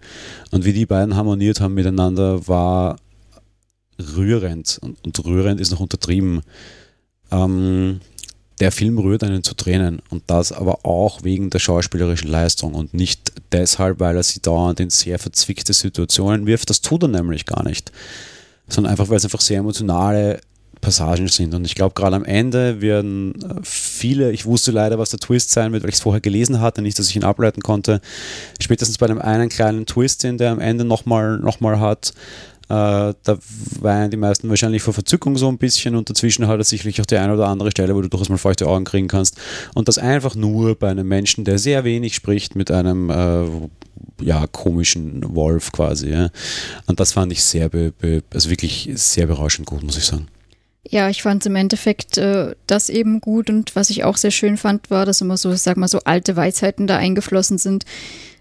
Und 0.52 0.64
wie 0.64 0.74
die 0.74 0.86
beiden 0.86 1.16
harmoniert 1.16 1.60
haben 1.60 1.74
miteinander, 1.74 2.48
war 2.48 2.98
rührend. 4.16 4.80
Und, 4.82 5.04
und 5.04 5.26
rührend 5.26 5.60
ist 5.60 5.72
noch 5.72 5.82
untertrieben. 5.82 6.42
Ähm, 7.32 8.00
der 8.62 8.72
Film 8.72 9.00
rührt 9.00 9.24
einen 9.24 9.44
zu 9.44 9.56
Tränen 9.56 10.02
und 10.12 10.24
das 10.28 10.52
aber 10.52 10.86
auch 10.86 11.24
wegen 11.24 11.50
der 11.50 11.60
schauspielerischen 11.60 12.30
Leistung 12.30 12.76
und 12.76 12.94
nicht 12.94 13.34
deshalb, 13.52 14.00
weil 14.00 14.16
er 14.16 14.24
sie 14.24 14.40
dauernd 14.40 14.80
in 14.80 14.92
sehr 14.92 15.18
verzwickte 15.18 15.74
Situationen 15.74 16.46
wirft. 16.46 16.70
Das 16.70 16.82
tut 16.82 17.02
er 17.02 17.08
nämlich 17.08 17.48
gar 17.48 17.64
nicht, 17.64 17.92
sondern 18.70 18.92
einfach, 18.92 19.10
weil 19.10 19.18
es 19.18 19.24
einfach 19.24 19.42
sehr 19.42 19.60
emotionale 19.60 20.42
Passagen 20.82 21.28
sind. 21.28 21.54
Und 21.54 21.66
ich 21.66 21.76
glaube, 21.76 21.94
gerade 21.94 22.16
am 22.16 22.26
Ende 22.26 22.82
werden 22.82 23.36
äh, 23.42 23.62
viele, 23.64 24.32
ich 24.32 24.46
wusste 24.46 24.72
leider, 24.72 25.00
was 25.00 25.12
der 25.12 25.20
Twist 25.20 25.52
sein 25.52 25.72
wird, 25.72 25.84
weil 25.84 25.90
ich 25.90 25.96
es 25.96 26.02
vorher 26.02 26.22
gelesen 26.22 26.60
hatte, 26.60 26.82
nicht, 26.82 27.00
dass 27.00 27.10
ich 27.10 27.16
ihn 27.16 27.24
ableiten 27.24 27.62
konnte. 27.62 28.02
Spätestens 28.60 28.98
bei 28.98 29.08
dem 29.08 29.22
einen 29.22 29.50
kleinen 29.50 29.86
Twist, 29.86 30.24
den 30.24 30.38
der 30.38 30.52
am 30.52 30.60
Ende 30.60 30.84
nochmal 30.84 31.38
noch 31.38 31.60
mal 31.60 31.80
hat, 31.80 32.14
äh, 32.72 33.14
da 33.24 33.38
weinen 33.82 34.12
die 34.12 34.18
meisten 34.18 34.48
wahrscheinlich 34.48 34.82
vor 34.82 34.94
Verzückung 34.94 35.38
so 35.38 35.50
ein 35.50 35.58
bisschen 35.58 35.94
und 35.96 36.10
dazwischen 36.10 36.48
hat 36.48 36.58
er 36.58 36.64
sicherlich 36.64 37.02
auch 37.02 37.06
die 37.06 37.18
eine 37.18 37.34
oder 37.34 37.48
andere 37.48 37.70
Stelle, 37.70 37.96
wo 37.96 38.02
du 38.02 38.08
durchaus 38.08 38.30
mal 38.30 38.38
feuchte 38.38 38.66
Augen 38.66 38.86
kriegen 38.86 39.10
kannst. 39.10 39.38
Und 39.76 39.90
das 39.90 39.98
einfach 39.98 40.36
nur 40.36 40.76
bei 40.76 40.90
einem 40.90 41.08
Menschen, 41.08 41.44
der 41.44 41.60
sehr 41.60 41.84
wenig 41.84 42.16
spricht, 42.16 42.56
mit 42.56 42.72
einem 42.72 43.10
äh, 43.10 43.46
ja, 44.24 44.48
komischen 44.48 45.36
Wolf 45.36 45.74
quasi. 45.74 46.12
Ja. 46.12 46.30
Und 46.86 47.02
das 47.02 47.12
fand 47.12 47.34
ich 47.34 47.44
sehr, 47.44 47.70
also 48.34 48.50
wirklich 48.50 48.90
sehr 48.96 49.28
berauschend 49.28 49.68
gut, 49.68 49.84
muss 49.84 49.98
ich 49.98 50.06
sagen. 50.06 50.28
Ja, 50.84 51.10
ich 51.10 51.22
fand 51.22 51.46
im 51.46 51.56
Endeffekt 51.56 52.18
äh, 52.18 52.56
das 52.66 52.90
eben 52.90 53.22
gut 53.22 53.52
und 53.52 53.76
was 53.76 53.92
ich 53.92 54.04
auch 54.04 54.18
sehr 54.18 54.32
schön 54.32 54.58
fand, 54.58 54.90
war, 54.90 55.06
dass 55.06 55.22
immer 55.22 55.38
so, 55.38 55.54
sag 55.54 55.78
mal, 55.78 55.88
so 55.88 56.00
alte 56.06 56.36
Weisheiten 56.36 56.88
da 56.88 56.98
eingeflossen 56.98 57.60
sind. 57.60 57.86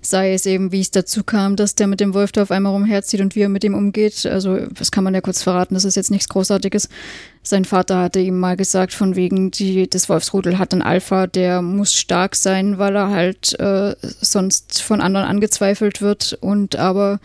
Sei 0.00 0.32
es 0.32 0.46
eben, 0.46 0.72
wie 0.72 0.80
es 0.80 0.90
dazu 0.90 1.22
kam, 1.22 1.56
dass 1.56 1.74
der 1.74 1.86
mit 1.86 2.00
dem 2.00 2.14
Wolf 2.14 2.32
da 2.32 2.40
auf 2.42 2.50
einmal 2.50 2.72
rumherzieht 2.72 3.20
und 3.20 3.36
wie 3.36 3.42
er 3.42 3.50
mit 3.50 3.64
ihm 3.64 3.74
umgeht. 3.74 4.24
Also, 4.24 4.56
das 4.56 4.90
kann 4.90 5.04
man 5.04 5.12
ja 5.12 5.20
kurz 5.20 5.42
verraten, 5.42 5.74
das 5.74 5.84
ist 5.84 5.96
jetzt 5.96 6.10
nichts 6.10 6.30
Großartiges. 6.30 6.88
Sein 7.42 7.66
Vater 7.66 7.98
hatte 7.98 8.20
ihm 8.20 8.38
mal 8.38 8.56
gesagt, 8.56 8.94
von 8.94 9.14
wegen, 9.16 9.50
die, 9.50 9.90
das 9.90 10.08
Wolfsrudel 10.08 10.58
hat 10.58 10.72
einen 10.72 10.80
Alpha, 10.80 11.26
der 11.26 11.60
muss 11.60 11.92
stark 11.92 12.34
sein, 12.34 12.78
weil 12.78 12.96
er 12.96 13.10
halt 13.10 13.60
äh, 13.60 13.94
sonst 14.00 14.80
von 14.80 15.02
anderen 15.02 15.26
angezweifelt 15.26 16.00
wird 16.00 16.38
und 16.40 16.76
aber 16.76 17.20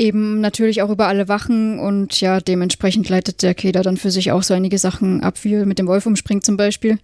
eben 0.00 0.40
natürlich 0.40 0.82
auch 0.82 0.90
über 0.90 1.06
alle 1.06 1.28
Wachen 1.28 1.78
und 1.78 2.20
ja, 2.20 2.40
dementsprechend 2.40 3.08
leitet 3.08 3.42
der 3.42 3.54
Keder 3.54 3.82
dann 3.82 3.96
für 3.96 4.10
sich 4.10 4.32
auch 4.32 4.42
so 4.42 4.54
einige 4.54 4.78
Sachen 4.78 5.22
ab, 5.22 5.38
wie 5.42 5.56
mit 5.64 5.78
dem 5.78 5.86
Wolf 5.86 6.06
umspringt 6.06 6.44
zum 6.44 6.56
Beispiel. 6.56 6.98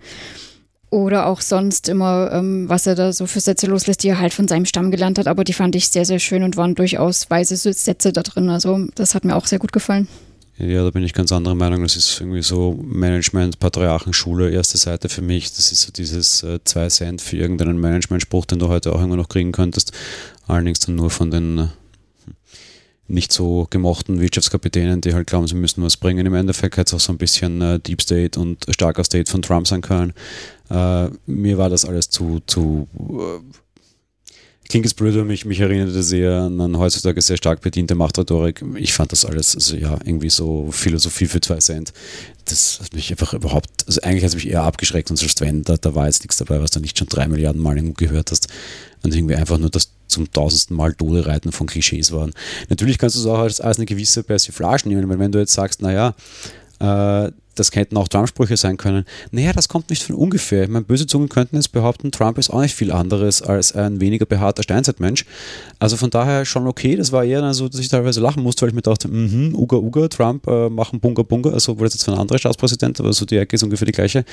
Oder 0.89 1.27
auch 1.27 1.41
sonst 1.41 1.89
immer, 1.89 2.31
ähm, 2.33 2.69
was 2.69 2.87
er 2.87 2.95
da 2.95 3.13
so 3.13 3.27
für 3.27 3.41
Sätze 3.41 3.67
loslässt, 3.67 4.03
die 4.03 4.09
er 4.09 4.21
halt 4.21 4.33
von 4.33 4.49
seinem 4.49 4.65
Stamm 4.65 4.91
gelernt 4.91 5.19
hat, 5.19 5.27
aber 5.27 5.45
die 5.45 5.53
fand 5.53 5.75
ich 5.77 5.89
sehr, 5.89 6.05
sehr 6.05 6.21
schön 6.21 6.43
und 6.43 6.57
waren 6.57 6.75
durchaus 6.75 7.29
weise 7.29 7.57
Sätze 7.57 8.13
da 8.13 8.23
drin. 8.23 8.49
Also 8.49 8.87
das 8.95 9.15
hat 9.15 9.25
mir 9.25 9.37
auch 9.37 9.47
sehr 9.47 9.59
gut 9.59 9.73
gefallen. 9.73 10.09
Ja, 10.59 10.85
da 10.85 10.91
bin 10.91 11.03
ich 11.03 11.13
ganz 11.13 11.33
anderer 11.33 11.55
Meinung. 11.55 11.83
Das 11.83 11.97
ist 11.97 12.21
irgendwie 12.21 12.43
so 12.43 12.79
Management, 12.83 13.59
Patriarchenschule, 13.59 14.51
erste 14.51 14.79
Seite 14.79 15.11
für 15.11 15.21
mich. 15.21 15.53
Das 15.53 15.71
ist 15.71 15.83
so 15.83 15.93
dieses 15.93 16.43
äh, 16.45 16.61
2 16.65 16.89
Cent 16.89 17.21
für 17.21 17.37
irgendeinen 17.37 17.79
Management-Spruch, 17.79 18.47
den 18.47 18.61
du 18.61 18.69
heute 18.69 18.95
auch 18.95 19.03
immer 19.03 19.17
noch 19.17 19.29
kriegen 19.29 19.53
könntest. 19.53 19.93
Allerdings 20.47 20.79
dann 20.79 20.95
nur 20.95 21.11
von 21.11 21.31
den 21.31 21.59
äh, 21.59 21.67
nicht 23.09 23.33
so 23.33 23.67
gemochten 23.71 24.21
Wirtschaftskapitänen, 24.21 25.01
die 25.01 25.15
halt 25.15 25.27
glauben, 25.27 25.47
sie 25.47 25.55
müssen 25.55 25.83
was 25.83 25.97
bringen. 25.97 26.27
Im 26.27 26.35
Endeffekt 26.35 26.77
hätte 26.77 26.89
es 26.89 26.95
auch 26.95 27.05
so 27.05 27.13
ein 27.13 27.19
bisschen 27.19 27.61
äh, 27.63 27.79
Deep 27.79 28.03
State 28.03 28.39
und 28.39 28.67
starker 28.71 29.05
State 29.05 29.31
von 29.31 29.43
Trump 29.43 29.69
sein 29.69 29.81
können. 29.81 30.13
Äh, 30.71 31.09
mir 31.27 31.59
war 31.59 31.71
das 31.71 31.85
alles 31.85 32.11
zu, 32.11 32.41
zu 32.47 32.89
äh, 32.99 33.41
klingt 34.69 34.87
jetzt 34.87 34.95
blöd, 34.95 35.15
mich, 35.27 35.45
mich 35.45 35.61
erinnerte 35.61 36.03
sehr 36.03 36.33
an, 36.33 36.61
an 36.61 36.79
heutzutage 36.79 37.21
sehr 37.21 37.37
stark 37.37 37.61
bediente 37.61 37.95
Machtrhetorik. 37.95 38.65
Ich 38.77 38.93
fand 38.93 39.13
das 39.13 39.25
alles, 39.25 39.55
also 39.55 39.77
ja, 39.77 39.99
irgendwie 40.05 40.31
so 40.31 40.71
Philosophie 40.71 41.27
für 41.27 41.41
zwei 41.41 41.59
Cent. 41.59 41.93
Das 42.45 42.81
hat 42.83 42.93
mich 42.95 43.11
einfach 43.11 43.35
überhaupt, 43.35 43.69
also 43.87 44.01
eigentlich 44.03 44.25
hat 44.25 44.31
es 44.31 44.35
mich 44.35 44.49
eher 44.49 44.63
abgeschreckt 44.63 45.11
und 45.11 45.17
selbst 45.17 45.41
wenn, 45.41 45.63
da, 45.63 45.77
da 45.77 45.95
war 45.95 46.07
jetzt 46.07 46.23
nichts 46.23 46.37
dabei, 46.37 46.61
was 46.61 46.71
du 46.71 46.81
nicht 46.81 46.99
schon 46.99 47.09
drei 47.09 47.29
Milliarden 47.29 47.61
Mal 47.61 47.81
gehört 47.95 48.31
hast. 48.31 48.49
Und 49.03 49.15
irgendwie 49.15 49.37
einfach 49.37 49.59
nur 49.59 49.71
das 49.71 49.91
zum 50.09 50.31
tausendsten 50.33 50.77
Mal 50.77 50.95
Tode 50.95 51.27
reiten 51.27 51.53
von 51.53 51.67
Klischees 51.67 52.13
waren. 52.13 52.33
Natürlich 52.69 52.99
kannst 52.99 53.17
du 53.17 53.21
es 53.21 53.27
auch 53.27 53.39
als, 53.39 53.61
als 53.61 53.79
eine 53.79 53.87
gewisse 53.87 54.23
Persiflage 54.23 54.89
nehmen, 54.89 55.09
weil 55.09 55.19
wenn 55.19 55.33
du 55.33 55.39
jetzt 55.39 55.53
sagst, 55.53 55.83
naja, 55.83 56.15
äh, 56.81 57.31
das 57.59 57.75
hätten 57.75 57.97
auch 57.97 58.09
Trump-Sprüche 58.09 58.57
sein 58.57 58.77
können. 58.77 59.05
Naja, 59.31 59.53
das 59.53 59.69
kommt 59.69 59.91
nicht 59.91 60.03
von 60.03 60.15
ungefähr. 60.15 60.65
Ich 60.65 60.69
meine, 60.69 60.85
böse 60.85 61.07
Zungen 61.07 61.29
könnten 61.29 61.57
jetzt 61.57 61.73
behaupten, 61.73 62.13
Trump 62.13 62.39
ist 62.39 62.51
auch 62.51 62.61
nicht 62.61 62.75
viel 62.75 62.93
anderes 62.93 63.43
als 63.43 63.75
ein 63.75 64.01
weniger 64.01 64.27
behaarter 64.27 64.63
Steinzeitmensch. 64.63 65.25
Also 65.79 65.97
von 65.97 66.11
daher 66.11 66.45
schon 66.45 66.67
okay. 66.67 66.97
Das 66.97 67.13
war 67.13 67.25
eher 67.25 67.53
so, 67.55 67.69
dass 67.69 67.81
ich 67.81 67.89
teilweise 67.89 68.21
lachen 68.21 68.43
musste, 68.43 68.63
weil 68.63 68.71
ich 68.71 68.75
mir 68.75 68.83
dachte, 68.83 69.09
mhm, 69.09 69.55
Uga 69.55 69.77
Uga, 69.77 70.09
Trump 70.09 70.47
äh, 70.47 70.69
machen 70.69 71.01
Bunga 71.01 71.23
Bunga, 71.23 71.51
also 71.51 71.73
obwohl 71.73 71.87
das 71.87 71.95
jetzt 71.95 72.05
für 72.05 72.13
ein 72.13 72.19
anderer 72.19 72.39
Staatspräsident, 72.39 73.01
aber 73.01 73.13
so 73.13 73.25
die 73.25 73.37
Ecke 73.37 73.57
ist 73.57 73.63
ungefähr 73.63 73.87
die 73.87 73.93
gleiche. 73.93 74.25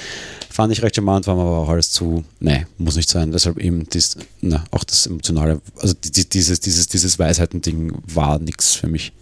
Fand 0.49 0.71
ich 0.71 0.81
recht 0.81 0.95
charmant, 0.95 1.27
war 1.27 1.35
mir 1.35 1.41
aber 1.41 1.57
auch 1.59 1.69
alles 1.69 1.91
zu, 1.91 2.23
nee, 2.39 2.65
muss 2.77 2.95
nicht 2.95 3.09
sein. 3.09 3.31
Deshalb 3.31 3.57
eben 3.57 3.87
dies, 3.89 4.17
ne, 4.41 4.63
auch 4.71 4.83
das 4.83 5.07
emotionale, 5.07 5.61
also 5.79 5.95
dieses, 6.03 6.59
dieses, 6.59 6.87
dieses 6.87 7.19
Weisheiten-Ding 7.19 7.93
war 8.13 8.39
nichts 8.39 8.75
für 8.75 8.87
mich. 8.87 9.13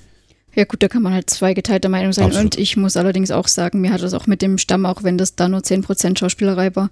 Ja 0.53 0.65
gut, 0.65 0.83
da 0.83 0.89
kann 0.89 1.01
man 1.01 1.13
halt 1.13 1.29
zweigeteilter 1.29 1.87
Meinung 1.87 2.11
sein. 2.11 2.25
Absolut. 2.25 2.55
Und 2.55 2.57
ich 2.57 2.75
muss 2.75 2.97
allerdings 2.97 3.31
auch 3.31 3.47
sagen, 3.47 3.79
mir 3.79 3.93
hat 3.93 4.01
das 4.01 4.13
auch 4.13 4.27
mit 4.27 4.41
dem 4.41 4.57
Stamm, 4.57 4.85
auch 4.85 5.03
wenn 5.03 5.17
das 5.17 5.35
da 5.35 5.47
nur 5.47 5.61
10% 5.61 6.17
Schauspielerei 6.17 6.75
war, 6.75 6.89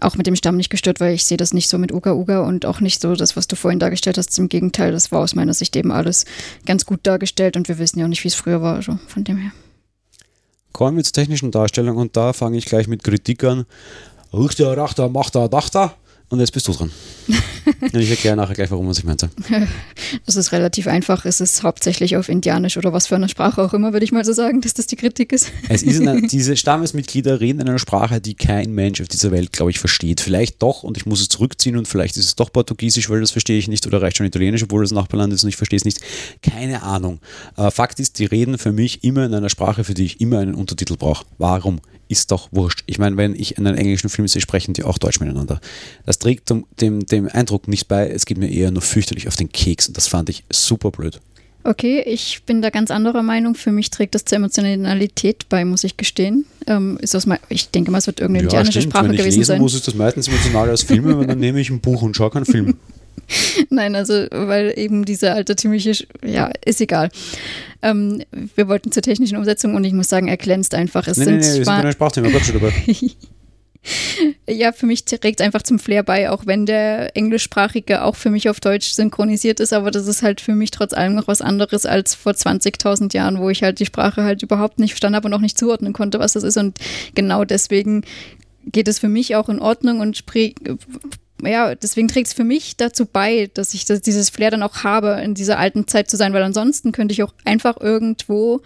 auch 0.00 0.16
mit 0.16 0.26
dem 0.28 0.36
Stamm 0.36 0.56
nicht 0.56 0.70
gestört, 0.70 1.00
weil 1.00 1.14
ich 1.14 1.24
sehe 1.24 1.36
das 1.36 1.52
nicht 1.52 1.68
so 1.68 1.78
mit 1.78 1.92
Uga 1.92 2.12
Uga 2.12 2.40
und 2.40 2.64
auch 2.64 2.80
nicht 2.80 3.00
so 3.00 3.16
das, 3.16 3.36
was 3.36 3.48
du 3.48 3.56
vorhin 3.56 3.80
dargestellt 3.80 4.18
hast. 4.18 4.38
Im 4.38 4.48
Gegenteil, 4.48 4.92
das 4.92 5.10
war 5.10 5.20
aus 5.20 5.34
meiner 5.34 5.54
Sicht 5.54 5.74
eben 5.74 5.90
alles 5.90 6.26
ganz 6.64 6.86
gut 6.86 7.00
dargestellt 7.02 7.56
und 7.56 7.68
wir 7.68 7.78
wissen 7.78 7.98
ja 7.98 8.04
auch 8.04 8.08
nicht, 8.10 8.22
wie 8.22 8.28
es 8.28 8.34
früher 8.34 8.62
war, 8.62 8.76
also 8.76 8.98
von 9.08 9.24
dem 9.24 9.36
her. 9.36 9.50
Kommen 10.72 10.96
wir 10.96 11.04
zur 11.04 11.12
technischen 11.12 11.50
Darstellung 11.50 11.96
und 11.96 12.16
da 12.16 12.32
fange 12.32 12.56
ich 12.56 12.66
gleich 12.66 12.86
mit 12.86 13.02
Kritik 13.02 13.42
an. 13.44 13.66
Richter, 14.32 14.76
Rachter, 14.76 15.08
Machter, 15.08 15.48
Dachter. 15.48 15.94
Und 16.32 16.40
jetzt 16.40 16.52
bist 16.52 16.66
du 16.66 16.72
dran. 16.72 16.90
Und 17.82 18.00
ich 18.00 18.08
erkläre 18.08 18.36
nachher 18.36 18.54
gleich, 18.54 18.70
warum 18.70 18.88
was 18.88 18.96
ich 18.96 19.04
meinte. 19.04 19.28
Das 20.26 20.36
ist 20.36 20.52
relativ 20.52 20.86
einfach. 20.86 21.26
Es 21.26 21.40
ist 21.40 21.62
hauptsächlich 21.62 22.16
auf 22.16 22.28
Indianisch 22.28 22.76
oder 22.76 22.92
was 22.92 23.06
für 23.06 23.16
eine 23.16 23.28
Sprache 23.28 23.62
auch 23.62 23.74
immer, 23.74 23.92
würde 23.92 24.04
ich 24.04 24.12
mal 24.12 24.24
so 24.24 24.32
sagen, 24.32 24.60
dass 24.62 24.72
das 24.72 24.86
die 24.86 24.96
Kritik 24.96 25.32
ist. 25.32 25.50
Es 25.68 25.82
ist 25.82 26.00
eine, 26.00 26.22
diese 26.30 26.56
Stammesmitglieder 26.56 27.40
reden 27.40 27.60
in 27.60 27.68
einer 27.68 27.78
Sprache, 27.78 28.20
die 28.20 28.34
kein 28.34 28.72
Mensch 28.72 29.00
auf 29.02 29.08
dieser 29.08 29.30
Welt, 29.30 29.52
glaube 29.52 29.70
ich, 29.70 29.78
versteht. 29.78 30.20
Vielleicht 30.20 30.62
doch 30.62 30.82
und 30.82 30.96
ich 30.96 31.04
muss 31.04 31.20
es 31.20 31.28
zurückziehen 31.28 31.76
und 31.76 31.86
vielleicht 31.86 32.16
ist 32.16 32.24
es 32.24 32.36
doch 32.36 32.50
Portugiesisch, 32.50 33.10
weil 33.10 33.20
das 33.20 33.30
verstehe 33.30 33.58
ich 33.58 33.68
nicht 33.68 33.86
oder 33.86 34.00
reicht 34.00 34.16
schon 34.16 34.26
Italienisch, 34.26 34.62
obwohl 34.62 34.82
das 34.82 34.92
Nachbarland 34.92 35.34
ist 35.34 35.42
und 35.42 35.50
ich 35.50 35.56
verstehe 35.56 35.76
es 35.78 35.84
nicht. 35.84 36.00
Keine 36.42 36.82
Ahnung. 36.82 37.20
Aber 37.56 37.70
Fakt 37.70 38.00
ist, 38.00 38.18
die 38.18 38.24
reden 38.24 38.56
für 38.56 38.72
mich 38.72 39.04
immer 39.04 39.26
in 39.26 39.34
einer 39.34 39.50
Sprache, 39.50 39.84
für 39.84 39.94
die 39.94 40.06
ich 40.06 40.20
immer 40.20 40.38
einen 40.38 40.54
Untertitel 40.54 40.96
brauche. 40.96 41.26
Warum? 41.36 41.80
ist 42.12 42.30
doch 42.30 42.48
wurscht. 42.52 42.84
Ich 42.86 42.98
meine, 42.98 43.16
wenn 43.16 43.34
ich 43.34 43.58
einen 43.58 43.74
englischen 43.74 44.10
Film 44.10 44.28
sehe, 44.28 44.42
sprechen 44.42 44.74
die 44.74 44.84
auch 44.84 44.98
Deutsch 44.98 45.18
miteinander. 45.18 45.60
Das 46.04 46.18
trägt 46.22 46.50
dem, 46.50 46.64
dem, 46.80 47.06
dem 47.06 47.28
Eindruck 47.28 47.68
nicht 47.68 47.88
bei, 47.88 48.08
es 48.08 48.26
geht 48.26 48.38
mir 48.38 48.50
eher 48.50 48.70
nur 48.70 48.82
fürchterlich 48.82 49.28
auf 49.28 49.36
den 49.36 49.50
Keks 49.50 49.88
und 49.88 49.96
das 49.96 50.06
fand 50.06 50.28
ich 50.28 50.44
super 50.50 50.90
blöd. 50.90 51.20
Okay, 51.64 52.00
ich 52.00 52.42
bin 52.44 52.60
da 52.60 52.70
ganz 52.70 52.90
anderer 52.90 53.22
Meinung. 53.22 53.54
Für 53.54 53.70
mich 53.70 53.90
trägt 53.90 54.16
das 54.16 54.24
zur 54.24 54.36
Emotionalität 54.36 55.48
bei, 55.48 55.64
muss 55.64 55.84
ich 55.84 55.96
gestehen. 55.96 56.44
Ähm, 56.66 56.98
ist 57.00 57.14
das 57.14 57.24
mal, 57.26 57.38
ich 57.48 57.70
denke 57.70 57.92
mal, 57.92 57.98
es 57.98 58.08
wird 58.08 58.18
irgendeine 58.18 58.48
ja, 58.48 58.50
indianische 58.50 58.80
stimmt. 58.80 58.92
Sprache 58.92 59.04
Wenn 59.04 59.12
ich 59.12 59.18
gewesen 59.18 59.38
lesen 59.38 59.46
sein. 59.46 59.60
muss, 59.60 59.74
ist 59.74 59.86
das 59.86 59.94
meistens 59.94 60.26
emotionaler 60.26 60.72
als 60.72 60.82
Filme, 60.82 61.12
aber 61.12 61.24
dann 61.24 61.38
nehme 61.38 61.60
ich 61.60 61.70
ein 61.70 61.80
Buch 61.80 62.02
und 62.02 62.16
schaue 62.16 62.30
keinen 62.30 62.46
Film. 62.46 62.76
Nein, 63.70 63.94
also 63.94 64.26
weil 64.30 64.72
eben 64.76 65.04
diese 65.04 65.32
altertümliche, 65.32 65.92
ja, 66.24 66.50
ist 66.64 66.80
egal. 66.80 67.10
Ähm, 67.80 68.24
wir 68.56 68.66
wollten 68.66 68.90
zur 68.90 69.02
technischen 69.02 69.36
Umsetzung 69.36 69.76
und 69.76 69.84
ich 69.84 69.92
muss 69.92 70.08
sagen, 70.08 70.26
er 70.26 70.36
glänzt 70.36 70.74
einfach. 70.74 71.06
Es 71.06 71.16
nee, 71.16 71.24
sind 71.24 71.34
nee, 71.34 71.40
nee, 71.40 71.46
wir 71.46 71.54
sind 71.54 71.64
bei 71.66 71.72
einem 71.74 71.92
Sprachthema, 71.92 72.28
bleib 72.28 72.44
schon 72.44 72.60
dabei. 72.60 72.72
ja, 74.48 74.72
für 74.72 74.86
mich 74.86 75.04
trägt 75.04 75.40
einfach 75.40 75.62
zum 75.62 75.78
Flair 75.78 76.02
bei, 76.02 76.30
auch 76.30 76.46
wenn 76.46 76.66
der 76.66 77.16
englischsprachige 77.16 78.04
auch 78.04 78.16
für 78.16 78.30
mich 78.30 78.48
auf 78.48 78.60
Deutsch 78.60 78.92
synchronisiert 78.92 79.60
ist, 79.60 79.72
aber 79.72 79.90
das 79.90 80.06
ist 80.06 80.22
halt 80.22 80.40
für 80.40 80.54
mich 80.54 80.70
trotz 80.70 80.92
allem 80.92 81.14
noch 81.14 81.28
was 81.28 81.40
anderes 81.40 81.86
als 81.86 82.14
vor 82.14 82.32
20.000 82.32 83.14
Jahren, 83.14 83.38
wo 83.38 83.50
ich 83.50 83.62
halt 83.62 83.80
die 83.80 83.86
Sprache 83.86 84.22
halt 84.22 84.42
überhaupt 84.42 84.78
nicht 84.78 84.92
verstanden 84.92 85.16
habe 85.16 85.28
und 85.28 85.34
auch 85.34 85.40
nicht 85.40 85.58
zuordnen 85.58 85.92
konnte, 85.92 86.18
was 86.18 86.32
das 86.32 86.44
ist 86.44 86.56
und 86.56 86.78
genau 87.14 87.44
deswegen 87.44 88.04
geht 88.66 88.86
es 88.86 89.00
für 89.00 89.08
mich 89.08 89.34
auch 89.34 89.48
in 89.48 89.58
Ordnung 89.58 90.00
und 90.00 90.24
ja, 91.44 91.74
deswegen 91.74 92.06
trägt 92.06 92.28
es 92.28 92.34
für 92.34 92.44
mich 92.44 92.76
dazu 92.76 93.04
bei, 93.04 93.50
dass 93.52 93.74
ich 93.74 93.84
das, 93.84 94.00
dieses 94.00 94.30
Flair 94.30 94.52
dann 94.52 94.62
auch 94.62 94.84
habe, 94.84 95.20
in 95.24 95.34
dieser 95.34 95.58
alten 95.58 95.88
Zeit 95.88 96.08
zu 96.08 96.16
sein, 96.16 96.32
weil 96.32 96.42
ansonsten 96.42 96.92
könnte 96.92 97.12
ich 97.12 97.22
auch 97.24 97.34
einfach 97.44 97.80
irgendwo 97.80 98.60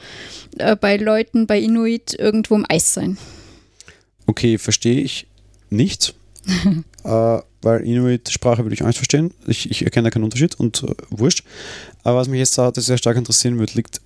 äh, 0.58 0.76
bei 0.76 0.98
Leuten, 0.98 1.46
bei 1.46 1.58
Inuit, 1.58 2.14
irgendwo 2.18 2.54
im 2.54 2.66
Eis 2.68 2.92
sein. 2.92 3.16
Okay, 4.26 4.58
verstehe 4.58 5.00
ich 5.00 5.26
nicht. 5.70 6.14
äh, 7.04 7.38
weil 7.62 7.80
Inuit-Sprache 7.80 8.64
würde 8.64 8.74
ich 8.74 8.82
auch 8.82 8.86
nicht 8.86 8.98
verstehen. 8.98 9.32
Ich, 9.46 9.70
ich 9.70 9.84
erkenne 9.84 10.04
da 10.04 10.10
keinen 10.10 10.24
Unterschied 10.24 10.54
und 10.54 10.84
äh, 10.84 10.94
wurscht. 11.10 11.44
Aber 12.04 12.18
was 12.18 12.28
mich 12.28 12.38
jetzt 12.38 12.56
da 12.58 12.72
sehr 12.74 12.98
stark 12.98 13.16
interessieren 13.16 13.58
würde, 13.58 13.72
liegt 13.74 14.00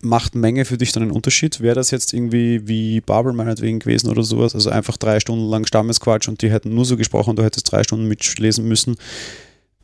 macht 0.00 0.34
Menge 0.34 0.64
für 0.64 0.78
dich 0.78 0.92
dann 0.92 1.04
einen 1.04 1.12
Unterschied? 1.12 1.60
Wäre 1.60 1.74
das 1.74 1.90
jetzt 1.90 2.12
irgendwie 2.12 2.66
wie 2.66 3.00
Babel 3.00 3.32
meinetwegen 3.32 3.78
gewesen 3.78 4.10
oder 4.10 4.22
sowas? 4.22 4.54
Also 4.54 4.70
einfach 4.70 4.96
drei 4.96 5.20
Stunden 5.20 5.48
lang 5.48 5.66
Stammesquatsch 5.66 6.28
und 6.28 6.42
die 6.42 6.50
hätten 6.50 6.74
nur 6.74 6.84
so 6.84 6.96
gesprochen 6.96 7.30
und 7.30 7.38
du 7.38 7.44
hättest 7.44 7.70
drei 7.70 7.82
Stunden 7.82 8.06
mitlesen 8.06 8.66
müssen. 8.66 8.96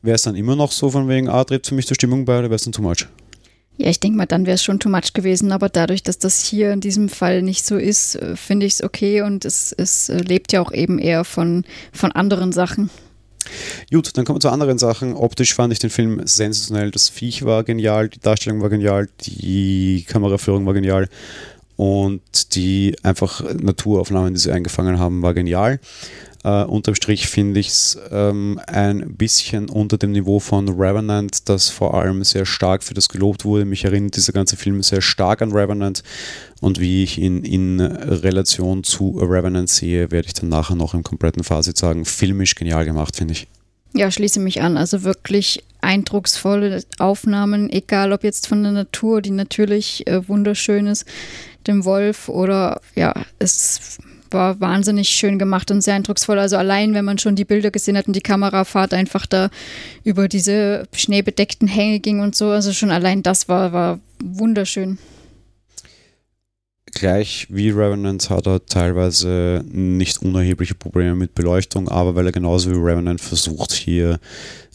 Wäre 0.03 0.17
es 0.17 0.23
dann 0.23 0.35
immer 0.35 0.57
noch 0.57 0.73
so 0.73 0.91
von 0.91 1.09
wegen, 1.09 1.29
ah, 1.29 1.45
trägt 1.45 1.67
für 1.67 1.75
mich 1.75 1.87
zur 1.87 1.95
Stimmung 1.95 2.25
bei 2.25 2.39
oder 2.39 2.49
wäre 2.49 2.57
es 2.57 2.63
dann 2.63 2.73
too 2.73 2.83
much? 2.83 3.07
Ja, 3.79 3.89
ich 3.89 4.01
denke 4.01 4.19
mal, 4.19 4.27
dann 4.27 4.47
wäre 4.47 4.55
es 4.55 4.63
schon 4.63 4.79
too 4.79 4.89
much 4.89 5.13
gewesen, 5.15 5.51
aber 5.51 5.69
dadurch, 5.69 6.03
dass 6.03 6.19
das 6.19 6.45
hier 6.45 6.73
in 6.73 6.81
diesem 6.81 7.09
Fall 7.09 7.43
nicht 7.43 7.65
so 7.65 7.77
ist, 7.77 8.17
äh, 8.17 8.37
finde 8.37 8.67
ich 8.67 8.75
es 8.75 8.85
okay 8.85 9.23
und 9.23 9.45
es, 9.45 9.73
es 9.73 10.09
äh, 10.09 10.19
lebt 10.19 10.53
ja 10.53 10.61
auch 10.61 10.73
eben 10.73 10.99
eher 10.99 11.25
von, 11.25 11.65
von 11.93 12.13
anderen 12.13 12.53
Sachen. 12.53 12.91
Gut, 13.91 14.17
dann 14.17 14.25
kommen 14.25 14.37
wir 14.37 14.41
zu 14.41 14.51
anderen 14.51 14.79
Sachen. 14.79 15.15
Optisch 15.15 15.55
fand 15.55 15.73
ich 15.73 15.79
den 15.79 15.91
Film 15.91 16.21
sensationell. 16.25 16.91
Das 16.91 17.09
Viech 17.09 17.45
war 17.45 17.65
genial, 17.65 18.09
die 18.09 18.21
Darstellung 18.21 18.61
war 18.61 18.69
genial, 18.69 19.09
die 19.21 20.05
Kameraführung 20.07 20.65
war 20.67 20.75
genial 20.75 21.09
und 21.77 22.55
die 22.55 22.97
einfach 23.03 23.43
Naturaufnahmen, 23.55 24.35
die 24.35 24.41
sie 24.41 24.53
eingefangen 24.53 24.99
haben, 24.99 25.23
war 25.23 25.35
genial. 25.35 25.81
Uh, 26.45 26.65
unterm 26.67 26.97
Strich 26.97 27.29
finde 27.29 27.61
ich 27.61 27.69
es 27.69 27.97
ähm, 28.11 28.61
ein 28.67 29.15
bisschen 29.15 29.69
unter 29.69 29.97
dem 29.97 30.11
Niveau 30.11 30.41
von 30.41 30.69
Revenant, 30.69 31.49
das 31.49 31.69
vor 31.69 31.95
allem 31.95 32.25
sehr 32.25 32.47
stark 32.47 32.83
für 32.83 32.95
das 32.95 33.09
gelobt 33.09 33.45
wurde. 33.45 33.65
Mich 33.65 33.85
erinnert 33.85 34.17
dieser 34.17 34.33
ganze 34.33 34.57
Film 34.57 34.83
sehr 34.83 35.03
stark 35.03 35.41
an 35.41 35.53
Revenant 35.53 36.03
und 36.61 36.81
wie 36.81 37.05
ich 37.05 37.19
ihn 37.19 37.45
in 37.45 37.81
Relation 37.81 38.83
zu 38.83 39.11
Revenant 39.21 39.69
sehe, 39.69 40.11
werde 40.11 40.27
ich 40.27 40.35
dann 40.35 40.49
nachher 40.49 40.75
noch 40.75 40.95
im 40.95 41.05
kompletten 41.05 41.45
Fazit 41.45 41.79
sagen. 41.79 42.05
Filmisch 42.05 42.57
genial 42.57 42.85
gemacht, 42.85 43.15
finde 43.15 43.35
ich. 43.35 43.47
Ja, 43.95 44.11
schließe 44.11 44.41
mich 44.41 44.63
an. 44.63 44.77
Also 44.77 45.05
wirklich 45.05 45.63
eindrucksvolle 45.81 46.83
Aufnahmen, 46.99 47.71
egal 47.71 48.13
ob 48.13 48.25
jetzt 48.25 48.49
von 48.49 48.65
der 48.65 48.73
Natur, 48.73 49.23
die 49.23 49.31
natürlich 49.31 50.07
äh, 50.09 50.27
wunderschön 50.29 50.89
ist, 50.89 51.05
dem 51.67 51.85
Wolf 51.85 52.29
oder 52.29 52.81
ja, 52.97 53.15
es 53.39 53.99
war 54.33 54.61
wahnsinnig 54.61 55.09
schön 55.09 55.39
gemacht 55.39 55.71
und 55.71 55.81
sehr 55.81 55.95
eindrucksvoll. 55.95 56.39
Also 56.39 56.57
allein, 56.57 56.95
wenn 56.95 57.05
man 57.05 57.19
schon 57.19 57.37
die 57.37 57.45
Bilder 57.45 57.71
gesehen 57.71 57.97
hat 57.97 58.07
und 58.07 58.17
die 58.17 58.21
Kamerafahrt 58.21 58.95
einfach 58.95 59.27
da 59.27 59.51
über 60.05 60.29
diese 60.29 60.87
schneebedeckten 60.95 61.69
Hänge 61.69 62.01
ging 62.01 62.21
und 62.21 62.35
so, 62.35 62.51
also 62.51 62.73
schon 62.73 62.91
allein 62.91 63.23
das 63.23 63.49
war, 63.49 63.73
war 63.73 64.01
wunderschön. 64.23 64.99
Gleich 66.95 67.47
wie 67.49 67.71
Revenant 67.71 68.29
hat 68.29 68.47
er 68.47 68.65
teilweise 68.67 69.65
nicht 69.67 70.21
unerhebliche 70.23 70.75
Probleme 70.75 71.15
mit 71.15 71.35
Beleuchtung, 71.35 71.89
aber 71.89 72.15
weil 72.15 72.27
er 72.27 72.33
genauso 72.33 72.71
wie 72.71 72.77
Revenant 72.77 73.21
versucht, 73.21 73.73
hier 73.73 74.21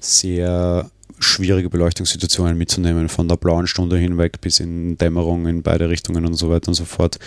sehr 0.01 0.89
schwierige 1.19 1.69
Beleuchtungssituationen 1.69 2.57
mitzunehmen, 2.57 3.09
von 3.09 3.27
der 3.27 3.37
blauen 3.37 3.67
Stunde 3.67 3.97
hinweg 3.97 4.41
bis 4.41 4.59
in 4.59 4.97
Dämmerung 4.97 5.47
in 5.47 5.63
beide 5.63 5.89
Richtungen 5.89 6.25
und 6.25 6.35
so 6.35 6.49
weiter 6.49 6.69
und 6.69 6.73
so 6.73 6.85
fort. 6.85 7.19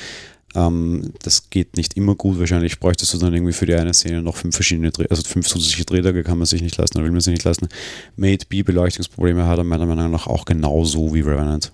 Ähm, 0.55 1.13
das 1.23 1.51
geht 1.51 1.77
nicht 1.77 1.97
immer 1.97 2.15
gut. 2.15 2.39
Wahrscheinlich 2.39 2.81
bräuchtest 2.81 3.15
du 3.15 3.19
dann 3.19 3.35
irgendwie 3.35 3.53
für 3.53 3.67
die 3.67 3.75
eine 3.75 3.95
Szene 3.95 4.23
noch 4.23 4.37
fünf 4.37 4.55
verschiedene, 4.55 4.91
Dreh 4.91 5.07
also 5.09 5.23
fünf 5.23 5.47
zusätzliche 5.47 5.85
Drehtage 5.85 6.25
kann 6.25 6.39
man 6.39 6.47
sich 6.47 6.63
nicht 6.63 6.77
leisten 6.77 6.99
oder 6.99 7.05
will 7.05 7.13
man 7.13 7.21
sich 7.21 7.33
nicht 7.33 7.45
leisten. 7.45 7.69
Made 8.17 8.45
B 8.49 8.63
Beleuchtungsprobleme 8.63 9.47
hat 9.47 9.59
er 9.59 9.65
meiner 9.65 9.87
Meinung 9.87 10.11
nach 10.11 10.27
auch 10.27 10.45
genauso 10.45 11.15
wie 11.15 11.21
Revenant. 11.21 11.73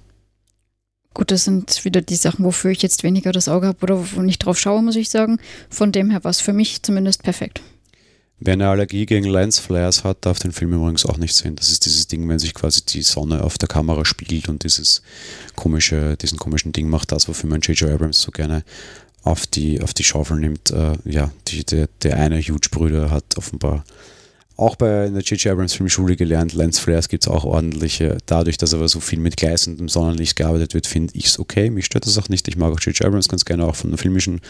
Gut, 1.15 1.31
das 1.31 1.45
sind 1.45 1.83
wieder 1.87 2.03
die 2.03 2.17
Sachen, 2.17 2.45
wofür 2.45 2.71
ich 2.71 2.83
jetzt 2.83 3.03
weniger 3.03 3.33
das 3.33 3.49
Auge 3.49 3.69
habe 3.69 3.79
oder 3.83 4.05
wo 4.15 4.23
ich 4.25 4.39
drauf 4.39 4.59
schaue, 4.59 4.83
muss 4.83 4.97
ich 4.97 5.09
sagen. 5.09 5.39
Von 5.71 5.91
dem 5.91 6.11
her 6.11 6.23
war 6.25 6.31
es 6.31 6.43
für 6.43 6.53
mich 6.53 6.83
zumindest 6.83 7.23
perfekt. 7.23 7.63
Wer 8.39 8.53
eine 8.53 8.69
Allergie 8.69 9.07
gegen 9.07 9.25
Lensflares 9.25 10.05
hat, 10.05 10.19
darf 10.27 10.39
den 10.39 10.53
Film 10.53 10.75
übrigens 10.75 11.07
auch 11.07 11.17
nicht 11.17 11.35
sehen. 11.35 11.57
Das 11.57 11.71
ist 11.71 11.87
dieses 11.87 12.07
Ding, 12.07 12.29
wenn 12.29 12.39
sich 12.39 12.53
quasi 12.53 12.85
die 12.85 13.03
Sonne 13.03 13.43
auf 13.43 13.57
der 13.57 13.69
Kamera 13.69 14.05
spiegelt 14.05 14.49
und 14.49 14.63
dieses 14.63 15.03
komische, 15.55 16.17
diesen 16.19 16.39
komischen 16.39 16.73
Ding 16.73 16.89
macht, 16.89 17.13
das, 17.13 17.29
wofür 17.29 17.49
man 17.49 17.63
J.J. 17.63 17.91
Abrams 17.91 18.21
so 18.21 18.31
gerne 18.31 18.63
auf 19.23 19.47
die, 19.47 19.81
auf 19.81 19.95
die 19.95 20.05
Schaufel 20.05 20.39
nimmt. 20.39 20.71
Äh, 20.71 20.99
ja, 21.07 21.33
die, 21.49 21.65
der, 21.65 21.89
der 22.03 22.19
eine 22.19 22.41
Huge-Brüder 22.41 23.11
hat 23.11 23.39
offenbar 23.39 23.85
auch 24.57 24.77
bei 24.77 25.11
der 25.11 25.21
J.J. 25.21 25.53
Abrams 25.53 25.75
Filmschule 25.75 26.17
gelernt, 26.17 26.55
Lensflares 26.55 27.09
gibt 27.09 27.25
es 27.25 27.29
auch 27.29 27.45
ordentliche. 27.45 28.17
Dadurch, 28.25 28.57
dass 28.57 28.73
aber 28.73 28.89
so 28.89 29.01
viel 29.01 29.19
mit 29.19 29.37
gleißendem 29.37 29.89
Sonnenlicht 29.89 30.37
gearbeitet 30.37 30.73
wird, 30.73 30.87
finde 30.87 31.13
ich 31.15 31.27
es 31.27 31.39
okay. 31.39 31.69
Mich 31.69 31.87
stört 31.87 32.07
das 32.07 32.17
auch 32.17 32.31
nicht. 32.31 32.49
Ich 32.49 32.57
mag 32.57 32.73
auch 32.73 32.81
J.J. 32.81 33.07
Abrams 33.07 33.29
ganz 33.29 33.45
gerne, 33.45 33.67
auch 33.67 33.77
von 33.77 33.91
der 33.91 33.99
filmischen 33.99 34.41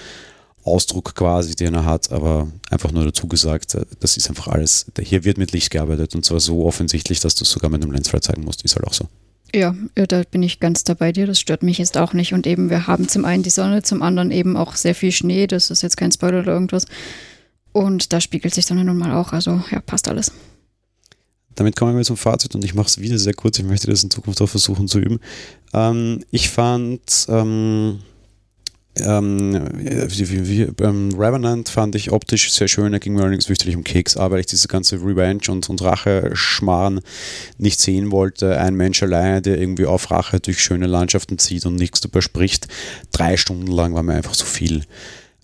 Ausdruck 0.66 1.14
quasi, 1.14 1.54
den 1.54 1.74
er 1.74 1.84
hat, 1.84 2.10
aber 2.12 2.48
einfach 2.70 2.92
nur 2.92 3.04
dazu 3.04 3.26
gesagt, 3.26 3.74
äh, 3.74 3.84
das 4.00 4.16
ist 4.16 4.28
einfach 4.28 4.48
alles, 4.48 4.86
hier 5.00 5.24
wird 5.24 5.38
mit 5.38 5.52
Licht 5.52 5.70
gearbeitet 5.70 6.14
und 6.14 6.24
zwar 6.24 6.40
so 6.40 6.64
offensichtlich, 6.66 7.20
dass 7.20 7.34
du 7.34 7.44
es 7.44 7.50
sogar 7.50 7.70
mit 7.70 7.82
einem 7.82 7.92
Lensflare 7.92 8.20
zeigen 8.20 8.44
musst, 8.44 8.64
ist 8.64 8.76
halt 8.76 8.86
auch 8.86 8.94
so. 8.94 9.08
Ja, 9.54 9.74
da 9.94 10.22
bin 10.30 10.42
ich 10.42 10.60
ganz 10.60 10.84
dabei 10.84 11.12
dir. 11.12 11.26
Das 11.26 11.40
stört 11.40 11.62
mich 11.62 11.78
jetzt 11.78 11.96
auch 11.96 12.12
nicht. 12.12 12.34
Und 12.34 12.46
eben, 12.46 12.68
wir 12.68 12.88
haben 12.88 13.08
zum 13.08 13.24
einen 13.24 13.42
die 13.42 13.50
Sonne, 13.50 13.82
zum 13.82 14.02
anderen 14.02 14.30
eben 14.30 14.56
auch 14.56 14.74
sehr 14.74 14.94
viel 14.94 15.12
Schnee. 15.12 15.46
Das 15.46 15.70
ist 15.70 15.82
jetzt 15.82 15.96
kein 15.96 16.12
Spoiler 16.12 16.40
oder 16.40 16.52
irgendwas. 16.52 16.84
Und 17.72 18.12
da 18.12 18.20
spiegelt 18.20 18.54
sich 18.54 18.66
dann 18.66 18.84
nun 18.84 18.96
mal 18.96 19.12
auch. 19.12 19.32
Also 19.32 19.62
ja, 19.70 19.80
passt 19.80 20.08
alles. 20.08 20.32
Damit 21.54 21.74
kommen 21.74 21.96
wir 21.96 22.04
zum 22.04 22.18
Fazit 22.18 22.54
und 22.54 22.64
ich 22.64 22.74
mache 22.74 22.88
es 22.88 23.00
wieder 23.00 23.18
sehr 23.18 23.32
kurz. 23.32 23.58
Ich 23.58 23.64
möchte 23.64 23.86
das 23.86 24.02
in 24.02 24.10
Zukunft 24.10 24.42
auch 24.42 24.48
versuchen 24.48 24.88
zu 24.88 24.98
üben. 24.98 25.20
Ähm, 25.72 26.22
ich 26.30 26.50
fand 26.50 27.26
ähm, 27.28 28.00
ähm, 28.98 29.68
wie, 29.74 30.48
wie, 30.48 30.62
ähm, 30.82 31.10
Revenant 31.16 31.68
fand 31.68 31.94
ich 31.94 32.12
optisch 32.12 32.52
sehr 32.52 32.68
schön, 32.68 32.92
er 32.92 33.00
ging 33.00 33.14
mir 33.14 33.22
allerdings 33.22 33.46
fürchterlich 33.46 33.76
um 33.76 33.84
Keks, 33.84 34.16
aber 34.16 34.38
ich 34.38 34.46
diese 34.46 34.68
ganze 34.68 34.96
Revenge 34.96 35.42
und, 35.48 35.68
und 35.68 35.82
Rache-Schmarren 35.82 37.00
nicht 37.58 37.80
sehen 37.80 38.10
wollte. 38.10 38.58
Ein 38.58 38.74
Mensch 38.74 39.02
alleine, 39.02 39.42
der 39.42 39.58
irgendwie 39.58 39.86
auf 39.86 40.10
Rache 40.10 40.40
durch 40.40 40.62
schöne 40.62 40.86
Landschaften 40.86 41.38
zieht 41.38 41.66
und 41.66 41.76
nichts 41.76 42.00
darüber 42.00 42.22
spricht. 42.22 42.68
Drei 43.12 43.36
Stunden 43.36 43.66
lang 43.66 43.94
war 43.94 44.02
mir 44.02 44.14
einfach 44.14 44.36
zu 44.36 44.46
viel 44.46 44.84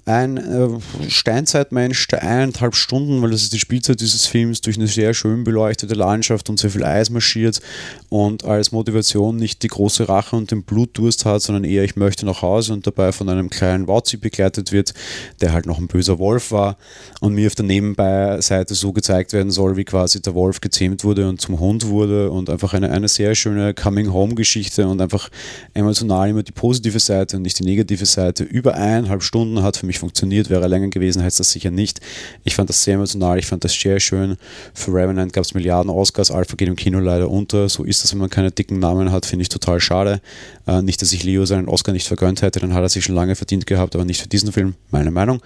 ein 0.04 0.36
äh, 0.36 0.68
Steinzeitmensch, 1.08 2.08
der 2.08 2.22
eineinhalb 2.22 2.74
Stunden, 2.74 3.22
weil 3.22 3.30
das 3.30 3.42
ist 3.42 3.52
die 3.52 3.60
Spielzeit 3.60 4.00
dieses 4.00 4.26
Films, 4.26 4.60
durch 4.60 4.76
eine 4.76 4.88
sehr 4.88 5.14
schön 5.14 5.44
beleuchtete 5.44 5.94
Landschaft 5.94 6.50
und 6.50 6.58
sehr 6.58 6.70
viel 6.70 6.84
Eis 6.84 7.10
marschiert 7.10 7.60
und 8.08 8.44
als 8.44 8.72
Motivation 8.72 9.36
nicht 9.36 9.62
die 9.62 9.68
große 9.68 10.08
Rache 10.08 10.34
und 10.34 10.50
den 10.50 10.64
Blutdurst 10.64 11.24
hat, 11.24 11.42
sondern 11.42 11.64
eher 11.64 11.84
ich 11.84 11.94
möchte 11.94 12.26
nach 12.26 12.42
Hause 12.42 12.72
und 12.72 12.86
dabei 12.86 13.12
von 13.12 13.28
einem 13.28 13.48
kleinen 13.48 13.86
Wauzi 13.86 14.16
begleitet 14.16 14.72
wird, 14.72 14.92
der 15.40 15.52
halt 15.52 15.66
noch 15.66 15.78
ein 15.78 15.86
böser 15.86 16.18
Wolf 16.18 16.50
war 16.50 16.76
und 17.20 17.34
mir 17.34 17.46
auf 17.46 17.54
der 17.54 17.64
Nebenbei-Seite 17.64 18.74
so 18.74 18.92
gezeigt 18.92 19.32
werden 19.32 19.52
soll, 19.52 19.76
wie 19.76 19.84
quasi 19.84 20.20
der 20.20 20.34
Wolf 20.34 20.60
gezähmt 20.60 21.04
wurde 21.04 21.28
und 21.28 21.40
zum 21.40 21.60
Hund 21.60 21.86
wurde 21.86 22.30
und 22.30 22.50
einfach 22.50 22.74
eine, 22.74 22.90
eine 22.90 23.06
sehr 23.06 23.36
schöne 23.36 23.72
Coming-Home-Geschichte 23.72 24.88
und 24.88 25.00
einfach 25.00 25.28
emotional 25.74 26.30
immer 26.30 26.42
die 26.42 26.52
positive 26.52 26.98
Seite 26.98 27.36
und 27.36 27.42
nicht 27.42 27.60
die 27.60 27.64
negative 27.64 28.06
Seite. 28.06 28.42
Über 28.42 28.74
eineinhalb 28.74 29.22
Stunden 29.22 29.62
hat 29.62 29.76
für 29.76 29.86
mich 29.86 29.91
mich 29.92 29.98
funktioniert. 29.98 30.48
Wäre 30.50 30.62
er 30.62 30.68
länger 30.68 30.88
gewesen, 30.88 31.22
heißt 31.22 31.38
das 31.38 31.50
sicher 31.50 31.70
nicht. 31.70 32.00
Ich 32.44 32.54
fand 32.54 32.68
das 32.68 32.82
sehr 32.82 32.94
emotional, 32.94 33.38
ich 33.38 33.46
fand 33.46 33.62
das 33.64 33.72
sehr 33.72 34.00
schön. 34.00 34.36
Für 34.74 34.92
Revenant 34.92 35.32
gab 35.32 35.44
es 35.44 35.54
Milliarden 35.54 35.90
Oscars, 35.90 36.30
Alpha 36.30 36.56
geht 36.56 36.68
im 36.68 36.76
Kino 36.76 36.98
leider 36.98 37.30
unter. 37.30 37.68
So 37.68 37.84
ist 37.84 38.02
das, 38.02 38.12
wenn 38.12 38.20
man 38.20 38.30
keine 38.30 38.50
dicken 38.50 38.78
Namen 38.78 39.12
hat, 39.12 39.26
finde 39.26 39.42
ich 39.42 39.48
total 39.48 39.80
schade. 39.80 40.20
Äh, 40.66 40.82
nicht, 40.82 41.02
dass 41.02 41.12
ich 41.12 41.24
Leo 41.24 41.44
seinen 41.44 41.68
Oscar 41.68 41.92
nicht 41.92 42.08
vergönnt 42.08 42.42
hätte, 42.42 42.60
dann 42.60 42.72
hat 42.72 42.82
er 42.82 42.88
sich 42.88 43.04
schon 43.04 43.14
lange 43.14 43.36
verdient 43.36 43.66
gehabt, 43.66 43.94
aber 43.94 44.04
nicht 44.04 44.22
für 44.22 44.28
diesen 44.28 44.52
Film, 44.52 44.74
meine 44.90 45.10
Meinung. 45.10 45.40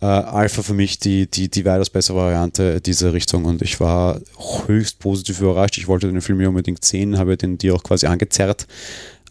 Äh, 0.00 0.06
Alpha 0.06 0.62
für 0.62 0.74
mich 0.74 0.98
die, 0.98 1.30
die, 1.30 1.48
die 1.48 1.64
weitaus 1.64 1.90
bessere 1.90 2.16
Variante 2.16 2.80
dieser 2.80 3.12
Richtung 3.12 3.44
und 3.44 3.62
ich 3.62 3.78
war 3.78 4.20
höchst 4.66 4.98
positiv 4.98 5.40
überrascht. 5.40 5.78
Ich 5.78 5.88
wollte 5.88 6.08
den 6.10 6.20
Film 6.20 6.40
ja 6.40 6.48
unbedingt 6.48 6.84
sehen, 6.84 7.18
habe 7.18 7.36
den 7.36 7.58
dir 7.58 7.74
auch 7.74 7.82
quasi 7.82 8.06
angezerrt. 8.06 8.66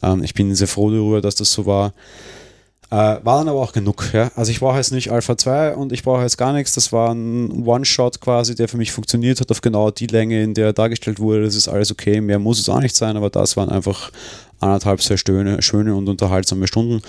Ähm, 0.03 0.24
ich 0.24 0.34
bin 0.34 0.53
sehr 0.53 0.68
froh 0.68 0.91
darüber, 0.91 1.22
dass 1.22 1.36
das 1.36 1.51
so 1.51 1.66
war. 1.66 1.93
Äh, 2.91 3.23
war 3.23 3.37
dann 3.37 3.47
aber 3.47 3.61
auch 3.61 3.71
genug. 3.71 4.09
Ja? 4.11 4.31
Also 4.35 4.51
ich 4.51 4.59
brauche 4.59 4.75
jetzt 4.75 4.91
nicht 4.91 5.11
Alpha 5.11 5.37
2 5.37 5.75
und 5.75 5.93
ich 5.93 6.03
brauche 6.03 6.23
jetzt 6.23 6.37
gar 6.37 6.51
nichts. 6.51 6.73
Das 6.73 6.91
war 6.91 7.13
ein 7.13 7.65
One-Shot 7.65 8.19
quasi, 8.19 8.53
der 8.53 8.67
für 8.67 8.75
mich 8.75 8.91
funktioniert 8.91 9.39
hat, 9.39 9.49
auf 9.49 9.61
genau 9.61 9.91
die 9.91 10.07
Länge, 10.07 10.43
in 10.43 10.53
der 10.53 10.67
er 10.67 10.73
dargestellt 10.73 11.17
wurde. 11.19 11.43
Das 11.43 11.55
ist 11.55 11.69
alles 11.69 11.89
okay. 11.89 12.19
Mehr 12.19 12.37
muss 12.37 12.59
es 12.59 12.67
auch 12.67 12.81
nicht 12.81 12.95
sein, 12.95 13.15
aber 13.15 13.29
das 13.29 13.55
waren 13.55 13.69
einfach 13.69 14.11
anderthalb 14.59 15.01
sehr 15.01 15.17
schöne, 15.17 15.61
schöne 15.61 15.95
und 15.95 16.09
unterhaltsame 16.09 16.67
Stunden. 16.67 17.01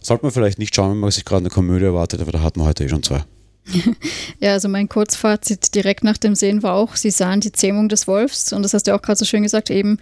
Sollte 0.00 0.24
man 0.24 0.32
vielleicht 0.32 0.58
nicht 0.58 0.74
schauen, 0.74 0.90
wenn 0.90 0.98
man 0.98 1.12
sich 1.12 1.24
gerade 1.24 1.42
eine 1.42 1.50
Komödie 1.50 1.84
erwartet, 1.84 2.20
aber 2.20 2.32
da 2.32 2.42
hat 2.42 2.56
man 2.56 2.66
heute 2.66 2.84
eh 2.84 2.88
schon 2.88 3.04
zwei. 3.04 3.22
Ja, 4.40 4.52
also 4.52 4.68
mein 4.68 4.88
Kurzfazit 4.88 5.74
direkt 5.74 6.04
nach 6.04 6.16
dem 6.16 6.34
Sehen 6.34 6.62
war 6.62 6.74
auch, 6.74 6.96
sie 6.96 7.10
sahen 7.10 7.40
die 7.40 7.52
Zähmung 7.52 7.88
des 7.88 8.06
Wolfs 8.06 8.52
und 8.52 8.62
das 8.62 8.72
hast 8.72 8.86
du 8.86 8.94
auch 8.94 9.02
gerade 9.02 9.18
so 9.18 9.24
schön 9.24 9.42
gesagt, 9.42 9.68
eben 9.68 9.98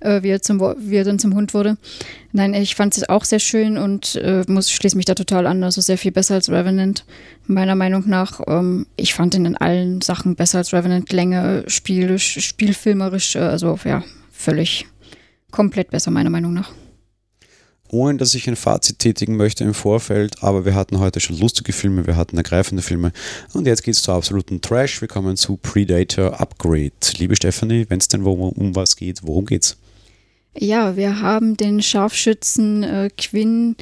äh, 0.00 0.22
wie, 0.22 0.30
er 0.30 0.42
zum, 0.42 0.60
wie 0.60 0.96
er 0.96 1.04
dann 1.04 1.18
zum 1.18 1.34
Hund 1.34 1.54
wurde. 1.54 1.76
Nein, 2.32 2.54
ich 2.54 2.74
fand 2.74 2.96
es 2.96 3.08
auch 3.08 3.24
sehr 3.24 3.38
schön 3.38 3.78
und 3.78 4.16
äh, 4.16 4.44
muss, 4.48 4.70
schließe 4.70 4.96
mich 4.96 5.06
da 5.06 5.14
total 5.14 5.46
an, 5.46 5.64
also 5.64 5.80
sehr 5.80 5.98
viel 5.98 6.12
besser 6.12 6.34
als 6.34 6.50
Revenant, 6.50 7.04
meiner 7.46 7.74
Meinung 7.74 8.04
nach. 8.06 8.40
Ähm, 8.46 8.86
ich 8.96 9.14
fand 9.14 9.34
ihn 9.34 9.46
in 9.46 9.56
allen 9.56 10.00
Sachen 10.00 10.36
besser 10.36 10.58
als 10.58 10.72
Revenant, 10.72 11.12
Länge, 11.12 11.64
spielisch, 11.66 12.38
spielfilmerisch, 12.40 13.36
äh, 13.36 13.40
also 13.40 13.78
ja, 13.84 14.04
völlig 14.30 14.86
komplett 15.50 15.90
besser, 15.90 16.10
meiner 16.10 16.30
Meinung 16.30 16.52
nach 16.52 16.70
ohne 17.90 18.18
dass 18.18 18.34
ich 18.34 18.48
ein 18.48 18.56
Fazit 18.56 18.98
tätigen 18.98 19.36
möchte 19.36 19.64
im 19.64 19.74
Vorfeld, 19.74 20.42
aber 20.42 20.64
wir 20.64 20.74
hatten 20.74 20.98
heute 20.98 21.20
schon 21.20 21.38
lustige 21.38 21.72
Filme, 21.72 22.06
wir 22.06 22.16
hatten 22.16 22.36
ergreifende 22.36 22.82
Filme 22.82 23.12
und 23.52 23.66
jetzt 23.66 23.82
geht 23.82 23.94
es 23.94 24.02
zu 24.02 24.12
absoluten 24.12 24.60
Trash. 24.60 25.00
Wir 25.00 25.08
kommen 25.08 25.36
zu 25.36 25.56
Predator 25.56 26.40
Upgrade. 26.40 26.92
Liebe 27.16 27.36
Stephanie, 27.36 27.86
wenn 27.88 27.98
es 27.98 28.08
denn 28.08 28.22
um, 28.22 28.40
um 28.40 28.76
was 28.76 28.96
geht, 28.96 29.20
worum 29.22 29.46
geht's? 29.46 29.76
Ja, 30.60 30.96
wir 30.96 31.20
haben 31.20 31.56
den 31.56 31.80
Scharfschützen 31.82 32.82
äh, 32.82 33.10
Quinn, 33.16 33.76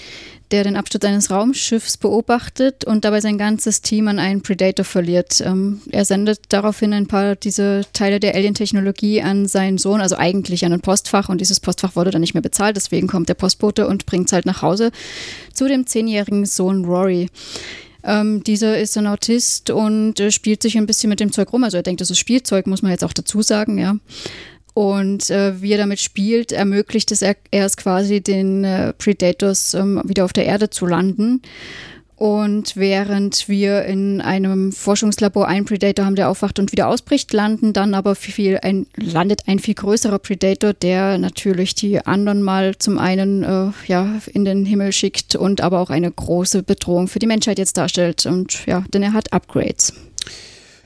der 0.50 0.62
den 0.62 0.76
Absturz 0.76 1.04
eines 1.04 1.30
Raumschiffs 1.30 1.96
beobachtet 1.96 2.84
und 2.84 3.04
dabei 3.06 3.22
sein 3.22 3.38
ganzes 3.38 3.80
Team 3.80 4.08
an 4.08 4.18
einen 4.18 4.42
Predator 4.42 4.84
verliert. 4.84 5.40
Ähm, 5.40 5.80
er 5.90 6.04
sendet 6.04 6.40
daraufhin 6.50 6.92
ein 6.92 7.06
paar 7.06 7.34
diese 7.34 7.82
Teile 7.94 8.20
der 8.20 8.34
Alien-Technologie 8.34 9.22
an 9.22 9.48
seinen 9.48 9.78
Sohn, 9.78 10.02
also 10.02 10.16
eigentlich 10.16 10.66
an 10.66 10.72
ein 10.74 10.80
Postfach 10.82 11.30
und 11.30 11.40
dieses 11.40 11.60
Postfach 11.60 11.96
wurde 11.96 12.10
dann 12.10 12.20
nicht 12.20 12.34
mehr 12.34 12.42
bezahlt, 12.42 12.76
deswegen 12.76 13.06
kommt 13.06 13.30
der 13.30 13.34
Postbote 13.34 13.86
und 13.86 14.04
bringt 14.04 14.26
es 14.26 14.32
halt 14.34 14.44
nach 14.44 14.60
Hause 14.60 14.90
zu 15.54 15.68
dem 15.68 15.86
zehnjährigen 15.86 16.44
Sohn 16.44 16.84
Rory. 16.84 17.28
Ähm, 18.04 18.44
dieser 18.44 18.78
ist 18.78 18.98
ein 18.98 19.06
Autist 19.06 19.70
und 19.70 20.20
äh, 20.20 20.30
spielt 20.30 20.62
sich 20.62 20.76
ein 20.76 20.86
bisschen 20.86 21.08
mit 21.08 21.20
dem 21.20 21.32
Zeug 21.32 21.52
rum. 21.52 21.64
Also 21.64 21.78
er 21.78 21.82
denkt, 21.82 22.02
das 22.02 22.10
ist 22.10 22.18
Spielzeug, 22.18 22.66
muss 22.66 22.82
man 22.82 22.92
jetzt 22.92 23.02
auch 23.02 23.14
dazu 23.14 23.40
sagen, 23.42 23.78
ja. 23.78 23.96
Und 24.76 25.30
äh, 25.30 25.62
wie 25.62 25.72
er 25.72 25.78
damit 25.78 26.00
spielt, 26.00 26.52
ermöglicht 26.52 27.10
es 27.10 27.22
er, 27.22 27.34
erst 27.50 27.78
quasi 27.78 28.20
den 28.20 28.62
äh, 28.62 28.92
Predators 28.92 29.72
ähm, 29.72 30.02
wieder 30.04 30.26
auf 30.26 30.34
der 30.34 30.44
Erde 30.44 30.68
zu 30.68 30.84
landen. 30.84 31.40
Und 32.14 32.76
während 32.76 33.48
wir 33.48 33.86
in 33.86 34.20
einem 34.20 34.72
Forschungslabor 34.72 35.48
einen 35.48 35.64
Predator 35.64 36.04
haben, 36.04 36.14
der 36.14 36.28
aufwacht 36.28 36.58
und 36.58 36.72
wieder 36.72 36.88
ausbricht, 36.88 37.32
landen 37.32 37.72
dann 37.72 37.94
aber 37.94 38.14
viel 38.14 38.58
ein, 38.58 38.86
landet 38.96 39.44
ein 39.46 39.60
viel 39.60 39.72
größerer 39.72 40.18
Predator, 40.18 40.74
der 40.74 41.16
natürlich 41.16 41.74
die 41.74 42.04
anderen 42.04 42.42
mal 42.42 42.76
zum 42.76 42.98
einen 42.98 43.44
äh, 43.44 43.70
ja, 43.86 44.20
in 44.34 44.44
den 44.44 44.66
Himmel 44.66 44.92
schickt 44.92 45.36
und 45.36 45.62
aber 45.62 45.80
auch 45.80 45.88
eine 45.88 46.10
große 46.10 46.62
Bedrohung 46.62 47.08
für 47.08 47.18
die 47.18 47.26
Menschheit 47.26 47.58
jetzt 47.58 47.78
darstellt. 47.78 48.26
Und 48.26 48.66
ja, 48.66 48.84
denn 48.92 49.02
er 49.02 49.14
hat 49.14 49.32
Upgrades. 49.32 49.94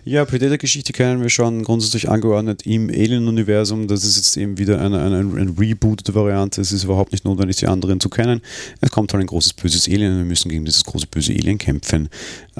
Ja, 0.02 0.24
Predator-Geschichte 0.24 0.94
kennen 0.94 1.20
wir 1.20 1.28
schon 1.28 1.62
grundsätzlich 1.62 2.08
angeordnet 2.08 2.64
im 2.64 2.88
Alien-Universum. 2.88 3.86
Das 3.86 4.02
ist 4.02 4.16
jetzt 4.16 4.34
eben 4.38 4.56
wieder 4.56 4.80
eine, 4.80 4.98
eine, 4.98 5.18
eine 5.18 5.54
rebootete 5.58 6.14
Variante. 6.14 6.62
Es 6.62 6.72
ist 6.72 6.84
überhaupt 6.84 7.12
nicht 7.12 7.26
notwendig, 7.26 7.56
die 7.56 7.66
anderen 7.66 8.00
zu 8.00 8.08
kennen. 8.08 8.40
Es 8.80 8.90
kommt 8.90 9.12
halt 9.12 9.22
ein 9.22 9.26
großes 9.26 9.52
böses 9.52 9.86
Alien 9.88 10.12
und 10.12 10.18
wir 10.18 10.24
müssen 10.24 10.48
gegen 10.48 10.64
dieses 10.64 10.84
große 10.84 11.06
böse 11.06 11.34
Alien 11.34 11.58
kämpfen. 11.58 12.08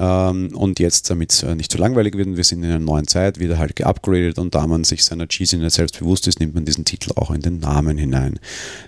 Ähm, 0.01 0.49
und 0.55 0.79
jetzt, 0.79 1.11
damit 1.11 1.31
es 1.31 1.43
äh, 1.43 1.53
nicht 1.53 1.71
zu 1.71 1.77
so 1.77 1.83
langweilig 1.83 2.17
wird, 2.17 2.35
wir 2.35 2.43
sind 2.43 2.63
in 2.63 2.71
einer 2.71 2.79
neuen 2.79 3.05
Zeit, 3.05 3.37
wieder 3.37 3.59
halt 3.59 3.75
geupgradet 3.75 4.39
und 4.39 4.55
da 4.55 4.65
man 4.65 4.83
sich 4.83 5.05
seiner 5.05 5.27
Cheesiness 5.27 5.75
selbst 5.75 5.99
bewusst 5.99 6.27
ist, 6.27 6.39
nimmt 6.39 6.55
man 6.55 6.65
diesen 6.65 6.85
Titel 6.85 7.11
auch 7.15 7.29
in 7.29 7.41
den 7.41 7.59
Namen 7.59 7.99
hinein. 7.99 8.39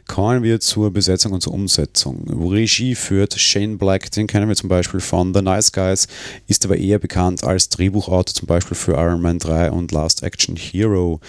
Kommen 0.07 0.41
wir 0.41 0.59
zur 0.59 0.91
Besetzung 0.91 1.33
und 1.33 1.41
zur 1.41 1.53
Umsetzung. 1.53 2.25
Regie 2.51 2.95
führt 2.95 3.39
Shane 3.39 3.77
Black, 3.77 4.09
den 4.09 4.25
kennen 4.25 4.47
wir 4.47 4.55
zum 4.55 4.69
Beispiel 4.69 5.01
von 5.01 5.35
The 5.35 5.43
Nice 5.43 5.71
Guys, 5.71 6.07
ist 6.47 6.65
aber 6.65 6.77
eher 6.77 6.97
bekannt 6.97 7.43
als 7.43 7.69
Drehbuchautor 7.69 8.33
zum 8.33 8.47
Beispiel 8.47 8.75
für 8.75 8.93
Iron 8.93 9.21
Man 9.21 9.37
3 9.37 9.69
und 9.69 9.91
Last 9.91 10.23
Action 10.23 10.55
Hero. 10.55 11.19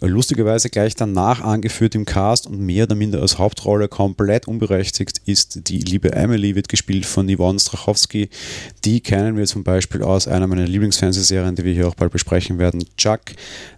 Lustigerweise 0.00 0.70
gleich 0.70 0.94
danach 0.94 1.40
angeführt 1.40 1.96
im 1.96 2.04
Cast 2.04 2.46
und 2.46 2.60
mehr 2.60 2.84
oder 2.84 2.94
minder 2.94 3.20
als 3.20 3.38
Hauptrolle 3.38 3.88
komplett 3.88 4.46
unberechtigt 4.46 5.20
ist 5.26 5.68
die 5.68 5.78
liebe 5.78 6.12
Emily, 6.12 6.54
wird 6.54 6.68
gespielt 6.68 7.06
von 7.06 7.28
Yvonne 7.28 7.58
Strachowski. 7.58 8.28
Die 8.84 9.00
kennen 9.00 9.31
wir 9.36 9.46
zum 9.46 9.64
Beispiel 9.64 10.02
aus 10.02 10.28
einer 10.28 10.46
meiner 10.46 10.66
Lieblingsfernsehserien, 10.66 11.54
die 11.54 11.64
wir 11.64 11.72
hier 11.72 11.88
auch 11.88 11.94
bald 11.94 12.12
besprechen 12.12 12.58
werden, 12.58 12.84
Chuck, 12.96 13.20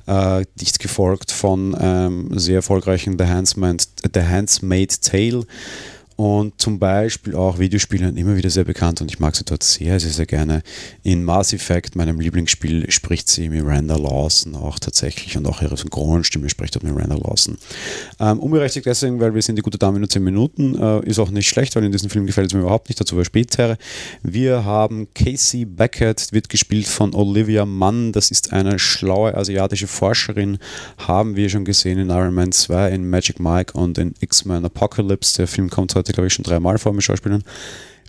äh, 0.07 0.45
dicht 0.61 0.79
gefolgt 0.79 1.31
von 1.31 1.77
ähm, 1.81 2.31
sehr 2.39 2.57
erfolgreichen 2.57 3.19
The 3.19 3.27
Handsmaid, 3.27 3.87
The 4.13 4.23
Handsmaid 4.23 5.03
Tale 5.03 5.45
und 6.17 6.61
zum 6.61 6.79
Beispiel 6.79 7.35
auch 7.35 7.59
Videospielern 7.59 8.17
immer 8.17 8.37
wieder 8.37 8.51
sehr 8.51 8.65
bekannt 8.65 9.01
und 9.01 9.11
ich 9.11 9.19
mag 9.19 9.35
sie 9.35 9.45
dort 9.45 9.63
sehr, 9.63 9.99
sehr, 9.99 10.11
sehr 10.11 10.27
gerne. 10.27 10.63
In 11.03 11.25
Mass 11.25 11.53
Effect, 11.53 11.97
meinem 11.97 12.21
Lieblingsspiel, 12.21 12.91
spricht 12.91 13.29
sie 13.29 13.49
Miranda 13.49 13.97
Lawson 13.97 14.55
auch 14.55 14.79
tatsächlich 14.79 15.37
und 15.37 15.47
auch 15.47 15.61
ihre 15.63 15.77
Synchronstimme 15.77 16.49
spricht 16.49 16.77
dort 16.77 16.85
Miranda 16.85 17.17
Lawson. 17.17 17.59
Ähm, 18.21 18.39
unberechtigt 18.39 18.87
deswegen, 18.87 19.19
weil 19.19 19.35
wir 19.35 19.43
sind 19.43 19.57
die 19.57 19.63
gute 19.63 19.79
Dame 19.79 19.99
nur 19.99 20.09
10 20.09 20.23
Minuten, 20.23 20.79
äh, 20.79 21.01
ist 21.05 21.19
auch 21.19 21.31
nicht 21.31 21.49
schlecht, 21.49 21.75
weil 21.75 21.85
in 21.85 21.93
diesem 21.93 22.11
Film 22.11 22.27
gefällt 22.27 22.49
es 22.49 22.55
mir 22.55 22.61
überhaupt 22.61 22.89
nicht, 22.89 23.01
dazu 23.01 23.17
war 23.17 23.25
später. 23.25 23.77
Wir 24.23 24.65
haben 24.65 25.09
Casey 25.15 25.65
Beckett, 25.65 26.33
wird 26.33 26.49
gespielt 26.49 26.87
von 26.87 27.15
Olivia 27.15 27.67
Mann, 27.67 28.13
das 28.13 28.31
ist 28.31 28.53
eine 28.53 28.79
schlaue 28.79 29.37
asiatische 29.37 29.89
Forscherin, 29.89 30.59
haben 30.99 31.35
wir 31.35 31.49
schon 31.49 31.65
gesehen 31.65 31.99
in 31.99 32.11
Iron 32.11 32.35
Man 32.35 32.53
2, 32.53 32.91
in 32.91 33.11
Magic 33.11 33.41
Mike 33.41 33.77
und 33.77 33.99
in 33.99 34.15
X-Men 34.21 34.65
Apocalypse. 34.65 35.37
Der 35.39 35.49
Film 35.49 35.71
kommt 35.71 35.95
heute 35.95 36.04
heute, 36.05 36.13
glaube 36.13 36.27
ich, 36.27 36.35
schon 36.35 36.43
dreimal 36.43 36.77
vor 36.77 36.93
mit 36.93 37.03
Schauspielern. 37.03 37.43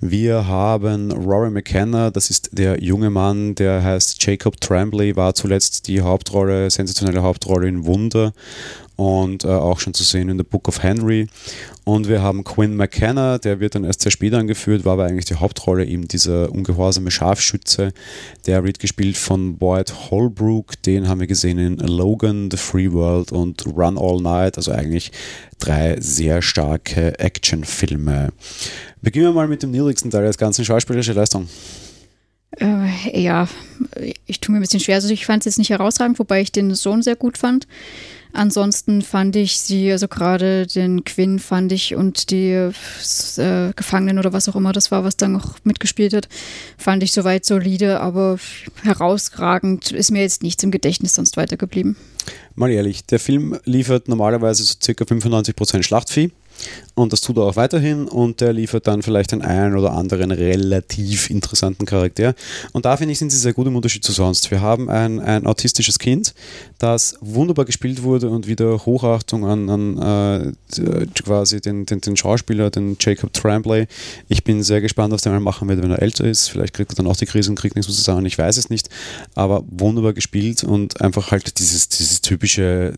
Wir 0.02 0.48
haben 0.48 1.14
Rory 1.14 1.50
McKenna, 1.50 2.12
das 2.12 2.30
ist 2.30 2.50
der 2.52 2.84
junge 2.84 3.10
Mann, 3.10 3.56
der 3.56 3.82
heißt 3.82 4.22
Jacob 4.22 4.60
Tremblay, 4.60 5.16
war 5.16 5.34
zuletzt 5.34 5.88
die 5.88 6.02
Hauptrolle, 6.02 6.70
sensationelle 6.70 7.24
Hauptrolle 7.24 7.70
in 7.70 7.86
Wunder 7.86 8.34
und 8.96 9.44
äh, 9.44 9.48
auch 9.48 9.80
schon 9.80 9.94
zu 9.94 10.04
sehen 10.04 10.30
in 10.30 10.38
The 10.38 10.44
Book 10.44 10.68
of 10.68 10.82
Henry. 10.82 11.28
Und 11.84 12.08
wir 12.08 12.22
haben 12.22 12.44
Quinn 12.44 12.76
McKenna, 12.76 13.38
der 13.38 13.60
wird 13.60 13.76
dann 13.76 13.84
erst 13.84 14.02
sehr 14.02 14.12
spät 14.12 14.34
angeführt, 14.34 14.86
war 14.86 14.94
aber 14.94 15.06
eigentlich 15.06 15.26
die 15.26 15.36
Hauptrolle, 15.36 15.86
eben 15.86 16.08
dieser 16.08 16.52
ungehorsame 16.52 17.12
Scharfschütze. 17.12 17.94
Der 18.48 18.64
wird 18.64 18.80
gespielt 18.80 19.18
von 19.18 19.58
Boyd 19.58 19.94
Holbrook, 20.10 20.82
den 20.84 21.08
haben 21.08 21.20
wir 21.20 21.28
gesehen 21.28 21.60
in 21.60 21.78
Logan, 21.78 22.50
The 22.50 22.58
Free 22.58 22.92
World 22.92 23.32
und 23.32 23.66
Run 23.68 23.98
All 23.98 24.22
Night, 24.22 24.58
also 24.58 24.72
eigentlich 24.72 25.12
drei 25.60 25.98
sehr 26.00 26.42
starke 26.42 27.20
Actionfilme. 27.20 28.30
Beginnen 29.02 29.28
wir 29.28 29.34
mal 29.34 29.48
mit 29.48 29.62
dem 29.62 29.72
niedrigsten 29.72 30.10
Teil 30.10 30.26
des 30.26 30.38
ganzen 30.38 30.66
schauspielerische 30.66 31.14
Leistung. 31.14 31.48
Äh, 32.60 33.22
ja, 33.22 33.48
ich 34.26 34.40
tue 34.40 34.54
mir 34.54 34.60
ein 34.60 34.62
bisschen 34.62 34.80
schwer. 34.80 34.96
Also 34.96 35.10
ich 35.10 35.26
fand 35.26 35.42
es 35.42 35.46
jetzt 35.46 35.58
nicht 35.58 35.70
herausragend, 35.70 36.20
wobei 36.20 36.42
ich 36.42 36.52
den 36.52 36.74
Sohn 36.74 37.02
sehr 37.02 37.16
gut 37.16 37.38
fand. 37.38 37.68
Ansonsten 38.36 39.02
fand 39.02 39.36
ich 39.38 39.60
sie, 39.60 39.92
also 39.92 40.10
gerade 40.10 40.68
den 40.68 41.06
Quinn 41.06 41.40
fand 41.40 41.72
ich 41.72 41.96
und 41.96 42.32
die 42.32 42.52
äh, 42.52 43.74
Gefangenen 43.76 44.20
oder 44.20 44.34
was 44.34 44.50
auch 44.50 44.58
immer 44.58 44.74
das 44.74 44.92
war, 44.92 45.06
was 45.06 45.16
da 45.16 45.30
noch 45.30 45.56
mitgespielt 45.64 46.14
hat, 46.14 46.28
fand 46.78 47.02
ich 47.02 47.14
soweit 47.14 47.46
solide, 47.46 48.02
aber 48.02 48.38
herausragend 48.84 49.92
ist 49.92 50.12
mir 50.12 50.22
jetzt 50.22 50.44
nichts 50.44 50.64
im 50.64 50.72
Gedächtnis 50.72 51.16
sonst 51.16 51.38
weitergeblieben. 51.38 51.96
Mal 52.56 52.72
ehrlich, 52.72 53.06
der 53.06 53.20
Film 53.20 53.58
liefert 53.64 54.10
normalerweise 54.10 54.64
so 54.64 54.76
circa 54.82 55.06
95% 55.06 55.84
Schlachtvieh. 55.84 56.32
Und 56.96 57.12
das 57.12 57.22
tut 57.22 57.38
er 57.38 57.44
auch 57.44 57.56
weiterhin 57.58 58.08
und 58.08 58.40
der 58.40 58.54
liefert 58.54 58.88
dann 58.88 59.02
vielleicht 59.02 59.34
den 59.34 59.42
einen 59.42 59.76
oder 59.76 59.92
anderen 59.92 60.32
relativ 60.32 61.30
interessanten 61.30 61.86
Charakter. 61.86 62.34
Und 62.72 62.86
da 62.86 62.96
finde 62.96 63.12
ich, 63.12 63.20
sind 63.20 63.32
sie 63.32 63.38
sehr 63.38 63.54
gut 63.54 63.68
im 63.68 63.76
Unterschied 63.76 64.04
zu 64.04 64.14
sonst. 64.14 64.50
Wir 64.50 64.62
haben 64.62 64.90
ein, 64.90 65.20
ein 65.20 65.46
autistisches 65.46 66.00
Kind, 66.00 66.34
das 66.80 67.18
wunderbar 67.20 67.66
gespielt 67.66 68.04
wurde 68.04 68.30
und 68.30 68.48
wieder 68.48 68.86
Hochachtung 68.86 69.46
an, 69.46 69.70
an 69.70 70.56
äh, 70.78 71.06
quasi 71.24 71.60
den, 71.60 71.86
den, 71.86 72.00
den 72.00 72.16
Schauspieler, 72.16 72.70
den 72.70 72.96
Jacob 73.00 73.34
Tremblay. 73.34 73.88
Ich 74.30 74.44
bin 74.44 74.64
sehr 74.64 74.80
gespannt, 74.80 75.14
was 75.14 75.22
der 75.22 75.34
mal 75.34 75.42
machen 75.42 75.68
wird, 75.68 75.82
wenn 75.82 75.92
er 75.92 76.02
älter 76.02 76.24
ist. 76.24 76.48
Vielleicht 76.48 76.74
kriegt 76.74 76.94
er 76.94 76.96
dann 76.96 77.08
auch 77.08 77.18
die 77.18 77.26
Krise 77.26 77.50
und 77.50 77.56
kriegt 77.60 77.76
nichts 77.76 77.90
mehr 77.90 77.96
zusammen. 77.96 78.26
Ich 78.26 78.38
weiß 78.38 78.56
es 78.56 78.70
nicht. 78.70 78.90
Aber 79.36 79.64
wunderbar 79.68 80.14
gespielt 80.14 80.64
und 80.64 81.02
einfach 81.02 81.32
halt 81.32 81.60
dieses, 81.60 81.90
dieses 81.90 82.22
typische, 82.22 82.94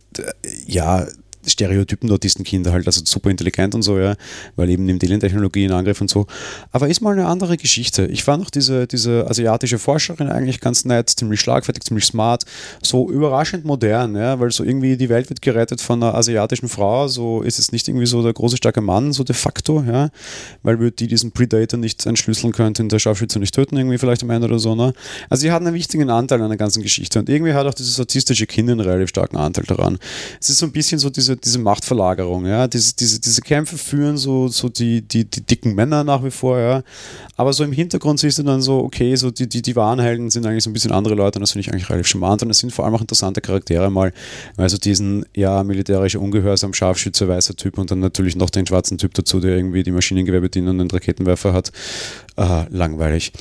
ja, 0.68 1.08
Stereotypen 1.48 2.12
Autistenkinder 2.12 2.72
halt, 2.72 2.86
also 2.86 3.02
super 3.06 3.30
intelligent 3.30 3.76
und 3.76 3.82
so, 3.82 3.98
ja, 3.98 4.16
weil 4.56 4.70
eben 4.70 4.86
nimmt 4.86 5.04
Alien-Technologie 5.04 5.66
in 5.66 5.72
Angriff 5.72 6.02
und 6.02 6.10
so. 6.10 6.28
Aber 6.72 6.88
ist 6.88 7.02
mal 7.02 7.14
eine 7.14 7.28
andere 7.28 7.58
Geschichte. 7.58 8.06
Ich 8.08 8.24
fand 8.24 8.46
auch 8.46 8.50
diese, 8.50 8.88
diese 8.88 9.28
asiatische 9.30 9.80
Forscherin 9.80 10.30
eigentlich 10.30 10.60
ganz 10.60 10.86
nett, 10.86 11.10
ziemlich 11.10 11.40
schlagfertig, 11.40 11.84
ziemlich 11.84 12.06
smart, 12.06 12.46
so 12.82 13.10
überraschend 13.10 13.66
modern, 13.66 14.16
ja, 14.16 14.40
weil 14.40 14.52
so 14.52 14.64
irgendwie 14.64 14.98
die 14.98 15.10
Welt 15.10 15.30
wird 15.30 15.42
gerettet 15.42 15.82
von 15.82 16.02
einer 16.02 16.16
asiatischen 16.16 16.70
Frau, 16.70 17.08
so 17.08 17.42
ist 17.42 17.60
es 17.60 17.72
nicht 17.72 17.88
irgendwie 17.88 18.06
so 18.06 18.22
der 18.24 18.34
große, 18.34 18.58
starke 18.58 18.82
Mann, 18.82 19.14
so 19.14 19.24
de 19.24 19.36
facto, 19.36 19.84
ja, 19.88 20.10
weil 20.64 20.80
wir 20.80 20.92
die 20.92 21.08
diesen 21.08 21.32
Predator 21.32 21.80
nicht 21.80 22.06
entschlüsseln 22.06 22.54
könnten, 22.54 22.90
der 22.90 23.00
Scharfschütze 23.00 23.40
nicht 23.40 23.54
töten, 23.54 23.78
irgendwie 23.78 23.98
vielleicht 23.98 24.24
am 24.24 24.30
Ende 24.30 24.48
oder 24.48 24.60
so, 24.60 24.76
ne? 24.76 24.94
Also 25.30 25.42
sie 25.42 25.52
hat 25.52 25.62
einen 25.62 25.74
wichtigen 25.74 26.10
Anteil 26.10 26.42
an 26.42 26.50
der 26.50 26.58
ganzen 26.58 26.84
Geschichte 26.84 27.20
und 27.20 27.30
irgendwie 27.30 27.54
hat 27.54 27.66
auch 27.66 27.74
dieses 27.74 28.00
autistische 28.00 28.46
Kind 28.46 28.70
einen 28.70 28.80
relativ 28.80 29.10
starken 29.10 29.38
Anteil 29.38 29.66
daran. 29.66 29.98
Es 30.40 30.50
ist 30.50 30.60
so 30.60 30.66
ein 30.66 30.72
bisschen 30.72 31.00
so 31.00 31.10
diese 31.10 31.37
diese 31.44 31.60
Machtverlagerung, 31.60 32.46
ja. 32.46 32.68
Diese, 32.68 32.96
diese, 32.96 33.20
diese 33.20 33.42
Kämpfe 33.42 33.78
führen 33.78 34.18
so, 34.18 34.48
so 34.48 34.70
die, 34.70 35.02
die, 35.02 35.26
die 35.26 35.42
dicken 35.42 35.76
Männer 35.76 36.04
nach 36.04 36.24
wie 36.24 36.32
vor, 36.32 36.60
ja. 36.60 36.84
Aber 37.36 37.54
so 37.54 37.64
im 37.64 37.72
Hintergrund 37.72 38.20
siehst 38.20 38.40
du 38.40 38.44
dann 38.44 38.62
so, 38.62 38.80
okay, 38.80 39.16
so 39.16 39.32
die, 39.32 39.48
die, 39.48 39.62
die 39.62 39.76
wahren 39.76 40.00
Helden 40.00 40.30
sind 40.30 40.46
eigentlich 40.46 40.64
so 40.64 40.70
ein 40.70 40.74
bisschen 40.74 40.92
andere 40.92 41.16
Leute 41.16 41.40
und 41.40 41.42
das 41.42 41.52
finde 41.52 41.68
ich 41.68 41.72
eigentlich 41.72 41.90
relativ 41.90 42.08
charmant 42.08 42.44
und 42.44 42.50
es 42.50 42.60
sind 42.60 42.72
vor 42.72 42.86
allem 42.86 42.96
auch 42.96 43.02
interessante 43.02 43.42
Charaktere 43.42 43.90
mal. 43.90 44.14
Also 44.58 44.78
diesen, 44.78 45.26
ja, 45.36 45.64
militärische 45.64 46.20
Ungehorsam, 46.20 46.74
Scharfschütze, 46.74 47.28
weißer 47.28 47.56
Typ 47.56 47.78
und 47.78 47.92
dann 47.92 48.00
natürlich 48.00 48.36
noch 48.36 48.50
den 48.50 48.66
schwarzen 48.66 48.98
Typ 48.98 49.14
dazu, 49.14 49.40
der 49.40 49.56
irgendwie 49.56 49.84
die 49.84 49.92
Maschinengewehr 49.92 50.42
bedient 50.42 50.68
und 50.68 50.80
einen 50.80 50.92
Raketenwerfer 50.92 51.54
hat. 51.54 51.72
Äh, 52.38 52.66
langweilig. 52.70 53.32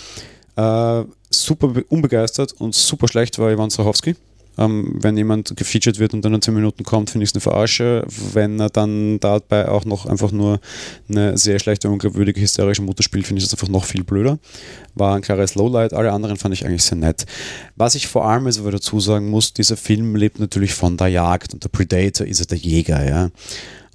Äh, 0.56 1.04
super 1.30 1.72
unbegeistert 1.88 2.52
und 2.52 2.74
super 2.74 3.08
schlecht 3.08 3.38
war 3.38 3.50
Ivan 3.50 3.70
Strachowski. 3.70 4.16
Ähm, 4.58 4.96
wenn 5.00 5.16
jemand 5.16 5.54
gefeatured 5.56 5.98
wird 5.98 6.14
und 6.14 6.24
dann 6.24 6.34
in 6.34 6.42
10 6.42 6.54
Minuten 6.54 6.84
kommt, 6.84 7.10
finde 7.10 7.24
ich 7.24 7.30
es 7.30 7.34
eine 7.34 7.40
Verarsche. 7.40 8.04
Wenn 8.32 8.58
er 8.60 8.70
dann 8.70 9.20
dabei 9.20 9.68
auch 9.68 9.84
noch 9.84 10.06
einfach 10.06 10.32
nur 10.32 10.60
eine 11.08 11.36
sehr 11.36 11.58
schlechte, 11.58 11.90
unglaubwürdige, 11.90 12.40
hysterische 12.40 12.82
Mutter 12.82 13.02
spielt, 13.02 13.26
finde 13.26 13.40
ich 13.40 13.44
das 13.48 13.54
einfach 13.54 13.68
noch 13.68 13.84
viel 13.84 14.04
blöder. 14.04 14.38
War 14.94 15.16
ein 15.16 15.22
klares 15.22 15.54
Lowlight. 15.54 15.92
Alle 15.92 16.12
anderen 16.12 16.36
fand 16.36 16.54
ich 16.54 16.64
eigentlich 16.64 16.84
sehr 16.84 16.98
nett. 16.98 17.26
Was 17.76 17.94
ich 17.94 18.06
vor 18.06 18.26
allem 18.26 18.46
also 18.46 18.70
dazu 18.70 19.00
sagen 19.00 19.28
muss, 19.28 19.52
dieser 19.52 19.76
Film 19.76 20.16
lebt 20.16 20.40
natürlich 20.40 20.74
von 20.74 20.96
der 20.96 21.08
Jagd 21.08 21.52
und 21.54 21.62
der 21.64 21.68
Predator 21.68 22.26
ist 22.26 22.40
ja 22.40 22.46
der 22.46 22.58
Jäger, 22.58 23.06
ja. 23.06 23.30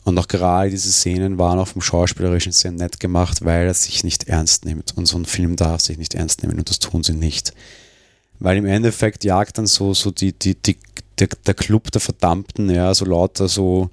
Und 0.03 0.17
auch 0.17 0.27
gerade 0.27 0.71
diese 0.71 0.91
Szenen 0.91 1.37
waren 1.37 1.59
auch 1.59 1.67
vom 1.67 1.81
Schauspielerischen 1.81 2.51
sehr 2.51 2.71
nett 2.71 2.99
gemacht, 2.99 3.45
weil 3.45 3.67
er 3.67 3.73
sich 3.73 4.03
nicht 4.03 4.27
ernst 4.27 4.65
nimmt. 4.65 4.97
Und 4.97 5.05
so 5.05 5.17
ein 5.17 5.25
Film 5.25 5.55
darf 5.55 5.81
sich 5.81 5.97
nicht 5.97 6.15
ernst 6.15 6.41
nehmen 6.41 6.57
und 6.57 6.69
das 6.69 6.79
tun 6.79 7.03
sie 7.03 7.13
nicht 7.13 7.53
weil 8.41 8.57
im 8.57 8.65
Endeffekt 8.65 9.23
jagt 9.23 9.57
dann 9.57 9.67
so, 9.67 9.93
so 9.93 10.11
die, 10.11 10.33
die, 10.33 10.55
die, 10.55 10.77
der, 11.19 11.29
der 11.45 11.53
Club 11.53 11.91
der 11.91 12.01
Verdammten, 12.01 12.69
ja, 12.69 12.93
so 12.93 13.05
lauter 13.05 13.47
so 13.47 13.91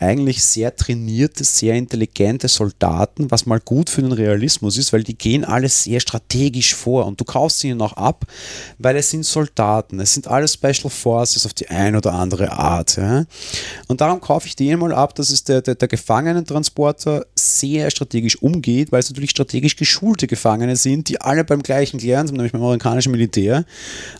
eigentlich 0.00 0.42
sehr 0.42 0.74
trainierte, 0.74 1.44
sehr 1.44 1.74
intelligente 1.74 2.48
Soldaten, 2.48 3.30
was 3.30 3.44
mal 3.44 3.60
gut 3.60 3.90
für 3.90 4.00
den 4.00 4.12
Realismus 4.12 4.78
ist, 4.78 4.92
weil 4.92 5.02
die 5.02 5.16
gehen 5.16 5.44
alles 5.44 5.84
sehr 5.84 6.00
strategisch 6.00 6.74
vor 6.74 7.06
und 7.06 7.20
du 7.20 7.24
kaufst 7.24 7.62
ihnen 7.64 7.82
auch 7.82 7.92
ab, 7.92 8.24
weil 8.78 8.96
es 8.96 9.10
sind 9.10 9.26
Soldaten, 9.26 10.00
es 10.00 10.14
sind 10.14 10.26
alle 10.26 10.48
Special 10.48 10.88
Forces 10.88 11.44
auf 11.44 11.52
die 11.52 11.68
eine 11.68 11.98
oder 11.98 12.14
andere 12.14 12.52
Art. 12.52 12.96
Ja. 12.96 13.24
Und 13.88 14.00
darum 14.00 14.20
kaufe 14.20 14.46
ich 14.46 14.56
denen 14.56 14.80
mal 14.80 14.94
ab, 14.94 15.14
dass 15.14 15.30
es 15.30 15.44
der, 15.44 15.60
der, 15.60 15.74
der 15.74 15.88
Gefangenentransporter 15.88 17.26
sehr 17.34 17.90
strategisch 17.90 18.40
umgeht, 18.42 18.92
weil 18.92 19.00
es 19.00 19.10
natürlich 19.10 19.30
strategisch 19.30 19.76
geschulte 19.76 20.26
Gefangene 20.26 20.76
sind, 20.76 21.08
die 21.10 21.20
alle 21.20 21.44
beim 21.44 21.62
gleichen 21.62 22.00
lernen, 22.00 22.30
nämlich 22.32 22.52
beim 22.52 22.62
amerikanischen 22.62 23.12
Militär. 23.12 23.64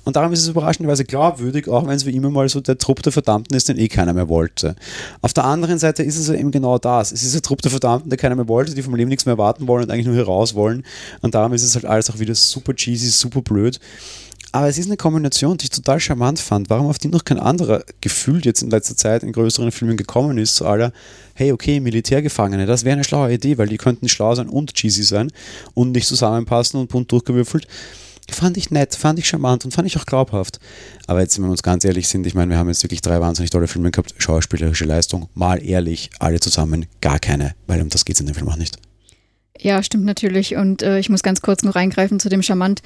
Und 0.05 0.17
darum 0.17 0.33
ist 0.33 0.43
es 0.43 0.49
überraschenderweise 0.49 1.05
glaubwürdig, 1.05 1.69
auch 1.69 1.87
wenn 1.87 1.97
es 1.97 2.05
wie 2.05 2.15
immer 2.15 2.31
mal 2.31 2.49
so 2.51 2.61
der 2.61 2.77
Trupp 2.77 3.03
der 3.03 3.13
Verdammten 3.13 3.57
ist, 3.57 3.69
den 3.69 3.79
eh 3.79 3.89
keiner 3.89 4.13
mehr 4.13 4.29
wollte. 4.29 4.77
Auf 5.23 5.33
der 5.33 5.45
anderen 5.45 5.70
Seite 5.79 6.03
ist 6.03 6.17
es 6.19 6.29
ja 6.29 6.35
eben 6.35 6.51
genau 6.51 6.79
das. 6.79 7.13
Es 7.13 7.23
ist 7.23 7.35
ein 7.35 7.43
Trupp 7.43 7.63
der 7.63 7.71
Verdammten, 7.71 8.11
der 8.11 8.19
keiner 8.19 8.35
mehr 8.35 8.49
wollte, 8.49 8.75
die 8.75 8.83
vom 8.83 8.95
Leben 8.95 9.09
nichts 9.09 9.27
mehr 9.27 9.35
erwarten 9.35 9.67
wollen 9.67 9.85
und 9.85 9.91
eigentlich 9.91 10.07
nur 10.07 10.15
hier 10.15 10.27
raus 10.27 10.55
wollen. 10.55 10.85
Und 11.21 11.35
darum 11.35 11.53
ist 11.53 11.63
es 11.63 11.75
halt 11.75 11.85
alles 11.85 12.11
auch 12.11 12.19
wieder 12.19 12.35
super 12.35 12.75
cheesy, 12.75 13.09
super 13.09 13.43
blöd. 13.43 13.79
Aber 14.53 14.69
es 14.69 14.79
ist 14.79 14.87
eine 14.87 14.97
Kombination, 14.97 15.57
die 15.57 15.65
ich 15.65 15.71
total 15.71 16.01
charmant 16.01 16.41
fand. 16.41 16.71
Warum 16.71 16.87
auf 16.87 16.99
die 16.99 17.09
noch 17.09 17.25
kein 17.25 17.39
anderer 17.39 17.85
gefühlt 18.01 18.45
jetzt 18.45 18.63
in 18.63 18.71
letzter 18.71 18.97
Zeit 18.97 19.23
in 19.23 19.33
größeren 19.33 19.71
Filmen 19.71 19.97
gekommen 19.97 20.39
ist, 20.39 20.57
so 20.57 20.67
aller, 20.67 20.93
hey, 21.35 21.53
okay, 21.53 21.79
Militärgefangene, 21.79 22.67
das 22.67 22.85
wäre 22.85 22.95
eine 22.95 23.05
schlaue 23.05 23.33
Idee, 23.33 23.59
weil 23.59 23.69
die 23.69 23.77
könnten 23.77 24.09
schlau 24.09 24.35
sein 24.35 24.49
und 24.49 24.75
cheesy 24.75 25.05
sein 25.05 25.31
und 25.75 25.93
nicht 25.93 26.09
zusammenpassen 26.09 26.81
und 26.81 26.89
bunt 26.89 27.13
durchgewürfelt. 27.13 27.69
Fand 28.33 28.57
ich 28.57 28.71
nett, 28.71 28.95
fand 28.95 29.19
ich 29.19 29.29
charmant 29.29 29.65
und 29.65 29.73
fand 29.73 29.87
ich 29.87 29.97
auch 29.97 30.07
glaubhaft. 30.07 30.59
Aber 31.07 31.21
jetzt, 31.21 31.37
wenn 31.39 31.45
wir 31.45 31.51
uns 31.51 31.63
ganz 31.63 31.85
ehrlich 31.85 32.09
sind, 32.09 32.27
ich 32.27 32.35
meine, 32.35 32.51
wir 32.51 32.59
haben 32.59 32.69
jetzt 32.69 32.83
wirklich 32.83 33.03
drei 33.03 33.21
wahnsinnig 33.21 33.51
tolle 33.51 33.69
Filme 33.69 33.91
gehabt, 33.91 34.15
schauspielerische 34.19 34.85
Leistung, 34.85 35.29
mal 35.35 35.63
ehrlich, 35.63 36.11
alle 36.19 36.41
zusammen, 36.41 36.87
gar 37.01 37.19
keine, 37.19 37.55
weil 37.67 37.81
um 37.83 37.89
das 37.89 38.05
geht 38.05 38.17
es 38.17 38.21
in 38.21 38.27
dem 38.27 38.35
Film 38.35 38.49
auch 38.49 38.57
nicht. 38.57 38.79
Ja, 39.63 39.83
stimmt 39.83 40.07
natürlich. 40.07 40.57
Und 40.57 40.83
äh, 40.83 40.99
ich 40.99 41.11
muss 41.11 41.23
ganz 41.23 41.43
kurz 41.43 41.63
noch 41.63 41.75
reingreifen 41.75 42.19
zu 42.19 42.31
dem 42.31 42.43
Charmant. 42.43 42.81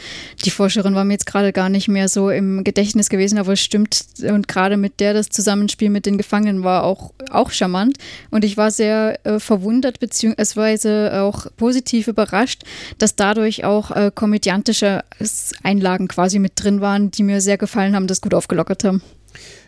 Die 0.45 0.51
Forscherin 0.51 0.97
war 0.97 1.05
mir 1.05 1.13
jetzt 1.13 1.27
gerade 1.27 1.53
gar 1.53 1.69
nicht 1.69 1.87
mehr 1.87 2.09
so 2.09 2.31
im 2.31 2.65
Gedächtnis 2.65 3.09
gewesen, 3.09 3.39
aber 3.39 3.53
es 3.53 3.61
stimmt. 3.61 4.05
Und 4.23 4.49
gerade 4.49 4.77
mit 4.77 4.99
der 4.99 5.15
das 5.15 5.29
Zusammenspiel 5.29 5.89
mit 5.89 6.05
den 6.05 6.19
Gefangenen 6.19 6.65
war 6.65 6.83
auch, 6.83 7.13
auch 7.31 7.53
charmant. 7.53 7.99
Und 8.33 8.45
ich 8.45 8.57
war 8.57 8.73
sehr 8.73 9.25
äh, 9.25 9.39
verwundert, 9.39 10.01
beziehungsweise 10.01 11.23
auch 11.23 11.47
positiv 11.57 12.09
überrascht, 12.09 12.63
dass 12.99 13.15
dadurch 13.15 13.65
auch 13.65 13.93
äh, 13.93 14.11
komödiantische 14.13 15.05
Einlagen 15.63 16.09
quasi 16.09 16.41
mit 16.41 16.53
drin 16.57 16.81
waren, 16.81 17.13
die 17.13 17.23
mir 17.23 17.41
sehr 17.41 17.57
gefallen 17.57 17.95
haben, 17.95 18.09
das 18.09 18.21
gut 18.21 18.35
aufgelockert 18.35 18.83
haben. 18.83 19.01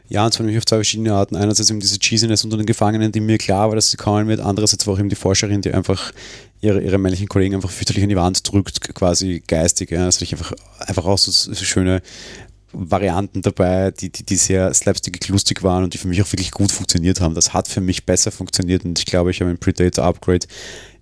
Ja, 0.08 0.24
und 0.24 0.32
zwar 0.32 0.44
nämlich 0.44 0.58
auf 0.58 0.66
zwei 0.66 0.76
verschiedene 0.76 1.12
Arten. 1.12 1.34
Einerseits 1.34 1.68
eben 1.68 1.80
diese 1.80 1.98
Cheesiness 1.98 2.44
unter 2.44 2.56
den 2.56 2.66
Gefangenen, 2.66 3.10
die 3.10 3.20
mir 3.20 3.38
klar 3.38 3.68
war, 3.68 3.74
dass 3.74 3.90
sie 3.90 3.96
kommen 3.96 4.28
wird. 4.28 4.40
Andererseits 4.40 4.86
war 4.86 4.94
auch 4.94 4.98
eben 4.98 5.08
die 5.08 5.16
Forscherin, 5.16 5.62
die 5.62 5.72
einfach 5.72 6.12
ihre, 6.66 6.80
ihre 6.80 6.98
männlichen 6.98 7.28
Kollegen 7.28 7.54
einfach 7.54 7.70
fürchterlich 7.70 8.02
an 8.02 8.08
die 8.08 8.16
Wand 8.16 8.50
drückt, 8.50 8.94
quasi 8.94 9.42
geistig. 9.46 9.90
Ja. 9.90 10.04
Also 10.04 10.22
ich 10.22 10.32
einfach, 10.32 10.52
einfach 10.80 11.04
auch 11.06 11.18
so, 11.18 11.30
so 11.30 11.54
schöne 11.54 12.02
Varianten 12.72 13.40
dabei, 13.40 13.90
die, 13.92 14.10
die, 14.10 14.24
die 14.24 14.36
sehr 14.36 14.74
slapstickig 14.74 15.28
lustig 15.28 15.62
waren 15.62 15.84
und 15.84 15.94
die 15.94 15.98
für 15.98 16.08
mich 16.08 16.20
auch 16.20 16.30
wirklich 16.32 16.50
gut 16.50 16.72
funktioniert 16.72 17.20
haben. 17.20 17.34
Das 17.34 17.54
hat 17.54 17.68
für 17.68 17.80
mich 17.80 18.04
besser 18.04 18.30
funktioniert 18.30 18.84
und 18.84 18.98
ich 18.98 19.06
glaube, 19.06 19.30
ich 19.30 19.40
habe 19.40 19.50
ein 19.50 19.58
Predator 19.58 20.04
Upgrade 20.04 20.46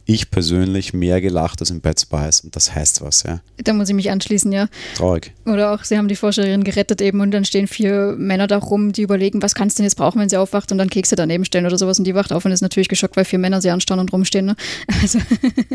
ich 0.07 0.30
persönlich 0.30 0.92
mehr 0.92 1.20
gelacht 1.20 1.61
als 1.61 1.70
in 1.70 1.80
Bad 1.80 1.98
Spies 2.00 2.40
und 2.40 2.55
das 2.57 2.74
heißt 2.74 3.00
was, 3.02 3.22
ja. 3.22 3.40
Da 3.62 3.72
muss 3.72 3.88
ich 3.88 3.94
mich 3.94 4.11
anschließen, 4.11 4.52
ja. 4.52 4.68
Traurig. 4.96 5.32
Oder 5.46 5.72
auch, 5.72 5.84
sie 5.84 5.96
haben 5.96 6.09
die 6.09 6.16
Vorstellerin 6.16 6.64
gerettet 6.64 7.00
eben 7.00 7.20
und 7.20 7.30
dann 7.30 7.44
stehen 7.44 7.66
vier 7.66 8.14
Männer 8.18 8.46
da 8.46 8.59
rum, 8.59 8.92
die 8.92 9.02
überlegen, 9.02 9.42
was 9.42 9.55
kannst 9.55 9.78
du 9.78 9.82
denn 9.82 9.86
jetzt 9.86 9.96
brauchen, 9.96 10.20
wenn 10.20 10.28
sie 10.28 10.36
aufwacht 10.36 10.72
und 10.72 10.78
dann 10.78 10.90
Kekse 10.90 11.16
daneben 11.16 11.44
stellen 11.44 11.66
oder 11.66 11.78
sowas 11.78 11.98
und 11.98 12.05
die 12.05 12.14
wacht 12.14 12.32
auf 12.32 12.44
und 12.44 12.52
ist 12.52 12.61
natürlich 12.61 12.88
geschockt, 12.88 13.16
weil 13.16 13.24
vier 13.24 13.38
Männer 13.38 13.62
sie 13.62 13.70
anschauen 13.70 13.98
und 13.98 14.12
rumstehen. 14.12 14.46
Ne? 14.46 14.57
Also, 15.05 15.18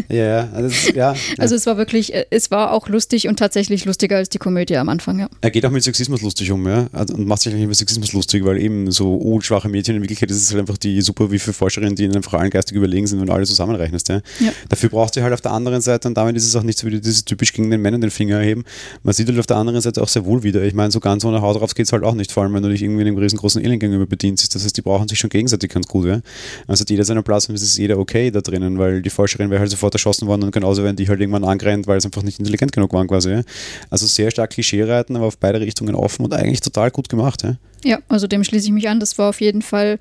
ja, 0.07 0.25
ja, 0.25 0.49
also, 0.53 0.91
ja, 0.93 1.15
also 1.38 1.55
es 1.55 1.65
war 1.65 1.77
wirklich, 1.77 2.13
äh, 2.13 2.25
es 2.30 2.49
war 2.51 2.71
auch 2.71 2.88
lustig 2.88 3.27
und 3.27 3.38
tatsächlich 3.38 3.86
lustiger 3.86 4.17
als 4.17 4.30
die 4.30 4.38
Komödie 4.38 4.77
am 4.77 4.89
Anfang, 4.89 5.19
ja. 5.19 5.30
Er 5.41 5.51
geht 5.51 5.65
auch 5.65 5.71
mit 5.71 5.84
Sexismus 5.84 6.21
lustig 6.21 6.51
um, 6.51 6.67
ja, 6.67 6.88
also, 6.93 7.13
und 7.13 7.27
macht 7.27 7.41
sich 7.41 7.53
eigentlich 7.53 7.65
über 7.65 7.75
Sexismus 7.75 8.13
lustig, 8.13 8.43
weil 8.43 8.57
eben 8.57 8.91
so, 8.91 9.19
oh, 9.21 9.39
schwache 9.41 9.69
Mädchen, 9.69 9.95
in 9.95 10.01
Wirklichkeit 10.01 10.32
ist 10.32 10.41
es 10.41 10.51
halt 10.51 10.61
einfach 10.61 10.77
die 10.77 11.01
super 11.01 11.32
wie 11.32 11.39
viele 11.39 11.53
Forscherinnen, 11.53 11.95
die 11.95 12.05
in 12.05 12.15
einfach 12.15 12.34
allen 12.34 12.49
geistig 12.49 12.75
überlegen 12.75 13.07
sind, 13.07 13.25
du 13.25 13.32
alle 13.32 13.45
zusammenrechnest, 13.45 14.09
ja. 14.09 14.18
Ja. 14.39 14.51
Dafür 14.70 14.89
braucht 14.89 15.13
sie 15.13 15.24
halt 15.24 15.34
auf 15.34 15.41
der 15.41 15.51
anderen 15.51 15.82
Seite, 15.82 16.07
und 16.07 16.15
damit 16.15 16.36
ist 16.36 16.45
es 16.45 16.55
auch 16.55 16.63
nicht 16.63 16.78
so 16.78 16.88
wieder 16.88 16.99
dieses 16.99 17.26
typisch 17.26 17.53
gegen 17.53 17.70
den 17.70 17.82
Männern 17.82 18.01
den 18.01 18.11
Finger 18.11 18.38
erheben, 18.38 18.63
man 19.03 19.13
sieht 19.13 19.28
halt 19.28 19.39
auf 19.39 19.47
der 19.47 19.57
anderen 19.57 19.82
Seite 19.82 20.01
auch 20.01 20.07
sehr 20.07 20.26
wohl 20.26 20.43
wieder. 20.43 20.63
Ich 20.63 20.74
meine, 20.74 20.91
so 20.91 20.99
ganz 20.99 21.24
ohne 21.26 21.41
Haut 21.41 21.59
drauf 21.59 21.74
geht 21.74 21.86
es 21.86 21.93
halt 21.93 22.03
auch 22.03 22.13
nicht, 22.13 22.32
vor 22.32 22.43
allem 22.43 22.53
wenn 22.53 22.63
du 22.63 22.70
dich 22.70 22.82
irgendwie 22.82 23.01
in 23.01 23.07
einem 23.07 23.17
riesengroßen 23.17 23.63
Elend 23.63 23.80
gegenüber 23.80 24.05
bedienst. 24.05 24.53
Das 24.55 24.63
heißt, 24.63 24.76
die 24.78 24.82
brauchen 24.82 25.07
sich 25.07 25.20
schon 25.20 25.30
gegenseitig 25.30 25.72
ganz 25.72 25.88
gut. 25.88 26.07
Ja? 26.07 26.22
Also 26.67 26.82
hat 26.82 26.89
jeder 26.89 27.05
seinen 27.05 27.24
Platz 27.24 27.49
und 27.49 27.55
es 27.55 27.61
ist 27.61 27.78
jeder 27.78 27.97
okay 27.97 28.32
da 28.32 28.41
drinnen, 28.41 28.78
weil 28.78 29.01
die 29.01 29.09
Forscherin 29.09 29.49
wäre 29.49 29.59
halt 29.59 29.72
sofort 29.72 29.93
erschossen 29.93 30.28
worden 30.28 30.43
und 30.43 30.51
genauso 30.51 30.84
werden 30.84 30.95
die 30.95 31.07
halt 31.07 31.20
irgendwann 31.20 31.43
angerannt, 31.43 31.88
weil 31.88 31.97
es 31.97 32.05
einfach 32.05 32.24
nicht 32.24 32.39
intelligent 32.39 32.72
genug 32.72 32.93
waren 32.93 33.07
quasi. 33.07 33.32
Ja? 33.32 33.41
Also 33.89 34.07
sehr 34.07 34.32
stark 34.32 34.51
Klischee-Reiten, 34.51 35.15
aber 35.15 35.26
auf 35.26 35.38
beide 35.38 35.59
Richtungen 35.59 35.95
offen 35.95 36.26
und 36.26 36.34
eigentlich 36.34 36.61
total 36.61 36.91
gut 36.91 37.09
gemacht. 37.09 37.43
Ja? 37.43 37.55
Ja, 37.84 37.99
also 38.09 38.28
dem 38.28 38.43
schließe 38.43 38.67
ich 38.67 38.74
mich 38.74 38.89
an. 38.89 38.99
Das 38.99 39.17
war 39.17 39.30
auf 39.30 39.39
jeden 39.39 39.61
Fall, 39.61 39.99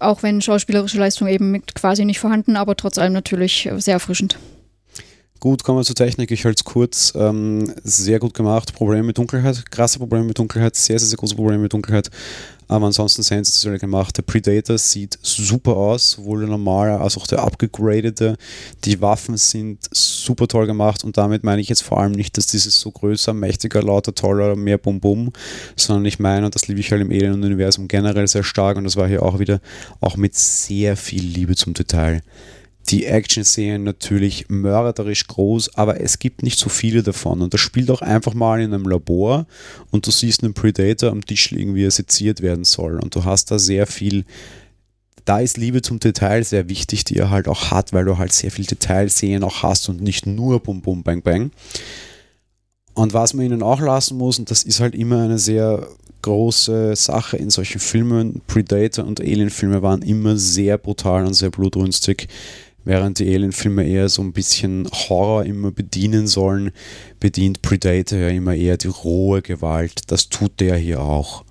auch 0.00 0.22
wenn 0.22 0.40
schauspielerische 0.40 0.98
Leistung 0.98 1.28
eben 1.28 1.64
quasi 1.74 2.04
nicht 2.04 2.18
vorhanden, 2.18 2.56
aber 2.56 2.76
trotz 2.76 2.98
allem 2.98 3.12
natürlich 3.12 3.51
sehr 3.60 3.94
erfrischend. 3.94 4.38
Gut, 5.42 5.64
kommen 5.64 5.80
wir 5.80 5.84
zur 5.84 5.96
Technik. 5.96 6.30
Ich 6.30 6.44
halte 6.44 6.60
es 6.60 6.64
kurz. 6.64 7.12
Ähm, 7.16 7.74
sehr 7.82 8.20
gut 8.20 8.32
gemacht. 8.32 8.72
Probleme 8.74 9.02
mit 9.02 9.18
Dunkelheit, 9.18 9.68
krasse 9.72 9.98
Probleme 9.98 10.24
mit 10.24 10.38
Dunkelheit, 10.38 10.76
sehr, 10.76 11.00
sehr, 11.00 11.08
sehr 11.08 11.18
große 11.18 11.34
Probleme 11.34 11.64
mit 11.64 11.72
Dunkelheit. 11.72 12.10
Aber 12.68 12.86
ansonsten 12.86 13.24
sensationell 13.24 13.80
gemacht. 13.80 14.16
Der 14.16 14.22
Predator 14.22 14.78
sieht 14.78 15.18
super 15.20 15.76
aus, 15.76 16.12
sowohl 16.12 16.42
der 16.42 16.48
normale 16.48 17.00
als 17.00 17.16
auch 17.16 17.26
der 17.26 17.40
abgegradete. 17.40 18.36
Die 18.84 19.00
Waffen 19.00 19.36
sind 19.36 19.80
super 19.90 20.46
toll 20.46 20.68
gemacht 20.68 21.02
und 21.02 21.16
damit 21.16 21.42
meine 21.42 21.60
ich 21.60 21.68
jetzt 21.68 21.82
vor 21.82 21.98
allem 21.98 22.12
nicht, 22.12 22.38
dass 22.38 22.46
dieses 22.46 22.78
so 22.78 22.92
größer, 22.92 23.34
mächtiger, 23.34 23.82
lauter, 23.82 24.14
toller, 24.14 24.54
mehr 24.54 24.78
Bum-Bum, 24.78 25.32
sondern 25.74 26.04
ich 26.04 26.20
meine, 26.20 26.46
und 26.46 26.54
das 26.54 26.68
liebe 26.68 26.78
ich 26.78 26.92
halt 26.92 27.02
im 27.02 27.10
Alien-Universum 27.10 27.88
generell 27.88 28.28
sehr 28.28 28.44
stark 28.44 28.76
und 28.76 28.84
das 28.84 28.94
war 28.94 29.08
hier 29.08 29.24
auch 29.24 29.40
wieder, 29.40 29.60
auch 30.00 30.16
mit 30.16 30.36
sehr 30.36 30.96
viel 30.96 31.24
Liebe 31.24 31.56
zum 31.56 31.74
Detail 31.74 32.22
die 32.88 33.06
Action-Szenen 33.06 33.84
natürlich 33.84 34.46
mörderisch 34.48 35.26
groß, 35.26 35.76
aber 35.76 36.00
es 36.00 36.18
gibt 36.18 36.42
nicht 36.42 36.58
so 36.58 36.68
viele 36.68 37.02
davon. 37.02 37.40
Und 37.40 37.54
das 37.54 37.60
spielt 37.60 37.90
auch 37.90 38.02
einfach 38.02 38.34
mal 38.34 38.60
in 38.60 38.74
einem 38.74 38.88
Labor 38.88 39.46
und 39.90 40.06
du 40.06 40.10
siehst 40.10 40.42
einen 40.42 40.54
Predator 40.54 41.10
am 41.10 41.24
Tisch 41.24 41.50
liegen, 41.50 41.74
wie 41.74 41.84
er 41.84 41.90
seziert 41.90 42.42
werden 42.42 42.64
soll. 42.64 42.98
Und 42.98 43.14
du 43.14 43.24
hast 43.24 43.50
da 43.50 43.58
sehr 43.58 43.86
viel. 43.86 44.24
Da 45.24 45.38
ist 45.38 45.56
Liebe 45.56 45.82
zum 45.82 46.00
Detail 46.00 46.42
sehr 46.42 46.68
wichtig, 46.68 47.04
die 47.04 47.16
er 47.16 47.30
halt 47.30 47.46
auch 47.46 47.70
hat, 47.70 47.92
weil 47.92 48.04
du 48.04 48.18
halt 48.18 48.32
sehr 48.32 48.50
viel 48.50 48.64
Detailsehen 48.66 49.44
auch 49.44 49.62
hast 49.62 49.88
und 49.88 50.00
nicht 50.02 50.26
nur 50.26 50.60
Bum 50.60 50.82
Bum 50.82 51.04
Bang 51.04 51.22
Bang. 51.22 51.52
Und 52.94 53.14
was 53.14 53.32
man 53.32 53.46
ihnen 53.46 53.62
auch 53.62 53.80
lassen 53.80 54.18
muss, 54.18 54.38
und 54.38 54.50
das 54.50 54.64
ist 54.64 54.80
halt 54.80 54.94
immer 54.94 55.22
eine 55.22 55.38
sehr 55.38 55.86
große 56.22 56.94
Sache 56.96 57.36
in 57.36 57.50
solchen 57.50 57.80
Filmen, 57.80 58.42
Predator 58.46 59.04
und 59.04 59.20
Alien-Filme 59.20 59.82
waren 59.82 60.02
immer 60.02 60.36
sehr 60.36 60.78
brutal 60.78 61.26
und 61.26 61.34
sehr 61.34 61.50
blutrünstig 61.50 62.28
Während 62.84 63.20
die 63.20 63.32
Alien-Filme 63.32 63.86
eher 63.86 64.08
so 64.08 64.22
ein 64.22 64.32
bisschen 64.32 64.88
Horror 64.90 65.44
immer 65.44 65.70
bedienen 65.70 66.26
sollen, 66.26 66.72
bedient 67.20 67.62
Predator 67.62 68.18
ja 68.18 68.28
immer 68.28 68.54
eher 68.54 68.76
die 68.76 68.88
rohe 68.88 69.40
Gewalt. 69.40 70.02
Das 70.08 70.28
tut 70.28 70.58
der 70.58 70.76
hier 70.76 71.00
auch. 71.00 71.44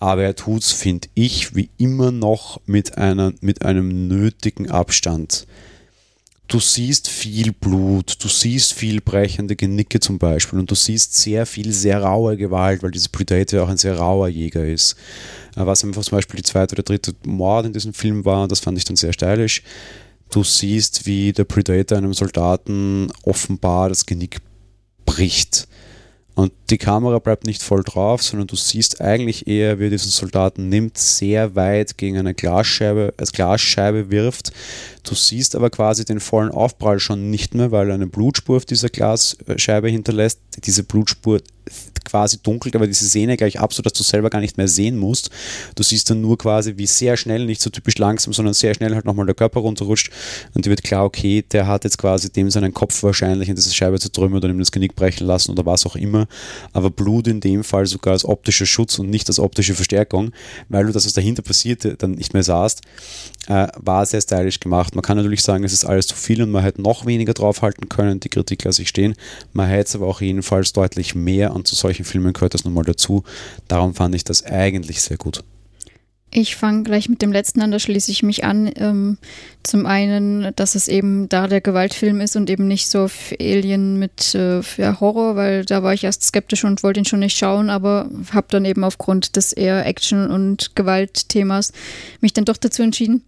Aber 0.00 0.22
er 0.22 0.34
tut 0.34 0.62
es, 0.62 0.72
finde 0.72 1.08
ich, 1.14 1.54
wie 1.54 1.70
immer 1.78 2.10
noch 2.10 2.60
mit, 2.66 2.98
einer, 2.98 3.32
mit 3.40 3.62
einem 3.64 4.08
nötigen 4.08 4.70
Abstand. 4.70 5.46
Du 6.48 6.60
siehst 6.60 7.08
viel 7.08 7.52
Blut, 7.52 8.16
du 8.24 8.28
siehst 8.28 8.72
viel 8.72 9.02
brechende 9.02 9.54
Genicke 9.54 10.00
zum 10.00 10.18
Beispiel 10.18 10.58
und 10.58 10.70
du 10.70 10.74
siehst 10.74 11.14
sehr 11.14 11.44
viel 11.44 11.72
sehr 11.72 12.02
raue 12.02 12.38
Gewalt, 12.38 12.82
weil 12.82 12.90
dieser 12.90 13.10
Predator 13.10 13.64
auch 13.64 13.68
ein 13.68 13.76
sehr 13.76 13.98
rauer 13.98 14.28
Jäger 14.28 14.64
ist. 14.64 14.96
Was 15.56 15.84
einfach 15.84 16.02
zum 16.02 16.16
Beispiel 16.16 16.38
die 16.38 16.44
zweite 16.44 16.74
oder 16.74 16.84
dritte 16.84 17.14
Mord 17.26 17.66
in 17.66 17.74
diesem 17.74 17.92
Film 17.92 18.24
war, 18.24 18.48
das 18.48 18.60
fand 18.60 18.78
ich 18.78 18.84
dann 18.84 18.96
sehr 18.96 19.12
stylisch 19.12 19.62
Du 20.30 20.44
siehst, 20.44 21.06
wie 21.06 21.32
der 21.32 21.44
Predator 21.44 21.98
einem 21.98 22.14
Soldaten 22.14 23.10
offenbar 23.22 23.88
das 23.88 24.04
Genick 24.06 24.38
bricht. 25.06 25.68
Und 26.34 26.52
die 26.70 26.78
Kamera 26.78 27.18
bleibt 27.18 27.46
nicht 27.46 27.62
voll 27.62 27.82
drauf, 27.82 28.22
sondern 28.22 28.46
du 28.46 28.54
siehst 28.54 29.00
eigentlich 29.00 29.48
eher, 29.48 29.80
wie 29.80 29.86
er 29.86 29.90
diesen 29.90 30.12
Soldaten 30.12 30.68
nimmt, 30.68 30.96
sehr 30.96 31.56
weit 31.56 31.98
gegen 31.98 32.16
eine 32.16 32.32
Glasscheibe, 32.32 33.12
als 33.16 33.32
Glasscheibe 33.32 34.12
wirft. 34.12 34.52
Du 35.02 35.14
siehst 35.14 35.54
aber 35.54 35.70
quasi 35.70 36.04
den 36.04 36.20
vollen 36.20 36.50
Aufprall 36.50 37.00
schon 37.00 37.30
nicht 37.30 37.54
mehr, 37.54 37.70
weil 37.70 37.90
eine 37.90 38.06
Blutspur 38.06 38.56
auf 38.56 38.64
dieser 38.64 38.88
Glasscheibe 38.88 39.88
hinterlässt. 39.88 40.40
Diese 40.64 40.82
Blutspur 40.82 41.40
quasi 42.08 42.38
dunkelt 42.42 42.74
aber 42.74 42.86
diese 42.86 43.06
Sehne 43.06 43.36
gleich 43.36 43.60
ab, 43.60 43.72
sodass 43.72 43.92
du 43.92 44.02
selber 44.02 44.30
gar 44.30 44.40
nicht 44.40 44.56
mehr 44.56 44.68
sehen 44.68 44.96
musst. 44.96 45.30
Du 45.74 45.82
siehst 45.82 46.08
dann 46.10 46.20
nur 46.20 46.38
quasi, 46.38 46.74
wie 46.76 46.86
sehr 46.86 47.16
schnell, 47.16 47.44
nicht 47.44 47.60
so 47.60 47.70
typisch 47.70 47.98
langsam, 47.98 48.32
sondern 48.32 48.54
sehr 48.54 48.74
schnell 48.74 48.94
halt 48.94 49.04
nochmal 49.04 49.26
der 49.26 49.34
Körper 49.34 49.60
runterrutscht 49.60 50.10
und 50.54 50.64
dir 50.64 50.70
wird 50.70 50.82
klar, 50.82 51.04
okay, 51.04 51.44
der 51.52 51.66
hat 51.66 51.84
jetzt 51.84 51.98
quasi 51.98 52.30
dem 52.30 52.50
seinen 52.50 52.72
Kopf 52.72 53.02
wahrscheinlich 53.02 53.48
in 53.48 53.56
diese 53.56 53.72
Scheibe 53.72 53.98
zu 53.98 54.10
trümmern 54.10 54.38
oder 54.38 54.48
ihm 54.48 54.58
das 54.58 54.72
Genick 54.72 54.96
brechen 54.96 55.26
lassen 55.26 55.52
oder 55.52 55.66
was 55.66 55.86
auch 55.86 55.96
immer. 55.96 56.26
Aber 56.72 56.90
Blut 56.90 57.28
in 57.28 57.40
dem 57.40 57.64
Fall 57.64 57.86
sogar 57.86 58.12
als 58.12 58.24
optischer 58.24 58.66
Schutz 58.66 58.98
und 58.98 59.10
nicht 59.10 59.28
als 59.28 59.38
optische 59.38 59.74
Verstärkung, 59.74 60.32
weil 60.68 60.86
du 60.86 60.92
das, 60.92 61.04
was 61.04 61.12
dahinter 61.12 61.42
passierte, 61.42 61.96
dann 61.96 62.12
nicht 62.12 62.32
mehr 62.32 62.42
sahst, 62.42 62.82
äh, 63.48 63.68
war 63.76 64.06
sehr 64.06 64.20
stylisch 64.20 64.60
gemacht. 64.60 64.94
Man 64.98 65.04
kann 65.04 65.16
natürlich 65.16 65.42
sagen, 65.42 65.62
es 65.62 65.72
ist 65.72 65.84
alles 65.84 66.08
zu 66.08 66.16
viel 66.16 66.42
und 66.42 66.50
man 66.50 66.64
hätte 66.64 66.82
noch 66.82 67.06
weniger 67.06 67.32
draufhalten 67.32 67.88
können, 67.88 68.18
die 68.18 68.28
Kritik 68.28 68.64
lasse 68.64 68.82
ich 68.82 68.88
stehen. 68.88 69.14
Man 69.52 69.68
hätte 69.68 69.84
es 69.90 69.94
aber 69.94 70.08
auch 70.08 70.20
jedenfalls 70.20 70.72
deutlich 70.72 71.14
mehr 71.14 71.54
und 71.54 71.68
zu 71.68 71.76
solchen 71.76 72.04
Filmen 72.04 72.32
gehört 72.32 72.54
das 72.54 72.64
nun 72.64 72.74
mal 72.74 72.82
dazu. 72.82 73.22
Darum 73.68 73.94
fand 73.94 74.16
ich 74.16 74.24
das 74.24 74.44
eigentlich 74.44 75.00
sehr 75.00 75.16
gut. 75.16 75.44
Ich 76.32 76.56
fange 76.56 76.82
gleich 76.82 77.08
mit 77.08 77.22
dem 77.22 77.30
letzten 77.30 77.62
an, 77.62 77.70
da 77.70 77.78
schließe 77.78 78.10
ich 78.10 78.24
mich 78.24 78.42
an. 78.42 78.72
Ähm, 78.74 79.18
zum 79.62 79.86
einen, 79.86 80.52
dass 80.56 80.74
es 80.74 80.88
eben 80.88 81.28
da 81.28 81.46
der 81.46 81.60
Gewaltfilm 81.60 82.20
ist 82.20 82.34
und 82.34 82.50
eben 82.50 82.66
nicht 82.66 82.88
so 82.88 83.08
Alien 83.40 84.00
mit 84.00 84.34
äh, 84.34 84.60
ja, 84.78 84.98
Horror, 84.98 85.36
weil 85.36 85.64
da 85.64 85.84
war 85.84 85.94
ich 85.94 86.02
erst 86.02 86.24
skeptisch 86.24 86.64
und 86.64 86.82
wollte 86.82 87.00
ihn 87.00 87.06
schon 87.06 87.20
nicht 87.20 87.38
schauen, 87.38 87.70
aber 87.70 88.10
habe 88.32 88.48
dann 88.50 88.64
eben 88.64 88.82
aufgrund 88.82 89.36
des 89.36 89.52
eher 89.52 89.86
Action- 89.86 90.28
und 90.28 90.74
Gewaltthemas 90.74 91.72
mich 92.20 92.32
dann 92.32 92.44
doch 92.44 92.56
dazu 92.56 92.82
entschieden. 92.82 93.22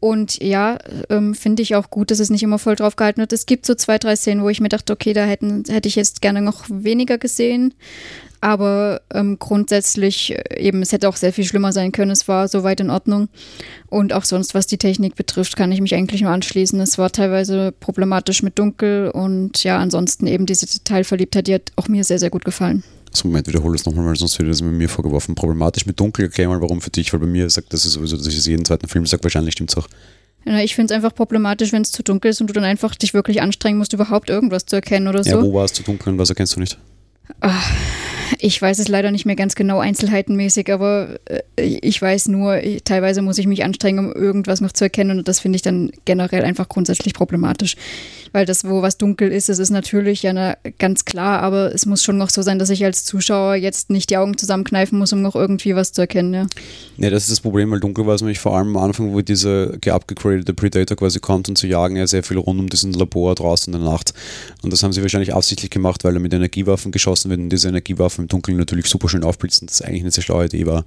Und 0.00 0.42
ja, 0.42 0.78
ähm, 1.10 1.34
finde 1.34 1.62
ich 1.62 1.74
auch 1.74 1.90
gut, 1.90 2.10
dass 2.10 2.20
es 2.20 2.30
nicht 2.30 2.42
immer 2.42 2.58
voll 2.58 2.74
drauf 2.74 2.96
gehalten 2.96 3.20
wird. 3.20 3.34
Es 3.34 3.44
gibt 3.44 3.66
so 3.66 3.74
zwei, 3.74 3.98
drei 3.98 4.16
Szenen, 4.16 4.42
wo 4.42 4.48
ich 4.48 4.60
mir 4.60 4.70
dachte, 4.70 4.94
okay, 4.94 5.12
da 5.12 5.24
hätten, 5.24 5.64
hätte 5.68 5.88
ich 5.88 5.96
jetzt 5.96 6.22
gerne 6.22 6.40
noch 6.40 6.64
weniger 6.68 7.18
gesehen. 7.18 7.74
Aber 8.40 9.02
ähm, 9.12 9.38
grundsätzlich 9.38 10.34
äh, 10.34 10.58
eben, 10.58 10.80
es 10.80 10.92
hätte 10.92 11.08
auch 11.08 11.16
sehr 11.16 11.34
viel 11.34 11.44
schlimmer 11.44 11.72
sein 11.72 11.92
können. 11.92 12.10
Es 12.10 12.26
war 12.26 12.48
soweit 12.48 12.80
in 12.80 12.88
Ordnung. 12.88 13.28
Und 13.90 14.14
auch 14.14 14.24
sonst, 14.24 14.54
was 14.54 14.66
die 14.66 14.78
Technik 14.78 15.16
betrifft, 15.16 15.56
kann 15.56 15.72
ich 15.72 15.82
mich 15.82 15.94
eigentlich 15.94 16.22
nur 16.22 16.30
anschließen. 16.30 16.80
Es 16.80 16.96
war 16.96 17.12
teilweise 17.12 17.72
problematisch 17.78 18.42
mit 18.42 18.58
Dunkel 18.58 19.10
und 19.10 19.62
ja, 19.62 19.78
ansonsten 19.78 20.26
eben 20.26 20.46
diese 20.46 20.64
Detailverliebtheit, 20.64 21.46
die 21.46 21.54
hat 21.54 21.72
auch 21.76 21.88
mir 21.88 22.04
sehr, 22.04 22.18
sehr 22.18 22.30
gut 22.30 22.46
gefallen. 22.46 22.82
So, 23.12 23.28
Moment, 23.28 23.48
wiederhole 23.48 23.74
es 23.74 23.84
nochmal, 23.86 24.06
weil 24.06 24.16
sonst 24.16 24.38
wird 24.38 24.48
das 24.48 24.62
mit 24.62 24.72
mir 24.72 24.88
vorgeworfen. 24.88 25.34
Problematisch 25.34 25.86
mit 25.86 25.98
Dunkel, 25.98 26.26
erklär 26.26 26.48
mal, 26.48 26.60
warum 26.60 26.80
für 26.80 26.90
dich, 26.90 27.12
weil 27.12 27.20
bei 27.20 27.26
mir 27.26 27.50
sagt 27.50 27.72
das 27.72 27.82
sowieso, 27.82 28.16
dass 28.16 28.26
ich 28.26 28.38
es 28.38 28.46
jeden 28.46 28.64
zweiten 28.64 28.88
Film 28.88 29.06
sage, 29.06 29.24
wahrscheinlich 29.24 29.54
stimmt 29.54 29.70
es 29.70 29.76
auch. 29.76 29.88
Ja, 30.46 30.58
ich 30.60 30.74
finde 30.74 30.92
es 30.92 30.96
einfach 30.96 31.14
problematisch, 31.14 31.72
wenn 31.72 31.82
es 31.82 31.92
zu 31.92 32.02
dunkel 32.02 32.30
ist 32.30 32.40
und 32.40 32.46
du 32.46 32.54
dann 32.54 32.64
einfach 32.64 32.94
dich 32.94 33.12
wirklich 33.12 33.42
anstrengen 33.42 33.78
musst, 33.78 33.92
überhaupt 33.92 34.30
irgendwas 34.30 34.64
zu 34.64 34.76
erkennen 34.76 35.08
oder 35.08 35.22
so. 35.22 35.30
Ja, 35.30 35.42
wo 35.42 35.52
war 35.52 35.64
es 35.64 35.72
zu 35.72 35.82
dunkel 35.82 36.12
und 36.12 36.18
was 36.18 36.30
erkennst 36.30 36.56
du 36.56 36.60
nicht? 36.60 36.78
Ach, 37.40 37.72
ich 38.38 38.60
weiß 38.60 38.78
es 38.78 38.88
leider 38.88 39.10
nicht 39.10 39.26
mehr 39.26 39.36
ganz 39.36 39.54
genau 39.54 39.80
einzelheitenmäßig, 39.80 40.72
aber 40.72 41.18
äh, 41.26 41.42
ich 41.56 42.00
weiß 42.00 42.28
nur, 42.28 42.60
teilweise 42.84 43.22
muss 43.22 43.38
ich 43.38 43.46
mich 43.46 43.64
anstrengen, 43.64 44.06
um 44.06 44.12
irgendwas 44.12 44.60
noch 44.60 44.72
zu 44.72 44.84
erkennen 44.84 45.18
und 45.18 45.28
das 45.28 45.40
finde 45.40 45.56
ich 45.56 45.62
dann 45.62 45.90
generell 46.04 46.44
einfach 46.44 46.68
grundsätzlich 46.68 47.12
problematisch. 47.12 47.76
Weil 48.32 48.46
das, 48.46 48.64
wo 48.64 48.82
was 48.82 48.98
dunkel 48.98 49.32
ist, 49.32 49.48
das 49.48 49.58
ist 49.58 49.70
natürlich 49.70 50.22
ja 50.22 50.32
ne, 50.32 50.56
ganz 50.78 51.04
klar, 51.04 51.40
aber 51.40 51.74
es 51.74 51.86
muss 51.86 52.02
schon 52.02 52.16
noch 52.16 52.30
so 52.30 52.42
sein, 52.42 52.58
dass 52.58 52.70
ich 52.70 52.84
als 52.84 53.04
Zuschauer 53.04 53.56
jetzt 53.56 53.90
nicht 53.90 54.10
die 54.10 54.16
Augen 54.16 54.36
zusammenkneifen 54.36 54.98
muss, 54.98 55.12
um 55.12 55.22
noch 55.22 55.34
irgendwie 55.34 55.74
was 55.74 55.92
zu 55.92 56.02
erkennen. 56.02 56.34
Ja, 56.34 56.46
ja 56.98 57.10
das 57.10 57.24
ist 57.24 57.32
das 57.32 57.40
Problem, 57.40 57.70
weil 57.70 57.80
dunkel 57.80 58.06
war 58.06 58.14
es 58.14 58.20
nämlich 58.20 58.38
vor 58.38 58.56
allem 58.56 58.76
am 58.76 58.84
Anfang, 58.84 59.12
wo 59.12 59.20
dieser 59.20 59.78
geupgradete 59.78 60.54
Predator 60.54 60.96
quasi 60.96 61.20
kommt 61.20 61.48
und 61.48 61.56
zu 61.56 61.66
jagen, 61.66 61.96
ja 61.96 62.06
sehr 62.06 62.22
viel 62.22 62.38
rund 62.38 62.60
um 62.60 62.68
diesen 62.68 62.92
Labor 62.92 63.34
draußen 63.34 63.72
in 63.72 63.80
der 63.80 63.90
Nacht. 63.90 64.14
Und 64.62 64.72
das 64.72 64.82
haben 64.82 64.92
sie 64.92 65.02
wahrscheinlich 65.02 65.34
absichtlich 65.34 65.70
gemacht, 65.70 66.04
weil 66.04 66.14
er 66.14 66.20
mit 66.20 66.32
Energiewaffen 66.32 66.92
geschossen 66.92 67.30
wird 67.30 67.40
und 67.40 67.50
diese 67.50 67.68
Energiewaffen 67.68 68.24
im 68.24 68.28
Dunkeln 68.28 68.56
natürlich 68.56 68.86
super 68.86 69.08
schön 69.08 69.24
aufblitzen. 69.24 69.66
Das 69.66 69.82
eigentlich 69.82 70.02
eine 70.02 70.10
sehr 70.10 70.22
schlaue 70.22 70.46
Idee 70.46 70.66
war. 70.66 70.84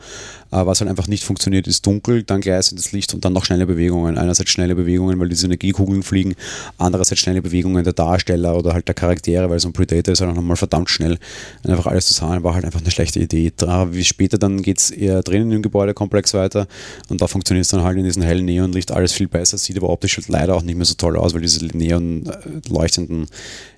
Aber 0.52 0.72
was 0.72 0.82
halt 0.82 0.90
einfach 0.90 1.08
nicht 1.08 1.24
funktioniert, 1.24 1.68
ist 1.68 1.86
dunkel, 1.86 2.24
dann 2.24 2.42
gleißendes 2.42 2.92
Licht 2.92 3.14
und 3.14 3.26
dann 3.26 3.34
noch 3.34 3.46
schnelle 3.46 3.66
Bewegungen. 3.66 4.18
Einerseits 4.18 4.52
schnelle 4.52 4.76
Bewegungen, 4.76 5.20
weil 5.20 5.30
diese 5.30 5.46
Energiekugeln 5.46 6.04
fliegen, 6.04 6.36
andererseits 6.78 7.22
schnelle 7.22 7.33
Bewegungen 7.42 7.84
der 7.84 7.94
Darsteller 7.94 8.56
oder 8.58 8.74
halt 8.74 8.88
der 8.88 8.96
Charaktere, 8.96 9.50
weil 9.50 9.60
so 9.60 9.70
ein 9.70 9.74
Predator 9.74 10.14
ist 10.14 10.22
halt 10.22 10.36
nochmal 10.36 10.58
verdammt 10.58 10.90
schnell. 10.90 11.18
Und 11.64 11.70
einfach 11.70 11.88
alles 11.88 12.06
zusammen 12.06 12.44
war 12.44 12.54
halt 12.54 12.66
einfach 12.66 12.82
eine 12.82 12.92
schlechte 12.92 13.20
Idee. 13.20 13.52
Wie 13.92 14.04
später 14.04 14.38
dann 14.38 14.62
geht 14.62 14.80
es 14.80 14.92
eher 14.92 15.24
drinnen 15.24 15.52
im 15.52 15.62
Gebäudekomplex 15.62 16.34
weiter 16.34 16.68
und 17.10 17.22
da 17.22 17.28
funktioniert 17.28 17.66
es 17.66 17.72
dann 17.72 17.84
halt 17.84 17.98
in 17.98 18.04
diesem 18.04 18.24
hellen 18.24 18.46
Neonlicht 18.46 18.92
alles 18.92 19.14
viel 19.14 19.28
besser, 19.28 19.58
sieht 19.58 19.78
aber 19.78 19.90
optisch 19.90 20.18
halt 20.18 20.28
leider 20.28 20.56
auch 20.56 20.62
nicht 20.62 20.76
mehr 20.76 20.86
so 20.86 20.96
toll 20.96 21.18
aus, 21.18 21.34
weil 21.34 21.42
diese 21.42 21.66
neon 21.66 22.26
äh, 22.26 22.70
leuchtenden 22.70 23.28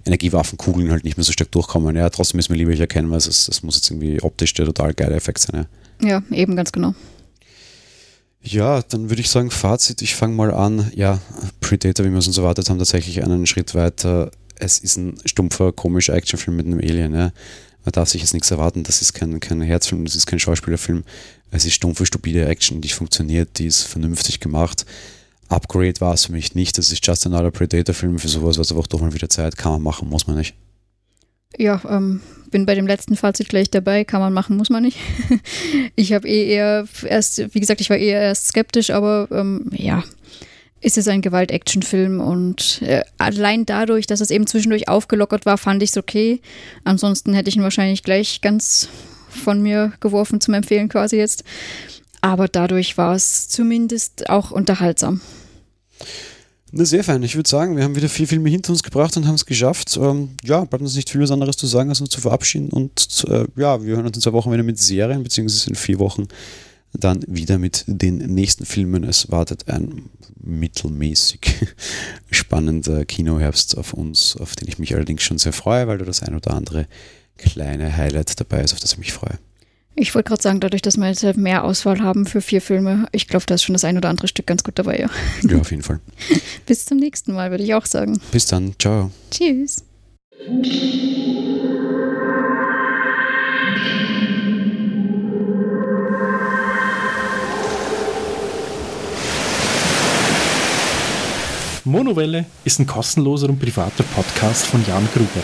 Energiewaffenkugeln 0.05 0.91
halt 0.91 1.03
nicht 1.03 1.17
mehr 1.17 1.23
so 1.23 1.31
stark 1.31 1.51
durchkommen. 1.51 1.95
Ja, 1.95 2.09
trotzdem 2.09 2.39
ist 2.39 2.49
mir 2.49 2.57
lieber 2.57 2.71
ich 2.71 2.79
erkennen, 2.79 3.09
weil 3.11 3.17
es, 3.17 3.27
es 3.27 3.63
muss 3.63 3.75
jetzt 3.75 3.89
irgendwie 3.89 4.21
optisch 4.21 4.53
der 4.53 4.65
total 4.65 4.93
geile 4.93 5.15
Effekt 5.15 5.39
sein. 5.39 5.65
Ja, 6.01 6.07
ja 6.07 6.23
eben 6.31 6.55
ganz 6.55 6.71
genau. 6.71 6.93
Ja, 8.45 8.83
dann 8.83 9.09
würde 9.09 9.21
ich 9.21 9.29
sagen, 9.29 9.49
Fazit, 9.49 10.03
ich 10.03 10.15
fange 10.15 10.35
mal 10.35 10.53
an. 10.53 10.91
Ja, 10.93 11.19
Predator, 11.61 12.05
wie 12.05 12.11
wir 12.11 12.19
es 12.19 12.27
uns 12.27 12.37
erwartet 12.37 12.69
haben, 12.69 12.77
tatsächlich 12.77 13.23
einen 13.23 13.47
Schritt 13.47 13.73
weiter. 13.73 14.29
Es 14.55 14.77
ist 14.77 14.97
ein 14.97 15.17
stumpfer, 15.25 15.71
komischer 15.71 16.13
Actionfilm 16.13 16.55
mit 16.55 16.67
einem 16.67 16.79
Alien. 16.79 17.13
Ja. 17.15 17.31
Man 17.83 17.91
darf 17.91 18.09
sich 18.09 18.21
jetzt 18.21 18.33
nichts 18.33 18.51
erwarten, 18.51 18.83
das 18.83 19.01
ist 19.01 19.13
kein, 19.13 19.39
kein 19.39 19.61
Herzfilm, 19.61 20.05
das 20.05 20.15
ist 20.15 20.27
kein 20.27 20.39
Schauspielerfilm. 20.39 21.03
Es 21.49 21.65
ist 21.65 21.73
stumpfe, 21.73 22.05
stupide 22.05 22.45
Action, 22.45 22.81
die 22.81 22.89
funktioniert, 22.89 23.57
die 23.57 23.65
ist 23.65 23.83
vernünftig 23.83 24.39
gemacht. 24.39 24.85
Upgrade 25.49 25.99
war 25.99 26.13
es 26.13 26.25
für 26.25 26.31
mich 26.31 26.55
nicht. 26.55 26.77
Das 26.77 26.91
ist 26.91 27.05
just 27.05 27.25
another 27.25 27.51
Predator-Film. 27.51 28.19
Für 28.19 28.27
sowas 28.27 28.57
war 28.57 28.61
es 28.61 28.71
einfach 28.71 28.87
doch 28.87 29.01
mal 29.01 29.13
wieder 29.13 29.29
Zeit. 29.29 29.57
Kann 29.57 29.73
man 29.73 29.81
machen, 29.81 30.09
muss 30.09 30.27
man 30.27 30.37
nicht. 30.37 30.55
Ja, 31.57 31.81
ähm, 31.89 32.21
bin 32.51 32.65
bei 32.65 32.75
dem 32.75 32.87
letzten 32.87 33.15
Fazit 33.15 33.49
gleich 33.49 33.69
dabei. 33.69 34.03
Kann 34.03 34.21
man 34.21 34.33
machen, 34.33 34.57
muss 34.57 34.69
man 34.69 34.83
nicht. 34.83 34.97
ich 35.95 36.13
habe 36.13 36.27
eh 36.27 36.47
eher 36.47 36.85
erst, 37.07 37.53
wie 37.53 37.59
gesagt, 37.59 37.81
ich 37.81 37.89
war 37.89 37.97
eher 37.97 38.21
erst 38.21 38.47
skeptisch, 38.47 38.91
aber 38.91 39.27
ähm, 39.31 39.69
ja, 39.73 40.03
ist 40.81 40.97
es 40.97 41.07
ein 41.07 41.21
Gewalt-Action-Film 41.21 42.19
und 42.19 42.81
äh, 42.83 43.03
allein 43.17 43.65
dadurch, 43.65 44.07
dass 44.07 44.21
es 44.21 44.31
eben 44.31 44.47
zwischendurch 44.47 44.87
aufgelockert 44.87 45.45
war, 45.45 45.57
fand 45.57 45.81
ich 45.81 45.89
es 45.89 45.97
okay. 45.97 46.41
Ansonsten 46.83 47.33
hätte 47.33 47.49
ich 47.49 47.55
ihn 47.55 47.63
wahrscheinlich 47.63 48.03
gleich 48.03 48.41
ganz 48.41 48.89
von 49.29 49.61
mir 49.61 49.93
geworfen 49.99 50.39
zum 50.41 50.53
Empfehlen 50.53 50.89
quasi 50.89 51.17
jetzt. 51.17 51.43
Aber 52.21 52.47
dadurch 52.47 52.97
war 52.97 53.15
es 53.15 53.49
zumindest 53.49 54.29
auch 54.29 54.51
unterhaltsam. 54.51 55.21
Na, 56.77 56.83
sehr 56.83 57.05
fein. 57.05 57.23
Ich 57.23 57.37
würde 57.37 57.49
sagen, 57.49 57.77
wir 57.77 57.85
haben 57.85 57.95
wieder 57.95 58.09
vier 58.09 58.27
Filme 58.27 58.49
hinter 58.49 58.73
uns 58.73 58.83
gebracht 58.83 59.15
und 59.15 59.25
haben 59.25 59.35
es 59.35 59.45
geschafft. 59.45 59.95
Ähm, 59.95 60.31
ja, 60.43 60.65
bleibt 60.65 60.81
uns 60.81 60.97
nicht 60.97 61.09
viel 61.09 61.31
anderes 61.31 61.55
zu 61.55 61.67
sagen, 61.67 61.87
als 61.87 62.01
uns 62.01 62.09
zu 62.09 62.19
verabschieden. 62.19 62.67
Und 62.69 63.23
äh, 63.29 63.45
ja, 63.55 63.81
wir 63.81 63.95
hören 63.95 64.05
uns 64.05 64.17
in 64.17 64.21
zwei 64.21 64.33
Wochen 64.33 64.51
wieder 64.51 64.61
mit 64.61 64.77
Serien, 64.77 65.23
beziehungsweise 65.23 65.69
in 65.69 65.75
vier 65.75 65.99
Wochen 65.99 66.27
dann 66.91 67.23
wieder 67.27 67.59
mit 67.59 67.85
den 67.87 68.17
nächsten 68.17 68.65
Filmen. 68.65 69.05
Es 69.05 69.31
wartet 69.31 69.69
ein 69.69 70.09
mittelmäßig 70.43 71.39
spannender 72.29 73.05
Kinoherbst 73.05 73.77
auf 73.77 73.93
uns, 73.93 74.35
auf 74.35 74.57
den 74.57 74.67
ich 74.67 74.77
mich 74.77 74.93
allerdings 74.93 75.23
schon 75.23 75.37
sehr 75.37 75.53
freue, 75.53 75.87
weil 75.87 75.97
da 75.97 76.03
das 76.03 76.23
ein 76.23 76.35
oder 76.35 76.53
andere 76.53 76.87
kleine 77.37 77.95
Highlight 77.95 78.37
dabei 78.37 78.61
ist, 78.61 78.73
auf 78.73 78.81
das 78.81 78.91
ich 78.91 78.97
mich 78.99 79.13
freue. 79.13 79.39
Ich 79.97 80.13
wollte 80.13 80.27
gerade 80.27 80.41
sagen, 80.41 80.59
dadurch, 80.59 80.81
dass 80.81 80.97
wir 80.97 81.07
jetzt 81.07 81.37
mehr 81.37 81.63
Auswahl 81.63 82.01
haben 82.01 82.25
für 82.25 82.41
vier 82.41 82.61
Filme, 82.61 83.07
ich 83.13 83.29
glaube, 83.29 83.45
da 83.45 83.55
ist 83.55 83.63
schon 83.63 83.73
das 83.73 83.85
ein 83.85 83.97
oder 83.97 84.09
andere 84.09 84.27
Stück 84.27 84.45
ganz 84.45 84.63
gut 84.63 84.77
dabei, 84.77 84.99
ja. 84.99 85.09
Ja, 85.49 85.57
auf 85.57 85.71
jeden 85.71 85.83
Fall. 85.83 86.01
Bis 86.65 86.85
zum 86.85 86.97
nächsten 86.97 87.33
Mal, 87.33 87.49
würde 87.49 87.63
ich 87.63 87.73
auch 87.73 87.85
sagen. 87.85 88.19
Bis 88.31 88.45
dann. 88.45 88.75
Ciao. 88.77 89.11
Tschüss. 89.31 89.85
Monowelle 101.85 102.45
ist 102.65 102.79
ein 102.79 102.87
kostenloser 102.87 103.47
und 103.47 103.59
privater 103.59 104.03
Podcast 104.03 104.65
von 104.65 104.83
Jan 104.85 105.07
Gruber. 105.13 105.43